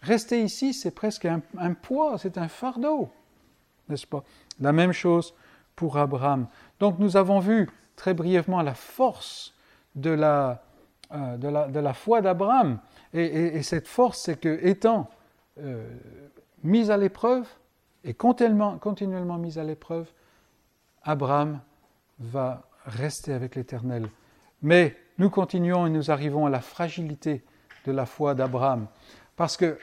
Rester 0.02 0.42
ici, 0.42 0.74
c'est 0.74 0.92
presque 0.92 1.26
un, 1.26 1.74
poids, 1.74 2.18
c'est 2.18 2.38
un 2.38 2.48
fardeau, 2.48 3.10
n'est-ce 3.88 4.08
pas? 4.08 4.24
La 4.60 4.72
même 4.72 4.92
chose 4.92 5.36
pour 5.76 5.98
Abraham. 5.98 6.48
Donc 6.80 7.00
nous 7.00 7.18
avons 7.18 7.40
vu 7.40 7.70
très 7.96 8.14
brièvement 8.14 8.62
la 8.62 8.74
force 8.74 9.54
de 9.96 10.10
la, 10.10 10.64
euh, 11.12 11.38
de 11.38 11.80
la, 11.80 11.94
foi 11.94 12.22
d'Abraham. 12.22 12.80
Et, 13.14 13.62
cette 13.62 13.88
force, 13.88 14.22
c'est 14.22 14.40
que 14.40 14.60
étant 14.66 15.10
euh, 15.60 15.88
mise 16.64 16.90
à 16.90 16.98
l'épreuve, 16.98 17.48
et 18.04 18.14
continuellement, 18.14 18.78
continuellement 18.78 19.38
mise 19.38 19.60
à 19.60 19.64
l'épreuve, 19.64 20.10
Abraham 21.04 21.62
va 22.20 22.64
rester 22.86 23.34
avec 23.34 23.56
l'Éternel. 23.56 24.10
Mais 24.62 24.98
nous 25.18 25.30
continuons 25.30 25.86
et 25.86 25.90
nous 25.90 26.12
arrivons 26.12 26.46
à 26.46 26.50
la 26.50 26.62
fragilité 26.62 27.44
de 27.86 27.92
la 27.92 28.06
foi 28.06 28.36
d'Abraham, 28.36 28.88
parce 29.36 29.58
que 29.58 29.78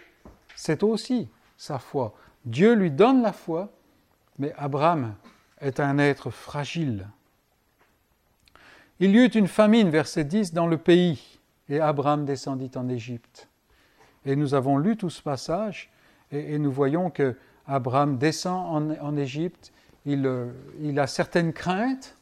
c'est 0.55 0.83
aussi 0.83 1.29
sa 1.57 1.79
foi. 1.79 2.14
Dieu 2.45 2.75
lui 2.75 2.91
donne 2.91 3.23
la 3.23 3.33
foi, 3.33 3.71
mais 4.39 4.53
Abraham 4.57 5.14
est 5.61 5.81
un 5.81 5.99
être 5.99 6.31
fragile. 6.31 7.09
Il 9.01 9.11
y 9.11 9.19
eut 9.19 9.29
une 9.29 9.49
famine, 9.49 9.91
verset 9.91 10.25
10, 10.25 10.53
dans 10.53 10.67
le 10.67 10.79
pays, 10.79 11.39
et 11.69 11.81
Abraham 11.81 12.25
descendit 12.25 12.71
en 12.77 12.89
Égypte. 12.89 13.49
Et 14.25 14.37
nous 14.37 14.55
avons 14.55 14.79
lu 14.79 14.97
tout 14.97 15.11
ce 15.11 15.23
passage, 15.23 15.91
et, 16.33 16.59
nous 16.59 16.73
voyons 16.73 17.11
que 17.11 17.37
Abraham 17.67 18.19
descend 18.19 18.97
en, 19.01 19.17
Égypte, 19.17 19.73
euh, 20.07 20.52
il, 20.80 20.98
a 20.98 21.07
certaines 21.07 21.52
craintes, 21.52 22.16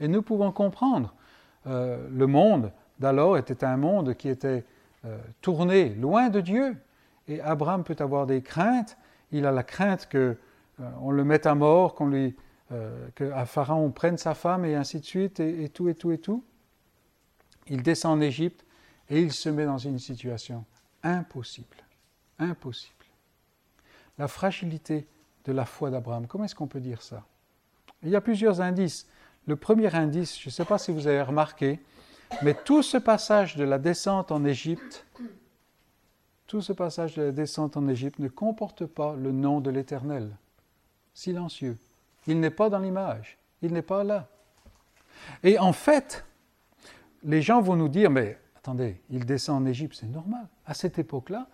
et 0.00 0.08
nous 0.08 0.22
pouvons 0.22 0.52
comprendre. 0.52 1.14
Euh, 1.66 2.08
le 2.10 2.26
monde 2.26 2.72
d'alors 2.98 3.38
était 3.38 3.64
un 3.64 3.76
monde 3.76 4.14
qui 4.14 4.28
était 4.28 4.64
euh, 5.04 5.18
tourné 5.40 5.90
loin 5.90 6.28
de 6.28 6.40
Dieu, 6.40 6.76
et 7.28 7.40
Abraham 7.40 7.84
peut 7.84 7.96
avoir 7.98 8.26
des 8.26 8.42
craintes. 8.42 8.96
Il 9.32 9.46
a 9.46 9.52
la 9.52 9.62
crainte 9.62 10.08
que 10.08 10.36
on 11.00 11.12
le 11.12 11.22
mette 11.22 11.46
à 11.46 11.54
mort, 11.54 11.94
qu'on 11.94 12.08
lui, 12.08 12.34
que 13.14 13.32
Pharaon 13.46 13.92
prenne 13.92 14.18
sa 14.18 14.34
femme, 14.34 14.64
et 14.64 14.74
ainsi 14.74 14.98
de 14.98 15.04
suite, 15.04 15.38
et 15.38 15.68
tout, 15.68 15.88
et 15.88 15.94
tout, 15.94 16.10
et 16.10 16.18
tout. 16.18 16.44
Il 17.68 17.84
descend 17.84 18.18
en 18.18 18.20
Égypte 18.20 18.66
et 19.08 19.20
il 19.20 19.32
se 19.32 19.48
met 19.48 19.66
dans 19.66 19.78
une 19.78 20.00
situation 20.00 20.64
impossible. 21.04 21.76
Impossible 22.40 23.04
la 24.18 24.28
fragilité 24.28 25.06
de 25.44 25.52
la 25.52 25.64
foi 25.64 25.90
d'Abraham. 25.90 26.26
Comment 26.26 26.44
est-ce 26.44 26.54
qu'on 26.54 26.66
peut 26.66 26.80
dire 26.80 27.02
ça? 27.02 27.24
Il 28.02 28.10
y 28.10 28.16
a 28.16 28.20
plusieurs 28.20 28.60
indices. 28.60 29.06
Le 29.46 29.56
premier 29.56 29.94
indice, 29.94 30.38
je 30.38 30.48
ne 30.48 30.52
sais 30.52 30.64
pas 30.64 30.78
si 30.78 30.92
vous 30.92 31.06
avez 31.06 31.22
remarqué, 31.22 31.80
mais 32.42 32.54
tout 32.54 32.82
ce 32.82 32.96
passage 32.96 33.56
de 33.56 33.64
la 33.64 33.78
descente 33.78 34.32
en 34.32 34.44
Égypte, 34.44 35.06
tout 36.46 36.60
ce 36.60 36.72
passage 36.72 37.14
de 37.14 37.22
la 37.22 37.32
descente 37.32 37.76
en 37.76 37.88
Égypte 37.88 38.18
ne 38.18 38.28
comporte 38.28 38.86
pas 38.86 39.14
le 39.16 39.32
nom 39.32 39.60
de 39.60 39.70
l'Éternel. 39.70 40.30
Silencieux. 41.12 41.78
Il 42.26 42.40
n'est 42.40 42.50
pas 42.50 42.70
dans 42.70 42.78
l'image. 42.78 43.38
Il 43.62 43.72
n'est 43.72 43.82
pas 43.82 44.04
là. 44.04 44.28
Et 45.42 45.58
en 45.58 45.72
fait, 45.72 46.24
les 47.22 47.42
gens 47.42 47.60
vont 47.60 47.76
nous 47.76 47.88
dire, 47.88 48.10
mais 48.10 48.38
attendez, 48.56 49.00
il 49.10 49.24
descend 49.24 49.62
en 49.62 49.66
Égypte, 49.66 49.96
c'est 50.00 50.06
normal. 50.06 50.46
À 50.66 50.74
cette 50.74 50.98
époque-là, 50.98 51.46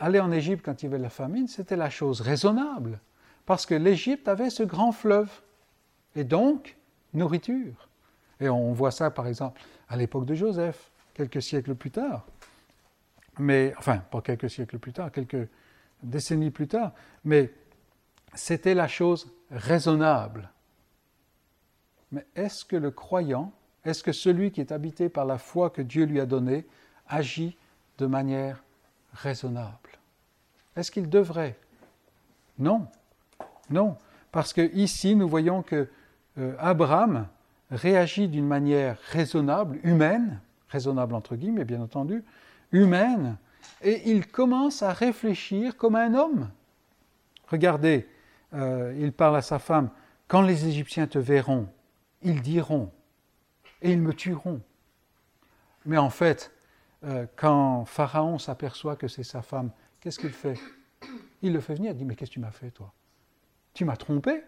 aller 0.00 0.20
en 0.20 0.32
Égypte 0.32 0.64
quand 0.64 0.82
il 0.82 0.86
y 0.86 0.88
avait 0.88 0.98
la 0.98 1.10
famine, 1.10 1.48
c'était 1.48 1.76
la 1.76 1.90
chose 1.90 2.20
raisonnable, 2.20 3.00
parce 3.46 3.66
que 3.66 3.74
l'Égypte 3.74 4.28
avait 4.28 4.50
ce 4.50 4.62
grand 4.62 4.92
fleuve, 4.92 5.30
et 6.14 6.24
donc 6.24 6.76
nourriture. 7.14 7.88
Et 8.40 8.48
on 8.48 8.72
voit 8.72 8.90
ça, 8.90 9.10
par 9.10 9.26
exemple, 9.26 9.60
à 9.88 9.96
l'époque 9.96 10.26
de 10.26 10.34
Joseph, 10.34 10.90
quelques 11.14 11.42
siècles 11.42 11.74
plus 11.74 11.90
tard. 11.90 12.26
Mais, 13.38 13.72
enfin, 13.78 13.98
pas 13.98 14.20
quelques 14.20 14.50
siècles 14.50 14.78
plus 14.78 14.92
tard, 14.92 15.10
quelques 15.10 15.48
décennies 16.02 16.50
plus 16.50 16.68
tard, 16.68 16.92
mais 17.24 17.52
c'était 18.34 18.74
la 18.74 18.88
chose 18.88 19.32
raisonnable. 19.50 20.50
Mais 22.10 22.26
est-ce 22.36 22.64
que 22.64 22.76
le 22.76 22.90
croyant, 22.90 23.52
est-ce 23.84 24.02
que 24.02 24.12
celui 24.12 24.50
qui 24.50 24.60
est 24.60 24.72
habité 24.72 25.08
par 25.08 25.24
la 25.24 25.38
foi 25.38 25.70
que 25.70 25.80
Dieu 25.80 26.04
lui 26.04 26.20
a 26.20 26.26
donnée, 26.26 26.66
agit 27.08 27.56
de 27.98 28.06
manière 28.06 28.62
raisonnable. 29.12 29.98
Est-ce 30.76 30.90
qu'il 30.90 31.08
devrait? 31.08 31.56
Non, 32.58 32.86
non, 33.70 33.96
parce 34.30 34.52
que 34.52 34.74
ici 34.74 35.14
nous 35.14 35.28
voyons 35.28 35.62
que 35.62 35.88
euh, 36.38 36.54
Abraham 36.58 37.28
réagit 37.70 38.28
d'une 38.28 38.46
manière 38.46 38.98
raisonnable, 39.10 39.78
humaine, 39.82 40.40
raisonnable 40.68 41.14
entre 41.14 41.36
guillemets 41.36 41.64
bien 41.64 41.80
entendu, 41.80 42.24
humaine, 42.70 43.36
et 43.82 44.10
il 44.10 44.26
commence 44.26 44.82
à 44.82 44.92
réfléchir 44.92 45.76
comme 45.76 45.96
un 45.96 46.14
homme. 46.14 46.50
Regardez, 47.48 48.08
euh, 48.54 48.94
il 48.98 49.12
parle 49.12 49.36
à 49.36 49.42
sa 49.42 49.58
femme, 49.58 49.90
quand 50.28 50.42
les 50.42 50.66
Égyptiens 50.66 51.06
te 51.06 51.18
verront, 51.18 51.68
ils 52.22 52.40
diront, 52.40 52.90
et 53.82 53.92
ils 53.92 54.00
me 54.00 54.14
tueront. 54.14 54.60
Mais 55.84 55.98
en 55.98 56.10
fait, 56.10 56.52
euh, 57.04 57.26
quand 57.36 57.84
Pharaon 57.84 58.38
s'aperçoit 58.38 58.96
que 58.96 59.08
c'est 59.08 59.24
sa 59.24 59.42
femme, 59.42 59.70
qu'est-ce 60.00 60.18
qu'il 60.18 60.30
fait? 60.30 60.58
Il 61.42 61.52
le 61.52 61.60
fait 61.60 61.74
venir, 61.74 61.92
il 61.92 61.96
dit, 61.96 62.04
mais 62.04 62.14
qu'est-ce 62.14 62.30
que 62.30 62.34
tu 62.34 62.40
m'as 62.40 62.52
fait, 62.52 62.70
toi? 62.70 62.92
Tu 63.74 63.84
m'as 63.84 63.96
trompé 63.96 64.42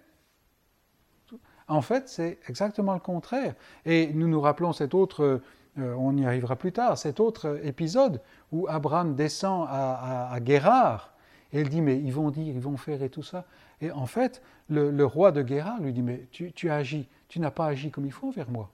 En 1.67 1.83
fait, 1.83 2.09
c'est 2.09 2.39
exactement 2.49 2.95
le 2.95 3.01
contraire. 3.01 3.55
Et 3.85 4.13
nous 4.13 4.29
nous 4.29 4.41
rappelons 4.41 4.73
cet 4.73 4.95
autre, 4.95 5.41
euh, 5.79 5.95
on 5.95 6.17
y 6.17 6.25
arrivera 6.25 6.55
plus 6.57 6.73
tard, 6.73 6.97
cet 6.97 7.19
autre 7.19 7.59
épisode 7.65 8.21
où 8.53 8.69
Abraham 8.69 9.17
descend 9.17 9.67
à, 9.69 10.31
à, 10.33 10.41
Guérard, 10.41 11.13
et 11.53 11.61
il 11.61 11.69
dit, 11.69 11.81
mais 11.81 11.99
ils 11.99 12.13
vont 12.13 12.31
dire, 12.31 12.55
ils 12.55 12.61
vont 12.61 12.77
faire 12.77 13.03
et 13.03 13.11
tout 13.11 13.23
ça. 13.23 13.45
Et 13.81 13.91
en 13.91 14.07
fait, 14.07 14.43
le, 14.69 15.05
roi 15.05 15.33
de 15.33 15.43
Guérard 15.43 15.81
lui 15.81 15.93
dit, 15.93 16.03
mais 16.03 16.27
tu, 16.31 16.53
tu 16.53 16.71
as 16.71 16.77
agi, 16.77 17.09
tu 17.29 17.41
n'as 17.41 17.51
pas 17.51 17.67
agi 17.67 17.91
comme 17.91 18.07
il 18.07 18.13
faut 18.13 18.29
envers 18.29 18.51
moi. 18.51 18.71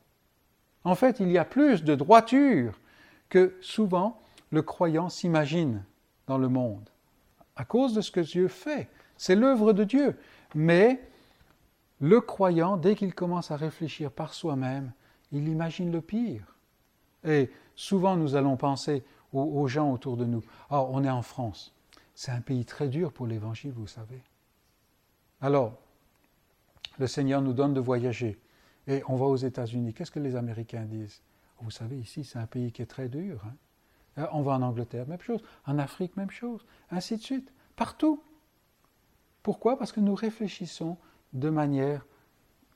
En 0.85 0.95
fait, 0.95 1.21
il 1.21 1.31
y 1.31 1.37
a 1.37 1.45
plus 1.45 1.85
de 1.85 1.95
droiture 1.95 2.80
que 3.31 3.57
souvent 3.63 4.21
le 4.51 4.61
croyant 4.61 5.09
s'imagine 5.09 5.83
dans 6.27 6.37
le 6.37 6.49
monde, 6.49 6.91
à 7.57 7.65
cause 7.65 7.95
de 7.95 8.03
ce 8.03 8.11
que 8.11 8.21
Dieu 8.21 8.49
fait. 8.49 8.89
C'est 9.17 9.37
l'œuvre 9.37 9.73
de 9.73 9.85
Dieu. 9.85 10.17
Mais 10.55 11.01
le 12.01 12.21
croyant, 12.21 12.77
dès 12.77 12.95
qu'il 12.95 13.15
commence 13.15 13.51
à 13.51 13.57
réfléchir 13.57 14.11
par 14.11 14.35
soi-même, 14.35 14.93
il 15.33 15.49
imagine 15.49 15.93
le 15.93 16.01
pire. 16.01 16.57
Et 17.25 17.51
souvent 17.75 18.17
nous 18.17 18.35
allons 18.35 18.57
penser 18.57 19.05
aux, 19.33 19.69
gens 19.69 19.93
autour 19.93 20.17
de 20.17 20.25
nous. 20.25 20.43
Oh, 20.71 20.89
on 20.91 21.05
est 21.05 21.11
en 21.11 21.23
France. 21.23 21.75
C'est 22.15 22.33
un 22.33 22.41
pays 22.41 22.65
très 22.65 22.89
dur 22.89 23.13
pour 23.13 23.27
l'évangile, 23.27 23.73
vous 23.73 23.87
savez. 23.87 24.21
Alors, 25.41 25.79
le 26.99 27.07
Seigneur 27.07 27.41
nous 27.41 27.53
donne 27.53 27.73
de 27.73 27.81
voyager. 27.81 28.39
Et 28.87 29.03
on 29.07 29.17
va 29.17 29.27
aux 29.27 29.37
États-Unis. 29.37 29.95
Qu'est-ce 29.95 30.11
que 30.11 30.19
les 30.19 30.35
Américains 30.35 30.85
disent? 30.85 31.23
Vous 31.63 31.71
savez, 31.71 31.99
ici, 31.99 32.25
c'est 32.25 32.39
un 32.39 32.47
pays 32.47 32.73
qui 32.73 32.83
est 32.83 32.87
très 32.87 33.09
dur. 33.09 33.41
Hein. 33.47 33.55
Euh, 34.19 34.27
on 34.33 34.43
va 34.43 34.53
en 34.53 34.63
Angleterre, 34.63 35.07
même 35.07 35.21
chose. 35.21 35.43
En 35.67 35.79
Afrique, 35.79 36.17
même 36.17 36.31
chose. 36.31 36.65
Ainsi 36.91 37.17
de 37.17 37.23
suite. 37.23 37.53
Partout. 37.77 38.23
Pourquoi? 39.43 39.79
Parce 39.79 39.93
que 39.93 40.01
nous 40.01 40.15
réfléchissons 40.15 40.97
de 41.33 41.51
manière 41.51 42.05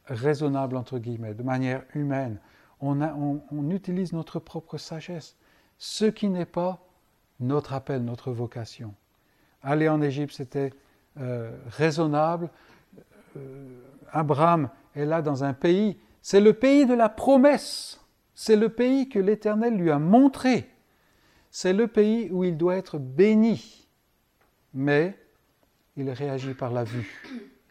raisonnable, 0.06 0.76
entre 0.76 0.98
guillemets, 0.98 1.34
de 1.34 1.42
manière 1.42 1.84
humaine. 1.94 2.38
On, 2.80 3.70
utilise 3.70 4.12
notre 4.12 4.38
propre 4.38 4.76
sagesse, 4.76 5.36
ce 5.78 6.04
qui 6.04 6.28
n'est 6.28 6.44
pas 6.44 6.86
notre 7.40 7.72
appel, 7.72 8.04
notre 8.04 8.30
vocation. 8.30 8.94
Aller 9.62 9.88
en 9.88 10.02
Égypte, 10.02 10.34
c'était 10.34 10.72
euh, 11.18 11.56
raisonnable. 11.68 12.50
Euh, 13.36 13.80
Abraham 14.12 14.68
est 14.94 15.06
là 15.06 15.22
dans 15.22 15.44
un 15.44 15.54
pays, 15.54 15.98
c'est 16.20 16.40
le 16.40 16.52
pays 16.52 16.84
de 16.84 16.94
la 16.94 17.08
promesse. 17.08 18.03
C'est 18.34 18.56
le 18.56 18.68
pays 18.68 19.08
que 19.08 19.18
l'Éternel 19.18 19.76
lui 19.76 19.90
a 19.90 19.98
montré. 19.98 20.68
C'est 21.50 21.72
le 21.72 21.86
pays 21.86 22.30
où 22.30 22.44
il 22.44 22.56
doit 22.56 22.76
être 22.76 22.98
béni. 22.98 23.86
Mais 24.72 25.16
il 25.96 26.10
réagit 26.10 26.54
par 26.54 26.72
la 26.72 26.84
vue. 26.84 27.08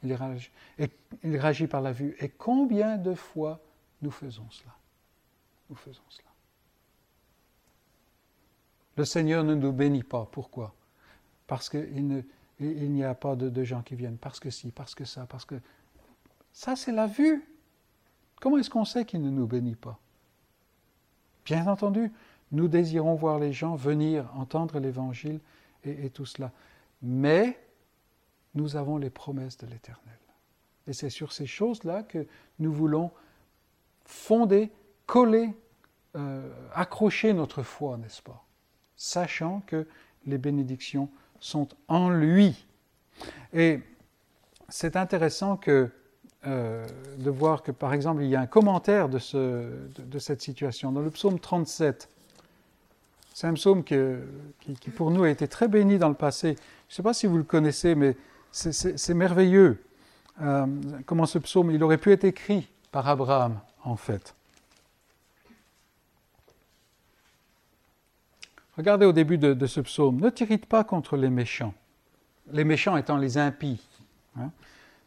Il 0.04 0.14
réagit, 1.38 1.68
par 1.68 1.82
la 1.82 1.92
vue. 1.92 2.16
Et 2.20 2.30
combien 2.30 2.98
de 2.98 3.14
fois 3.14 3.62
nous 4.02 4.12
faisons 4.12 4.50
cela? 4.50 4.76
Nous 5.70 5.76
faisons 5.76 6.04
cela. 6.10 6.28
Le 8.96 9.06
Seigneur 9.06 9.44
ne 9.44 9.56
nous 9.56 9.72
bénit 9.72 10.04
pas. 10.04 10.28
Pourquoi? 10.32 10.74
Parce 11.48 11.70
qu'il 11.70 12.24
n'y 12.60 13.04
a 13.04 13.16
pas 13.16 13.36
de, 13.36 13.50
de, 13.50 13.64
gens 13.64 13.82
qui 13.82 13.96
viennent. 13.96 14.18
Parce 14.18 14.40
que 14.40 14.50
si, 14.50 14.72
parce 14.72 14.96
que 14.96 15.06
ça, 15.06 15.26
parce 15.26 15.46
que... 15.46 15.56
Ça, 16.52 16.76
c'est 16.76 16.92
la 16.92 17.08
vue. 17.08 17.44
Comment 18.40 18.58
est-ce 18.58 18.70
qu'on 18.70 18.86
sait 18.86 19.06
qu'il 19.06 19.22
ne 19.22 19.30
nous 19.30 19.48
bénit 19.48 19.76
pas? 19.76 20.00
Bien 21.46 21.68
entendu, 21.68 22.12
nous 22.52 22.68
désirons 22.68 23.16
voir 23.16 23.40
les 23.40 23.52
gens 23.52 23.76
venir 23.76 24.30
entendre 24.36 24.80
l'Évangile 24.80 25.40
et, 25.84 26.10
tout 26.10 26.26
cela. 26.26 26.52
Mais 27.02 27.60
nous 28.56 28.76
avons 28.76 28.98
les 28.98 29.10
promesses 29.10 29.58
de 29.58 29.68
l'Éternel. 29.68 30.18
Et 30.88 30.94
c'est 30.94 31.10
sur 31.10 31.34
ces 31.34 31.46
choses-là 31.46 32.04
que 32.04 32.28
nous 32.60 32.72
voulons 32.72 33.12
fonder, 34.06 34.72
coller, 35.06 35.50
euh, 36.16 36.50
accrocher 36.74 37.34
notre 37.34 37.64
foi, 37.64 37.98
n'est-ce 37.98 38.22
pas? 38.22 38.46
Sachant 38.96 39.62
que 39.66 39.88
les 40.26 40.38
bénédictions 40.38 41.10
sont 41.40 41.68
en 41.88 42.10
lui. 42.10 42.66
Et 43.52 43.82
c'est 44.70 44.96
intéressant 44.96 45.58
que, 45.58 45.92
euh, 46.46 46.86
de 47.18 47.30
voir 47.30 47.64
que, 47.64 47.72
par 47.72 47.94
exemple, 47.94 48.22
il 48.22 48.30
y 48.30 48.36
a 48.36 48.42
un 48.42 48.48
commentaire 48.48 49.08
de, 49.08 49.20
ce, 49.20 49.70
de, 49.98 50.20
cette 50.20 50.42
situation. 50.42 50.92
Dans 50.92 51.02
le 51.02 51.10
psaume 51.10 51.40
37, 51.40 52.10
c'est 53.34 53.48
un 53.48 53.54
psaume 53.54 53.84
qui, 53.84 53.96
pour 54.96 55.10
nous, 55.10 55.24
a 55.24 55.30
été 55.30 55.48
très 55.48 55.68
béni 55.68 55.98
dans 55.98 56.10
le 56.10 56.16
passé. 56.16 56.56
Je 56.90 56.94
ne 56.94 56.96
sais 56.96 57.04
pas 57.04 57.14
si 57.14 57.28
vous 57.28 57.38
le 57.38 57.44
connaissez, 57.44 57.96
mais 57.96 58.18
c'est 58.52 59.14
merveilleux. 59.14 59.82
Euh, 60.42 60.66
comment 61.06 61.26
ce 61.26 61.40
psaume, 61.40 61.72
il 61.72 61.82
aurait 61.84 61.98
pu 61.98 62.12
être 62.12 62.26
écrit 62.26 62.68
par 62.92 63.08
Abraham, 63.08 63.60
en 63.84 63.96
fait. 63.96 64.36
Regardez 68.78 69.06
au 69.06 69.14
début 69.14 69.38
de, 69.38 69.66
ce 69.66 69.82
psaume, 69.82 70.20
ne 70.20 70.30
t'irrite 70.30 70.66
pas 70.66 70.84
contre 70.84 71.16
les 71.16 71.30
méchants, 71.30 71.74
les 72.52 72.64
méchants 72.64 72.98
étant 72.98 73.18
les 73.18 73.38
impies. 73.38 73.82
Hein. 74.38 74.50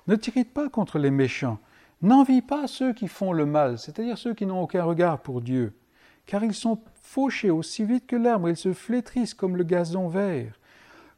Ne 0.06 0.16
t'irrite 0.16 0.52
pas 0.52 0.68
contre 0.68 0.98
les 0.98 1.10
méchants, 1.10 1.58
n'envie 2.02 2.42
pas 2.42 2.66
ceux 2.68 2.92
qui 2.92 3.08
font 3.08 3.32
le 3.32 3.46
mal, 3.46 3.78
c'est-à-dire 3.78 4.18
ceux 4.18 4.34
qui 4.34 4.46
n'ont 4.46 4.62
aucun 4.62 4.84
regard 4.84 5.20
pour 5.20 5.40
Dieu, 5.40 5.74
car 6.26 6.44
ils 6.44 6.54
sont 6.54 6.80
fauchés 7.02 7.50
aussi 7.50 7.84
vite 7.84 8.06
que 8.06 8.16
l'herbe, 8.16 8.48
ils 8.48 8.56
se 8.56 8.72
flétrissent 8.72 9.34
comme 9.34 9.56
le 9.56 9.64
gazon 9.64 10.08
vert. 10.08 10.58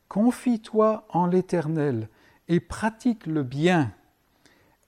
Confie-toi 0.08 1.06
en 1.10 1.26
l'Éternel 1.26 2.08
et 2.48 2.60
pratique 2.60 3.26
le 3.26 3.42
bien. 3.42 3.92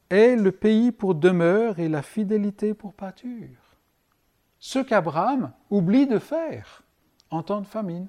Aie 0.09 0.35
le 0.35 0.51
pays 0.51 0.93
pour 0.93 1.15
demeure 1.15 1.79
et 1.79 1.89
la 1.89 2.03
fidélité 2.03 2.75
pour 2.75 2.95
pâture. 2.95 3.77
Ce 4.59 4.79
qu'Abraham 4.79 5.53
oublie 5.71 6.07
de 6.07 6.19
faire 6.19 6.83
en 7.31 7.43
temps 7.43 7.61
de 7.61 7.67
famine. 7.67 8.09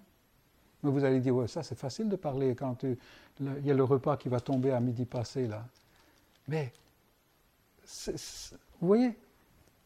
Mais 0.84 0.90
vous 0.90 1.04
allez 1.04 1.20
dire, 1.20 1.36
ça 1.48 1.64
c'est 1.64 1.78
facile 1.78 2.10
de 2.10 2.16
parler 2.16 2.56
quand 2.56 2.84
il 2.84 3.66
y 3.66 3.72
a 3.72 3.74
le 3.74 3.84
repas 3.84 4.18
qui 4.18 4.30
va 4.30 4.40
tomber 4.40 4.72
à 4.72 4.80
midi 4.80 5.06
passé 5.06 5.48
là. 5.48 5.66
Mais, 6.52 6.74
vous 8.82 8.88
voyez, 8.88 9.18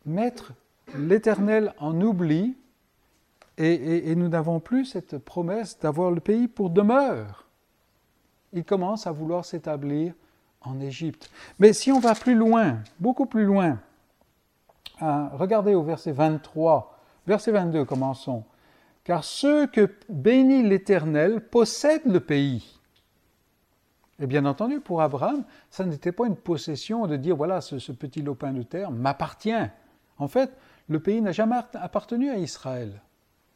mettre 0.04 0.54
l'Éternel 0.98 1.76
en 1.78 2.02
oubli, 2.02 2.58
et, 3.60 4.16
nous 4.16 4.30
n'avons 4.30 4.60
plus 4.60 4.86
cette 4.86 5.20
promesse 5.20 5.78
d'avoir 5.80 6.10
le 6.10 6.20
pays 6.20 6.48
pour 6.48 6.72
demeure. 6.72 7.48
Il 8.52 8.66
commence 8.66 9.06
à 9.06 9.12
vouloir 9.12 9.46
s'établir 9.46 10.16
en 10.62 10.80
Égypte. 10.80 11.30
Mais 11.60 11.72
si 11.72 11.92
on 11.92 12.00
va 12.00 12.16
plus 12.16 12.36
loin, 12.36 12.80
beaucoup 13.00 13.28
plus 13.28 13.46
loin, 13.46 13.80
hein, 15.02 15.30
regardez 15.34 15.76
au 15.76 15.84
verset 15.84 16.14
23, 16.14 17.00
verset 17.28 17.52
22, 17.52 17.86
commençons 17.86 18.44
car 19.04 19.24
ceux 19.24 19.68
que 19.68 19.88
bénit 20.10 20.64
l'Éternel 20.64 21.40
possèdent 21.40 22.12
le 22.12 22.20
pays. 22.20 22.75
Et 24.20 24.28
bien 24.28 24.46
entendu, 24.46 24.80
pour 24.80 25.02
Abraham, 25.02 25.44
ça 25.70 25.86
n'était 25.86 26.12
pas 26.12 26.26
une 26.26 26.38
possession 26.38 27.06
de 27.06 27.18
dire, 27.18 27.36
voilà, 27.36 27.60
ce, 27.62 27.92
petit 27.92 28.22
lopin 28.22 28.54
de 28.54 28.64
terre 28.64 28.92
m'appartient. 28.92 29.52
En 30.18 30.28
fait, 30.28 30.52
le 30.88 31.00
pays 31.00 31.22
n'a 31.22 31.34
jamais 31.34 31.58
appartenu 31.74 32.30
à 32.30 32.38
Israël. 32.38 33.02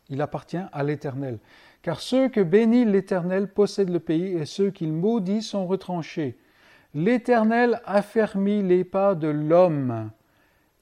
Il 0.09 0.21
appartient 0.21 0.59
à 0.71 0.83
l'Éternel. 0.83 1.39
Car 1.81 2.01
ceux 2.01 2.27
que 2.27 2.41
bénit 2.41 2.83
l'Éternel 2.83 3.47
possèdent 3.47 3.91
le 3.91 4.01
pays, 4.01 4.33
et 4.33 4.45
ceux 4.45 4.69
qu'il 4.69 4.91
maudit 4.91 5.41
sont 5.41 5.65
retranchés. 5.65 6.37
L'Éternel 6.93 7.81
affermit 7.85 8.61
les 8.61 8.83
pas 8.83 9.15
de 9.15 9.27
l'homme, 9.27 10.11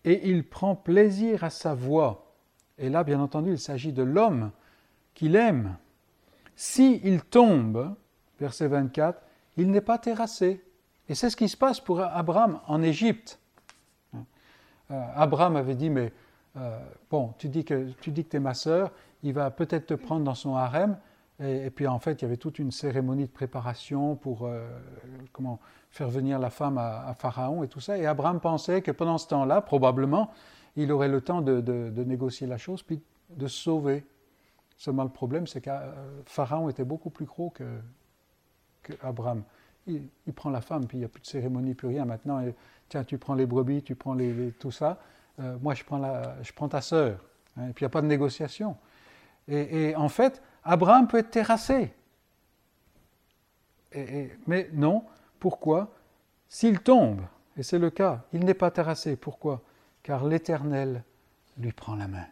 et 0.06 0.30
il 0.30 0.48
prend 0.48 0.76
plaisir 0.76 1.44
à 1.44 1.52
sa 1.52 1.76
voix. 1.76 2.34
Et 2.80 2.90
là, 2.90 3.04
bien 3.04 3.20
entendu, 3.20 3.52
il 3.52 3.60
s'agit 3.60 3.94
de 3.94 4.04
l'homme 4.04 4.52
qu'il 5.14 5.36
aime. 5.36 5.76
S'il 6.56 7.06
il 7.06 7.22
tombe, 7.22 7.94
verset 8.40 8.68
24, 8.68 9.22
il 9.58 9.72
n'est 9.72 9.82
pas 9.82 9.98
terrassé. 9.98 10.64
Et 11.10 11.16
c'est 11.16 11.30
ce 11.30 11.36
qui 11.36 11.50
se 11.50 11.58
passe 11.58 11.80
pour 11.80 12.02
Abraham 12.02 12.60
en 12.68 12.82
Égypte. 12.82 13.40
Euh, 14.92 15.04
Abraham 15.16 15.56
avait 15.56 15.76
dit, 15.76 15.90
mais 15.90 16.14
euh, 16.58 16.80
bon, 17.10 17.34
tu 17.38 17.50
dis 17.50 17.66
que 17.66 17.92
tu 18.02 18.12
dis 18.12 18.26
que 18.26 18.38
es 18.38 18.40
ma 18.40 18.54
sœur, 18.54 18.92
il 19.24 19.34
va 19.34 19.52
peut-être 19.52 19.88
te 19.88 19.94
prendre 19.94 20.24
dans 20.24 20.36
son 20.36 20.56
harem. 20.56 20.98
Et, 21.40 21.70
puis 21.70 21.86
en 21.86 22.00
fait, 22.00 22.22
il 22.22 22.22
y 22.24 22.26
avait 22.26 22.38
toute 22.38 22.58
une 22.58 22.72
cérémonie 22.72 23.26
de 23.26 23.32
préparation 23.32 24.16
pour 24.16 24.46
euh, 24.48 24.68
comment 25.34 25.60
faire 25.92 26.10
venir 26.10 26.40
la 26.40 26.50
femme 26.50 26.80
à, 26.80 27.14
Pharaon 27.14 27.64
et 27.64 27.68
tout 27.68 27.80
ça. 27.80 27.96
Et 27.96 28.08
Abraham 28.08 28.40
pensait 28.40 28.82
que 28.82 28.90
pendant 28.90 29.20
ce 29.20 29.28
temps-là, 29.28 29.62
probablement, 29.62 30.32
il 30.76 30.92
aurait 30.92 31.10
le 31.10 31.22
temps 31.22 31.42
de, 31.42 31.92
négocier 32.04 32.48
la 32.48 32.58
chose, 32.58 32.82
puis 32.82 33.02
de 33.30 33.48
sauver. 33.48 34.04
Seulement 34.78 35.04
le 35.04 35.10
problème, 35.10 35.46
c'est 35.46 35.62
que 35.62 35.70
Pharaon 36.26 36.70
était 36.70 36.84
beaucoup 36.84 37.12
plus 37.12 37.26
gros 37.26 37.52
que, 37.52 37.66
Abraham. 39.02 39.44
Il, 39.88 40.10
prend 40.36 40.50
la 40.50 40.60
femme, 40.60 40.86
puis 40.86 40.98
il 40.98 41.00
n'y 41.00 41.06
a 41.06 41.10
plus 41.10 41.22
de 41.22 41.28
cérémonie, 41.28 41.74
plus 41.74 41.88
rien 41.88 42.04
maintenant. 42.04 42.42
Et, 42.42 42.54
tiens, 42.90 43.04
tu 43.04 43.18
prends 43.18 43.36
les 43.36 43.46
brebis, 43.46 43.84
tu 43.84 43.96
prends 43.96 44.14
les, 44.14 44.52
tout 44.60 44.72
ça. 44.72 45.00
Euh, 45.40 45.58
moi, 45.62 45.74
je 45.76 45.84
prends, 45.84 45.98
la, 45.98 46.36
je 46.44 46.52
prends 46.52 46.68
ta 46.68 46.82
sœur. 46.82 47.24
Hein, 47.58 47.70
et 47.70 47.74
puis 47.74 47.84
il 47.84 47.88
n'y 47.88 47.92
a 47.92 47.92
pas 47.92 48.02
de 48.02 48.08
négociation. 48.08 48.76
Et, 49.48 49.96
en 49.96 50.10
fait, 50.10 50.42
Abraham 50.66 51.08
peut 51.08 51.20
être 51.20 51.32
terrassé. 51.32 51.94
mais 54.46 54.70
non, 54.74 55.06
pourquoi? 55.40 55.94
S'il 56.50 56.80
tombe, 56.82 57.22
et 57.56 57.64
c'est 57.64 57.80
le 57.80 57.90
cas, 57.90 58.26
il 58.34 58.44
n'est 58.44 58.54
pas 58.54 58.72
terrassé. 58.72 59.16
Pourquoi? 59.16 59.62
Car 60.04 60.26
l'Éternel 60.26 61.04
lui 61.58 61.72
prend 61.72 61.96
la 61.96 62.08
main. 62.08 62.26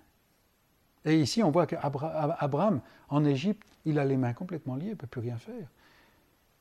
Et 1.04 1.20
ici, 1.20 1.44
on 1.44 1.52
voit 1.52 1.68
qu'Abraham, 1.68 2.82
en 3.10 3.26
Égypte, 3.26 3.68
il 3.86 4.00
a 4.00 4.06
les 4.06 4.18
mains 4.18 4.34
complètement 4.34 4.76
liées, 4.76 4.88
il 4.88 4.92
ne 4.92 4.96
peut 4.96 5.08
plus 5.08 5.22
rien 5.22 5.38
faire. 5.38 5.68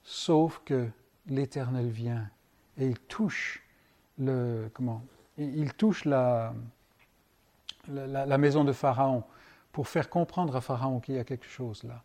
Sauf 0.04 0.60
que 0.64 0.88
l'Éternel 1.26 1.88
vient 1.88 2.28
et 2.76 2.86
il 2.86 2.98
touche 2.98 3.62
le 4.18 4.68
comment 4.74 5.02
Il 5.38 5.72
touche 5.74 6.04
la, 6.04 6.54
maison 8.38 8.64
de 8.64 8.72
Pharaon 8.72 9.24
pour 9.72 9.88
faire 9.88 10.10
comprendre 10.10 10.54
à 10.56 10.60
Pharaon 10.60 11.00
qu'il 11.00 11.14
y 11.14 11.18
a 11.18 11.24
quelque 11.24 11.46
chose 11.46 11.82
là. 11.84 12.02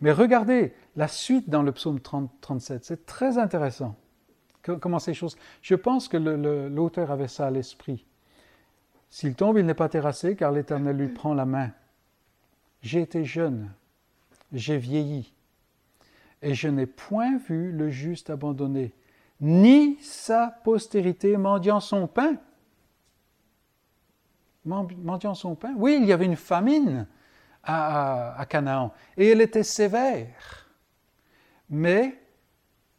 Mais 0.00 0.12
regardez 0.12 0.74
la 0.96 1.08
suite 1.08 1.48
dans 1.48 1.62
le 1.62 1.72
psaume 1.72 2.00
37, 2.00 2.84
c'est 2.84 3.06
très 3.06 3.38
intéressant. 3.38 3.96
Comment 4.62 4.98
ces 4.98 5.14
choses. 5.14 5.36
Je 5.62 5.76
pense 5.76 6.08
que 6.08 6.16
l'auteur 6.16 7.10
avait 7.10 7.28
ça 7.28 7.46
à 7.46 7.50
l'esprit. 7.50 8.04
S'il 9.08 9.34
tombe, 9.34 9.56
il 9.56 9.64
n'est 9.64 9.72
pas 9.72 9.88
terrassé, 9.88 10.36
car 10.36 10.52
l'Éternel 10.52 10.96
lui 10.96 11.08
prend 11.08 11.32
la 11.32 11.46
main. 11.46 11.70
J'ai 12.82 13.00
été 13.00 13.24
jeune, 13.24 13.70
j'ai 14.52 14.76
vieilli, 14.76 15.32
et 16.42 16.54
je 16.54 16.68
n'ai 16.68 16.86
point 16.86 17.38
vu 17.38 17.72
le 17.72 17.90
juste 17.90 18.30
abandonné, 18.30 18.92
ni 19.40 19.96
sa 20.00 20.58
postérité 20.64 21.36
mendiant 21.36 21.80
son 21.80 22.06
pain. 22.06 22.36
Mendiant 24.64 25.34
son 25.34 25.54
pain? 25.54 25.74
Oui, 25.76 25.98
il 26.00 26.06
y 26.06 26.12
avait 26.12 26.26
une 26.26 26.36
famine 26.36 27.06
à, 27.64 28.44
Canaan, 28.48 28.92
et 29.16 29.28
elle 29.28 29.40
était 29.40 29.62
sévère. 29.62 30.68
Mais 31.70 32.18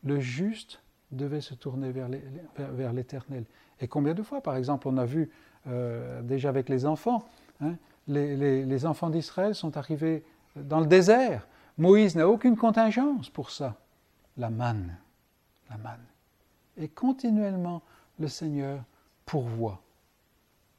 le 0.04 0.20
juste 0.20 0.82
devait 1.12 1.42
se 1.42 1.54
tourner 1.56 1.92
vers 1.92 2.94
l'Éternel. 2.94 3.46
Et 3.82 3.88
combien 3.88 4.14
de 4.14 4.22
fois, 4.22 4.42
par 4.42 4.56
exemple, 4.56 4.88
on 4.88 4.98
a 4.98 5.06
vu 5.06 5.30
euh, 5.68 6.22
déjà 6.22 6.50
avec 6.50 6.70
les 6.70 6.86
enfants. 6.86 7.28
Hein. 7.62 7.76
Les, 8.08 8.86
enfants 8.86 9.10
d'Israël 9.10 9.56
sont 9.56 9.78
arrivés 9.78 10.24
dans 10.56 10.80
le 10.80 10.88
désert. 10.88 11.48
Moïse 11.80 12.16
n'a 12.16 12.28
aucune 12.28 12.58
contingence 12.58 13.30
pour 13.30 13.50
ça. 13.50 13.78
La 14.38 14.50
manne, 14.50 14.96
la 15.70 15.78
manne. 15.78 16.06
Et 16.78 16.90
continuellement, 16.90 17.82
le 18.20 18.28
Seigneur 18.28 18.84
pourvoit. 19.26 19.82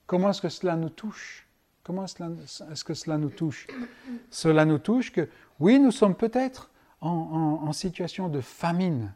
Comment 0.07 0.30
est-ce 0.30 0.42
que 0.42 0.48
cela 0.48 0.76
nous 0.76 0.90
touche? 0.90 1.46
Comment 1.82 2.05
est-ce 2.05 2.84
que 2.84 2.94
cela 2.94 3.18
nous 3.18 3.30
touche? 3.30 3.66
Cela 4.30 4.64
nous 4.64 4.78
touche 4.78 5.11
que, 5.11 5.28
oui, 5.59 5.80
nous 5.80 5.90
sommes 5.90 6.14
peut-être 6.14 6.70
en, 7.01 7.72
situation 7.72 8.28
de 8.28 8.40
famine. 8.40 9.12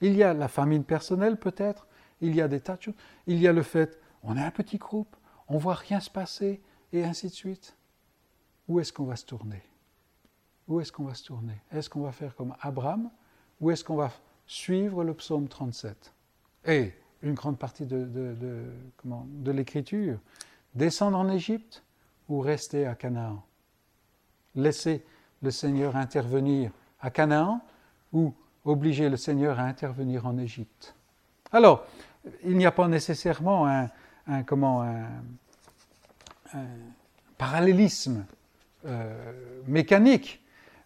Il 0.00 0.14
y 0.14 0.22
a 0.22 0.34
la 0.34 0.48
famine 0.48 0.84
personnelle 0.84 1.36
peut-être, 1.36 1.86
il 2.20 2.34
y 2.34 2.40
a 2.40 2.48
des 2.48 2.60
tas 2.60 2.76
de 2.76 2.82
choses, 2.82 2.94
il 3.26 3.38
y 3.38 3.48
a 3.48 3.52
le 3.52 3.62
fait 3.62 3.98
on 4.24 4.36
est 4.36 4.42
un 4.42 4.50
petit 4.50 4.78
groupe, 4.78 5.14
on 5.48 5.58
voit 5.58 5.74
rien 5.74 6.00
se 6.00 6.10
passer, 6.10 6.62
et 6.92 7.04
ainsi 7.04 7.28
de 7.28 7.32
suite. 7.32 7.76
Où 8.68 8.80
est-ce 8.80 8.92
qu'on 8.92 9.04
va 9.04 9.16
se 9.16 9.26
tourner? 9.26 9.62
Où 10.68 10.80
est-ce 10.80 10.92
qu'on 10.92 11.04
va 11.04 11.14
se 11.14 11.24
tourner? 11.24 11.60
Est-ce 11.70 11.90
qu'on 11.90 12.00
va 12.00 12.12
faire 12.12 12.34
comme 12.34 12.54
Abraham? 12.60 13.10
Ou 13.60 13.70
est-ce 13.70 13.84
qu'on 13.84 13.96
va 13.96 14.10
suivre 14.46 15.04
le 15.04 15.14
psaume 15.14 15.48
37 15.48 16.12
Et 16.66 16.92
une 17.22 17.34
grande 17.34 17.58
partie 17.58 17.86
de, 17.86 18.04
de 18.04 19.50
l'écriture, 19.50 20.18
descendre 20.74 21.18
en 21.18 21.28
Égypte 21.28 21.82
ou 22.28 22.40
rester 22.40 22.86
à 22.86 22.94
Canaan? 22.94 23.42
Laisser 24.54 25.04
le 25.42 25.50
Seigneur 25.50 25.96
intervenir 25.96 26.70
à 27.00 27.10
Canaan 27.10 27.60
ou 28.12 28.34
obliger 28.64 29.08
le 29.08 29.16
Seigneur 29.16 29.58
à 29.58 29.64
intervenir 29.64 30.26
en 30.26 30.38
Égypte? 30.38 30.94
Alors, 31.52 31.86
il 32.42 32.56
n'y 32.56 32.66
a 32.66 32.72
pas 32.72 32.88
nécessairement 32.88 33.66
un, 34.26 34.42
comment, 34.44 34.82
un, 34.82 35.06
parallélisme 37.38 38.24
euh, 38.86 39.32
mécanique, 39.66 40.43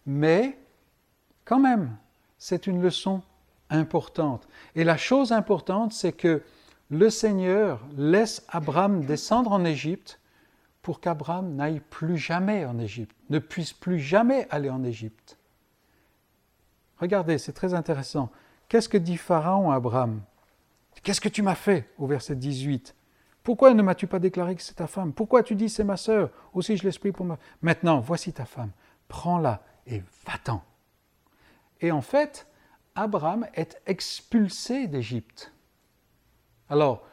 mais 0.09 0.57
quand 1.45 1.59
même, 1.59 1.95
c'est 2.39 2.65
une 2.65 2.81
leçon 2.81 3.21
importante. 3.69 4.47
Et 4.73 4.83
la 4.83 4.97
chose 4.97 5.31
importante, 5.31 5.93
c'est 5.93 6.13
que 6.13 6.41
le 6.89 7.11
Seigneur 7.11 7.85
laisse 7.95 8.43
Abraham 8.49 9.05
descendre 9.05 9.51
en 9.51 9.63
Égypte 9.63 10.19
pour 10.81 10.99
qu'Abraham 10.99 11.53
n'aille 11.53 11.81
plus 11.91 12.17
jamais 12.17 12.65
en 12.65 12.79
Égypte, 12.79 13.15
ne 13.29 13.37
puisse 13.37 13.71
plus 13.71 13.99
jamais 13.99 14.47
aller 14.49 14.71
en 14.71 14.83
Égypte. 14.83 15.37
Regardez, 16.97 17.37
c'est 17.37 17.53
très 17.53 17.75
intéressant. 17.75 18.31
Qu'est-ce 18.67 18.89
que 18.89 18.97
dit 18.97 19.17
Pharaon 19.17 19.69
à 19.69 19.75
Abraham? 19.75 20.21
Qu'est-ce 21.03 21.21
que 21.21 21.29
tu 21.29 21.43
m'as 21.43 21.53
fait? 21.53 21.87
Au 21.99 22.07
verset 22.07 22.35
18 22.35 22.95
Pourquoi 23.43 23.75
ne 23.75 23.83
m'as-tu 23.83 24.07
pas 24.07 24.17
déclaré 24.17 24.55
que 24.55 24.63
c'est 24.63 24.73
ta 24.73 24.87
femme? 24.87 25.13
Pourquoi 25.13 25.43
tu 25.43 25.53
dis 25.53 25.69
c'est 25.69 25.83
ma 25.83 25.97
sœur? 25.97 26.31
Aussi 26.55 26.77
je 26.77 26.83
l'explique 26.83 27.15
pour 27.15 27.27
moi. 27.27 27.37
Maintenant, 27.61 27.99
voici 27.99 28.33
ta 28.33 28.45
femme. 28.45 28.71
Prends-la 29.07 29.61
et 29.89 30.03
va-t'en. 30.25 30.63
Et 31.81 31.91
en 31.91 32.01
fait, 32.01 32.47
Abraham 32.95 33.47
est 33.53 33.81
expulsé 33.85 34.87
d'Égypte. 34.87 35.51
Alors, 36.69 37.05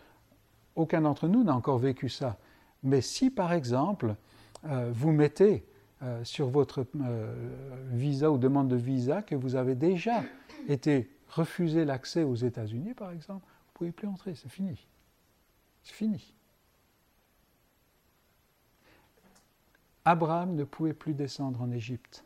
aucun 0.74 1.00
d'entre 1.00 1.26
nous 1.28 1.42
n'a 1.42 1.54
encore 1.54 1.78
vécu 1.78 2.08
ça. 2.08 2.38
Mais 2.82 3.00
si, 3.00 3.30
par 3.30 3.52
exemple, 3.52 4.14
euh, 4.66 4.90
vous 4.92 5.10
mettez 5.10 5.64
euh, 6.02 6.22
sur 6.24 6.48
votre 6.48 6.86
euh, 7.00 7.34
visa 7.90 8.30
ou 8.30 8.38
demande 8.38 8.68
de 8.68 8.76
visa 8.76 9.22
que 9.22 9.34
vous 9.34 9.56
avez 9.56 9.74
déjà 9.74 10.22
été 10.68 11.10
refusé 11.30 11.84
l'accès 11.84 12.22
aux 12.22 12.34
États-Unis, 12.34 12.94
par 12.94 13.10
exemple, 13.12 13.46
vous 13.46 13.72
ne 13.72 13.74
pouvez 13.74 13.92
plus 13.92 14.08
entrer, 14.08 14.34
c'est 14.34 14.50
fini. 14.50 14.86
C'est 15.82 15.94
fini. 15.94 16.34
Abraham 20.04 20.54
ne 20.54 20.64
pouvait 20.64 20.94
plus 20.94 21.14
descendre 21.14 21.62
en 21.62 21.70
Égypte. 21.70 22.25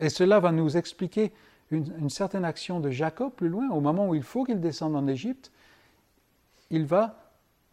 Et 0.00 0.08
cela 0.08 0.40
va 0.40 0.52
nous 0.52 0.76
expliquer 0.76 1.32
une, 1.70 2.10
certaine 2.10 2.44
action 2.44 2.80
de 2.80 2.90
Jacob 2.90 3.32
plus 3.32 3.48
loin, 3.48 3.70
au 3.70 3.80
moment 3.80 4.08
où 4.08 4.14
il 4.14 4.22
faut 4.22 4.44
qu'il 4.44 4.60
descende 4.60 4.96
en 4.96 5.06
Égypte, 5.06 5.50
il 6.70 6.84
va 6.86 7.18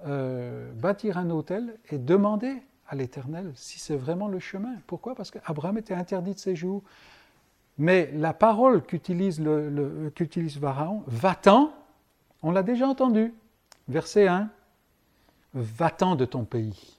euh, 0.05 0.72
bâtir 0.74 1.17
un 1.17 1.30
hôtel 1.30 1.78
et 1.89 1.97
demander 1.97 2.63
à 2.88 2.95
l'Éternel 2.95 3.51
si 3.55 3.80
c'est 3.80 3.95
vraiment 3.95 4.28
le 4.28 4.39
chemin. 4.39 4.76
Pourquoi? 4.88 5.15
Parce 5.15 5.32
qu'Abraham 5.32 5.78
était 5.78 5.93
interdit 5.93 6.34
de 6.34 6.39
séjour. 6.39 6.84
Mais 7.78 8.11
la 8.13 8.34
parole 8.34 8.84
qu'utilise, 8.84 9.39
le, 9.39 10.11
qu'utilise 10.13 10.59
Pharaon, 10.59 11.03
va-t'en, 11.07 11.74
on 12.43 12.51
l'a 12.51 12.63
déjà 12.63 12.88
entendu. 12.88 13.34
Verset 13.88 14.28
1, 14.28 14.49
va-t'en 15.53 16.15
de 16.15 16.26
ton 16.26 16.43
pays. 16.43 16.97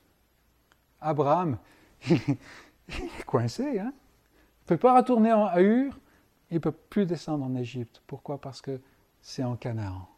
Abraham, 1.00 1.58
il 2.08 2.16
est 2.88 3.24
coincé, 3.26 3.78
hein? 3.78 3.92
Peut 4.74 4.80
pas 4.80 4.96
retourner 4.96 5.30
à 5.30 5.60
Ur, 5.60 5.98
il 6.50 6.54
ne 6.54 6.58
peut 6.60 6.72
plus 6.72 7.06
descendre 7.06 7.44
en 7.44 7.54
Égypte. 7.54 8.02
Pourquoi? 8.06 8.40
Parce 8.40 8.60
que 8.60 8.80
c'est 9.20 9.44
en 9.44 9.56
Canaan. 9.56 10.08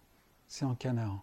C'est 0.48 0.64
en 0.64 0.74
Canaan. 0.74 1.22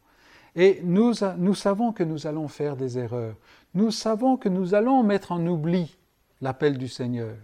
Et 0.55 0.81
nous, 0.83 1.13
nous 1.37 1.55
savons 1.55 1.91
que 1.93 2.03
nous 2.03 2.27
allons 2.27 2.47
faire 2.47 2.75
des 2.75 2.97
erreurs. 2.97 3.35
Nous 3.73 3.91
savons 3.91 4.37
que 4.37 4.49
nous 4.49 4.73
allons 4.73 5.03
mettre 5.03 5.31
en 5.31 5.45
oubli 5.45 5.97
l'appel 6.41 6.77
du 6.77 6.87
Seigneur. 6.87 7.35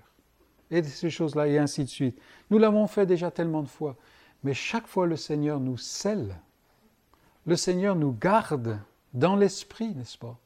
Et 0.72 0.84
ces 0.84 1.10
choses-là, 1.10 1.48
et 1.48 1.58
ainsi 1.58 1.84
de 1.84 1.90
suite. 1.90 2.20
Nous 2.50 2.58
l'avons 2.58 2.88
fait 2.88 3.06
déjà 3.06 3.32
tellement 3.32 3.64
de 3.64 3.68
fois. 3.68 3.96
Mais 4.44 4.54
chaque 4.54 4.88
fois, 4.88 5.08
le 5.08 5.16
Seigneur 5.16 5.60
nous 5.60 5.78
scelle. 5.78 6.36
Le 7.46 7.56
Seigneur 7.56 7.96
nous 7.96 8.12
garde 8.12 8.78
dans 9.14 9.38
l'esprit, 9.38 9.96
n'est-ce 9.96 10.18
pas? 10.18 10.38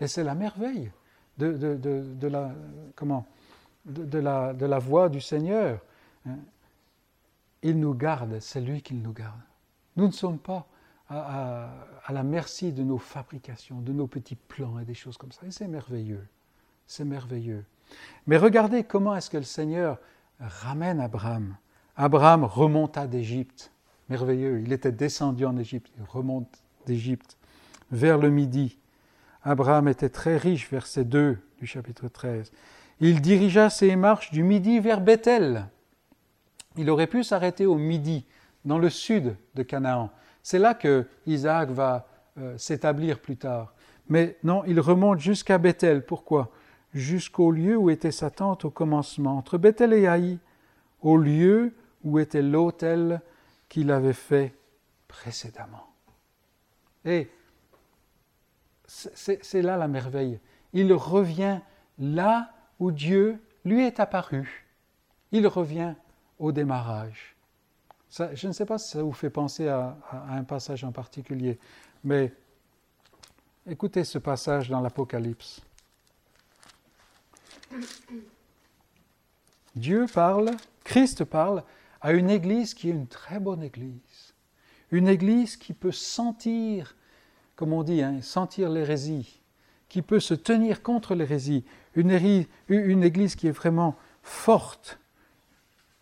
Et 0.00 0.08
c'est 0.08 0.24
la 0.24 0.34
merveille 0.34 0.90
de, 1.36 2.26
la, 2.28 2.50
comment, 2.96 3.26
de, 3.88 4.18
la, 4.18 4.52
de 4.52 4.66
la 4.66 4.78
voix 4.78 5.08
du 5.08 5.20
Seigneur. 5.20 5.80
Hein. 6.26 6.36
Il 7.62 7.80
nous 7.80 7.94
garde, 7.94 8.38
c'est 8.40 8.60
lui 8.60 8.82
qui 8.82 8.94
nous 8.94 9.12
garde. 9.12 9.40
Nous 9.96 10.06
ne 10.06 10.12
sommes 10.12 10.38
pas 10.38 10.66
à, 11.10 11.68
la 12.10 12.22
merci 12.22 12.72
de 12.72 12.82
nos 12.82 12.98
fabrications, 12.98 13.80
de 13.80 13.92
nos 13.92 14.06
petits 14.06 14.36
plans 14.36 14.78
et 14.78 14.84
des 14.84 14.94
choses 14.94 15.16
comme 15.16 15.32
ça. 15.32 15.46
Et 15.46 15.50
c'est 15.50 15.68
merveilleux. 15.68 16.26
C'est 16.86 17.04
merveilleux. 17.04 17.64
Mais 18.26 18.36
regardez 18.36 18.84
comment 18.84 19.16
est-ce 19.16 19.30
que 19.30 19.38
le 19.38 19.42
Seigneur 19.42 19.98
ramène 20.38 21.00
Abraham. 21.00 21.56
Abraham 21.96 22.44
remonta 22.44 23.06
d'Égypte. 23.06 23.72
Merveilleux. 24.08 24.60
Il 24.60 24.72
était 24.72 24.92
descendu 24.92 25.44
en 25.44 25.56
Égypte. 25.56 25.90
Il 25.98 26.04
remonte 26.04 26.62
d'Égypte 26.86 27.36
vers 27.90 28.18
le 28.18 28.30
midi. 28.30 28.78
Abraham 29.42 29.88
était 29.88 30.08
très 30.10 30.36
riche, 30.36 30.70
verset 30.70 31.04
2 31.04 31.38
du 31.58 31.66
chapitre 31.66 32.08
13. 32.08 32.52
Il 33.00 33.20
dirigea 33.20 33.70
ses 33.70 33.94
marches 33.96 34.30
du 34.30 34.42
midi 34.42 34.80
vers 34.80 35.00
Bethel. 35.00 35.66
Il 36.76 36.90
aurait 36.90 37.06
pu 37.06 37.22
s'arrêter 37.22 37.66
au 37.66 37.76
midi, 37.76 38.24
dans 38.64 38.78
le 38.78 38.90
sud 38.90 39.36
de 39.54 39.62
Canaan. 39.62 40.10
C'est 40.42 40.58
là 40.58 40.74
que 40.74 41.06
Isaac 41.26 41.70
va 41.70 42.08
euh, 42.38 42.56
s'établir 42.58 43.20
plus 43.20 43.36
tard. 43.36 43.74
Mais 44.08 44.36
non, 44.42 44.64
il 44.66 44.80
remonte 44.80 45.20
jusqu'à 45.20 45.58
Bethel. 45.58 46.04
Pourquoi? 46.04 46.50
Jusqu'au 46.94 47.50
lieu 47.50 47.76
où 47.76 47.90
était 47.90 48.12
sa 48.12 48.30
tente 48.30 48.64
au 48.64 48.70
commencement, 48.70 49.36
entre 49.36 49.58
Bethel 49.58 49.92
et 49.92 50.06
Haï, 50.06 50.38
au 51.02 51.16
lieu 51.16 51.74
où 52.04 52.18
était 52.18 52.42
l'autel 52.42 53.20
qu'il 53.68 53.90
avait 53.90 54.12
fait 54.12 54.54
précédemment. 55.06 55.86
Et 57.04 57.30
c'est 58.86 59.62
là 59.62 59.76
la 59.76 59.88
merveille. 59.88 60.40
Il 60.72 60.92
revient 60.92 61.60
là 61.98 62.50
où 62.78 62.90
Dieu 62.92 63.42
lui 63.64 63.84
est 63.84 64.00
apparu. 64.00 64.66
Il 65.32 65.46
revient 65.46 65.94
au 66.38 66.52
démarrage 66.52 67.38
je 68.10 68.46
ne 68.46 68.52
sais 68.52 68.64
pas 68.64 68.78
si 68.78 68.90
ça 68.90 69.02
vous 69.02 69.12
fait 69.12 69.30
penser 69.30 69.68
à, 69.68 69.96
un 70.30 70.44
passage 70.44 70.84
en 70.84 70.92
particulier, 70.92 71.58
mais 72.04 72.32
écoutez 73.66 74.04
ce 74.04 74.18
passage 74.18 74.68
dans 74.68 74.80
l'Apocalypse. 74.80 75.60
Dieu 79.76 80.06
parle, 80.12 80.50
Christ 80.84 81.24
parle 81.24 81.62
à 82.00 82.12
une 82.12 82.30
église 82.30 82.74
qui 82.74 82.88
est 82.88 82.92
une 82.92 83.06
très 83.06 83.38
bonne 83.38 83.62
église. 83.62 84.34
Une 84.90 85.06
église 85.06 85.56
qui 85.56 85.74
peut 85.74 85.92
sentir, 85.92 86.96
comme 87.56 87.74
on 87.74 87.82
dit, 87.82 88.02
hein, 88.02 88.22
sentir 88.22 88.70
l'hérésie, 88.70 89.40
qui 89.88 90.00
peut 90.00 90.20
se 90.20 90.32
tenir 90.32 90.82
contre 90.82 91.14
l'hérésie. 91.14 91.64
Une, 91.98 93.02
église 93.02 93.34
qui 93.34 93.48
est 93.48 93.52
vraiment 93.52 93.96
forte, 94.22 94.98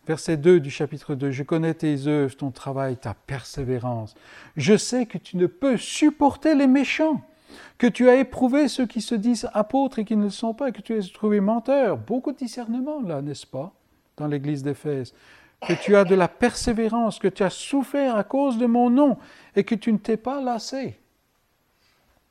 Verset 0.06 0.36
2 0.36 0.60
du 0.60 0.70
chapitre 0.70 1.16
2, 1.16 1.32
Je 1.32 1.42
connais 1.42 1.74
tes 1.74 2.06
œuvres, 2.06 2.36
ton 2.36 2.52
travail, 2.52 2.96
ta 2.96 3.14
persévérance. 3.14 4.14
Je 4.56 4.76
sais 4.76 5.06
que 5.06 5.18
tu 5.18 5.36
ne 5.36 5.46
peux 5.46 5.76
supporter 5.76 6.54
les 6.54 6.68
méchants, 6.68 7.22
que 7.76 7.88
tu 7.88 8.08
as 8.08 8.16
éprouvé 8.16 8.68
ceux 8.68 8.86
qui 8.86 9.00
se 9.00 9.16
disent 9.16 9.48
apôtres 9.52 9.98
et 9.98 10.04
qui 10.04 10.16
ne 10.16 10.24
le 10.24 10.30
sont 10.30 10.54
pas, 10.54 10.70
que 10.70 10.80
tu 10.80 10.96
as 10.96 11.12
trouvé 11.12 11.40
menteurs. 11.40 11.96
Beaucoup 11.96 12.30
de 12.30 12.36
discernement 12.36 13.00
là, 13.00 13.20
n'est-ce 13.20 13.46
pas, 13.46 13.72
dans 14.16 14.28
l'église 14.28 14.62
d'Éphèse. 14.62 15.12
Que 15.66 15.72
tu 15.72 15.96
as 15.96 16.04
de 16.04 16.14
la 16.14 16.28
persévérance, 16.28 17.18
que 17.18 17.28
tu 17.28 17.42
as 17.42 17.50
souffert 17.50 18.14
à 18.14 18.22
cause 18.22 18.58
de 18.58 18.66
mon 18.66 18.90
nom 18.90 19.18
et 19.56 19.64
que 19.64 19.74
tu 19.74 19.92
ne 19.92 19.98
t'es 19.98 20.18
pas 20.18 20.40
lassé. 20.40 21.00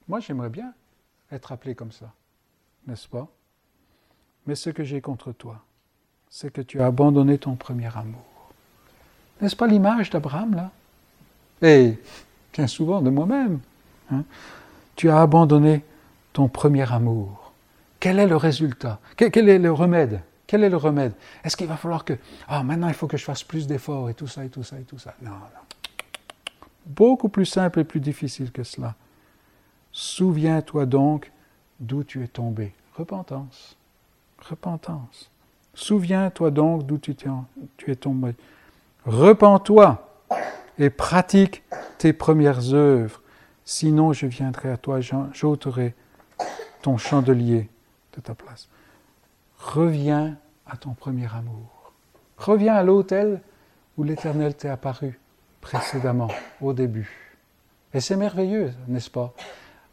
Moi, 0.07 0.21
j'aimerais 0.21 0.49
bien 0.49 0.73
être 1.31 1.51
appelé 1.51 1.75
comme 1.75 1.91
ça, 1.91 2.13
n'est-ce 2.87 3.07
pas? 3.07 3.27
Mais 4.47 4.55
ce 4.55 4.69
que 4.69 4.83
j'ai 4.83 5.01
contre 5.01 5.31
toi, 5.31 5.61
c'est 6.29 6.51
que 6.51 6.61
tu 6.61 6.81
as 6.81 6.87
abandonné 6.87 7.37
ton 7.37 7.55
premier 7.55 7.89
amour. 7.95 8.51
N'est-ce 9.41 9.55
pas 9.55 9.67
l'image 9.67 10.09
d'Abraham 10.09 10.55
là? 10.55 10.71
Et 11.61 11.97
bien 12.53 12.67
souvent 12.67 13.01
de 13.01 13.09
moi-même. 13.09 13.59
Hein? 14.11 14.23
Tu 14.95 15.09
as 15.09 15.21
abandonné 15.21 15.83
ton 16.33 16.47
premier 16.47 16.91
amour. 16.91 17.53
Quel 17.99 18.19
est 18.19 18.27
le 18.27 18.37
résultat? 18.37 18.99
Quel, 19.17 19.49
est 19.49 19.57
le 19.57 19.71
remède? 19.71 20.21
Quel 20.47 20.63
est 20.63 20.69
le 20.69 20.77
remède? 20.77 21.13
Est-ce 21.43 21.57
qu'il 21.57 21.67
va 21.67 21.77
falloir 21.77 22.05
que 22.05 22.13
ah 22.47 22.61
maintenant 22.63 22.87
il 22.87 22.93
faut 22.93 23.07
que 23.07 23.17
je 23.17 23.23
fasse 23.23 23.43
plus 23.43 23.65
d'efforts 23.67 24.09
et 24.09 24.13
tout 24.13 24.27
ça 24.27 24.45
et 24.45 24.49
tout 24.49 24.63
ça 24.63 24.79
et 24.79 24.83
tout 24.83 24.99
ça? 24.99 25.15
Non, 25.21 25.31
non. 25.31 25.37
Beaucoup 26.85 27.29
plus 27.29 27.45
simple 27.45 27.79
et 27.79 27.83
plus 27.83 27.99
difficile 27.99 28.51
que 28.51 28.63
cela. 28.63 28.95
Souviens-toi 29.91 30.85
donc 30.85 31.31
d'où 31.79 32.03
tu 32.03 32.23
es 32.23 32.27
tombé. 32.27 32.73
Repentance. 32.95 33.74
Repentance. 34.49 35.31
Souviens-toi 35.73 36.51
donc 36.51 36.85
d'où 36.85 36.97
tu, 36.97 37.15
es 37.87 37.95
tombé. 37.95 38.35
Repends-toi 39.05 40.19
et 40.77 40.89
pratique 40.89 41.63
tes 41.97 42.13
premières 42.13 42.73
œuvres. 42.73 43.21
Sinon, 43.65 44.13
je 44.13 44.27
viendrai 44.27 44.71
à 44.71 44.77
toi, 44.77 44.99
j'ôterai 45.33 45.95
ton 46.81 46.97
chandelier 46.97 47.69
de 48.15 48.21
ta 48.21 48.35
place. 48.35 48.69
Reviens 49.57 50.37
à 50.67 50.77
ton 50.77 50.91
premier 50.91 51.27
amour. 51.33 51.93
Reviens 52.37 52.75
à 52.75 52.83
l'autel 52.83 53.41
où 53.97 54.03
l'Éternel 54.03 54.55
t'est 54.55 54.69
apparu 54.69 55.19
précédemment, 55.61 56.27
au 56.61 56.73
début. 56.73 57.09
Et 57.93 57.99
c'est 57.99 58.15
merveilleux, 58.15 58.71
n'est-ce 58.87 59.09
pas? 59.09 59.33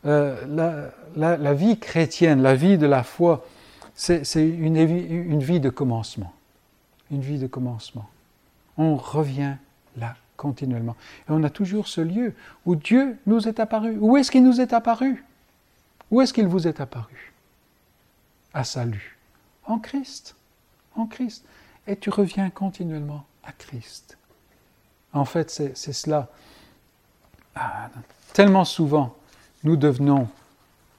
Euh, 0.05 0.91
la, 1.17 1.55
vie 1.55 1.79
chrétienne, 1.79 2.43
la 2.43 2.55
vie 2.55 2.77
de 2.77 2.87
la 2.87 3.03
foi, 3.03 3.45
c'est 3.95 4.23
une, 4.35 4.77
une 4.77 5.43
vie 5.43 5.61
de 5.61 5.71
commencement. 5.71 6.33
Une 7.11 7.21
vie 7.21 7.39
de 7.39 7.47
commencement. 7.47 8.09
On 8.79 8.97
revient 8.97 9.57
là 9.97 10.17
continuellement. 10.37 10.97
Et 11.29 11.31
on 11.31 11.43
a 11.45 11.51
toujours 11.51 11.87
ce 11.87 12.01
lieu 12.01 12.35
où 12.67 12.75
Dieu 12.75 13.19
nous 13.27 13.47
est 13.49 13.61
apparu. 13.61 13.97
Où 14.01 14.17
est-ce 14.17 14.31
qu'il 14.31 14.43
nous 14.43 14.61
est 14.61 14.73
apparu? 14.73 15.25
Où 16.11 16.21
est-ce 16.21 16.33
qu'il 16.33 16.47
vous 16.47 16.67
est 16.67 16.81
apparu? 16.81 17.33
À 18.53 18.65
salut. 18.65 19.19
En 19.65 19.79
Christ. 19.79 20.35
En 20.97 21.07
Christ. 21.07 21.45
Et 21.87 21.97
tu 21.97 22.11
reviens 22.11 22.51
continuellement 22.51 23.25
à 23.45 23.53
Christ. 23.53 24.19
En 25.13 25.25
fait, 25.25 25.51
c'est 25.51 25.93
cela. 25.93 26.29
Ah, 27.55 27.91
tellement 28.33 28.65
souvent, 28.65 29.15
nous 29.63 29.77
devenons 29.77 30.29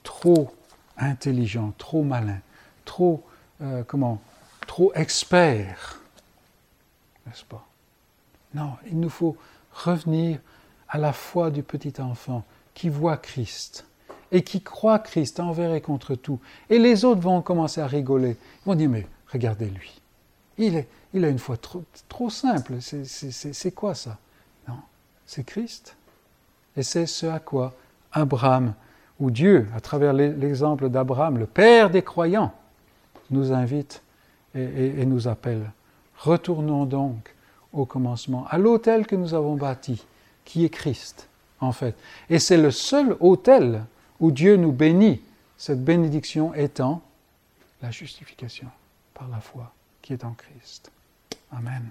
trop 0.04 0.54
intelligents, 0.98 1.74
trop 1.78 2.04
malins, 2.04 2.42
trop, 2.86 3.24
euh, 3.62 3.84
comment, 3.86 4.20
trop 4.68 4.92
experts, 4.94 6.02
n'est-ce 7.26 7.44
pas? 7.46 7.66
Non, 8.54 8.74
il 8.88 9.00
nous 9.00 9.10
faut 9.10 9.36
revenir 9.74 10.40
à 10.90 10.98
la 10.98 11.14
foi 11.14 11.50
du 11.50 11.64
petit 11.64 12.00
enfant 12.00 12.44
qui 12.74 12.90
voit 12.90 13.18
Christ 13.18 13.86
et 14.32 14.44
qui 14.44 14.62
croit 14.62 15.00
Christ 15.00 15.40
envers 15.40 15.74
et 15.74 15.82
contre 15.82 16.16
tout. 16.16 16.40
Et 16.70 16.80
les 16.80 17.06
autres 17.06 17.22
vont 17.22 17.42
commencer 17.42 17.82
à 17.82 17.88
rigoler. 17.88 18.32
Ils 18.32 18.66
vont 18.66 18.76
dire, 18.76 18.90
mais 18.90 19.08
regardez 19.32 19.68
lui. 19.70 20.02
Il, 20.58 20.76
est, 20.76 20.88
il 21.14 21.26
a 21.26 21.30
une 21.30 21.40
foi 21.40 21.58
trop, 21.58 21.84
trop 22.10 22.30
simple. 22.30 22.76
C'est 22.80 23.72
quoi 23.72 23.96
ça? 23.96 24.18
Non, 24.68 24.78
c'est 25.26 25.44
Christ. 25.44 25.96
Et 26.76 26.84
c'est 26.84 27.06
ce 27.06 27.26
à 27.28 27.40
quoi 27.40 27.74
Abraham, 28.12 28.74
ou 29.20 29.32
Dieu, 29.32 29.68
à 29.76 29.82
travers 29.82 30.14
l'exemple 30.14 30.90
d'Abraham, 30.90 31.38
le 31.38 31.48
Père 31.48 31.90
des 31.90 32.04
croyants, 32.04 32.54
nous 33.34 33.52
invite 33.52 34.02
et, 34.56 35.06
nous 35.06 35.28
appelle. 35.28 35.72
Retournons 36.18 36.86
donc 36.86 37.34
au 37.74 37.86
commencement, 37.86 38.46
à 38.50 38.58
l'autel 38.58 39.08
que 39.08 39.16
nous 39.16 39.34
avons 39.34 39.56
bâti, 39.56 40.06
qui 40.46 40.64
est 40.64 40.70
Christ, 40.70 41.28
en 41.60 41.72
fait. 41.72 41.96
Et 42.30 42.40
c'est 42.40 42.58
le 42.58 42.72
seul 42.72 43.18
autel 43.20 43.84
où 44.20 44.32
Dieu 44.32 44.56
nous 44.56 44.72
bénit, 44.72 45.22
cette 45.58 45.84
bénédiction 45.84 46.54
étant 46.54 47.02
la 47.82 47.90
justification 47.90 48.68
par 49.14 49.28
la 49.30 49.40
foi 49.40 49.74
qui 50.02 50.14
est 50.14 50.24
en 50.24 50.34
Christ. 50.34 50.92
Amen. 51.52 51.90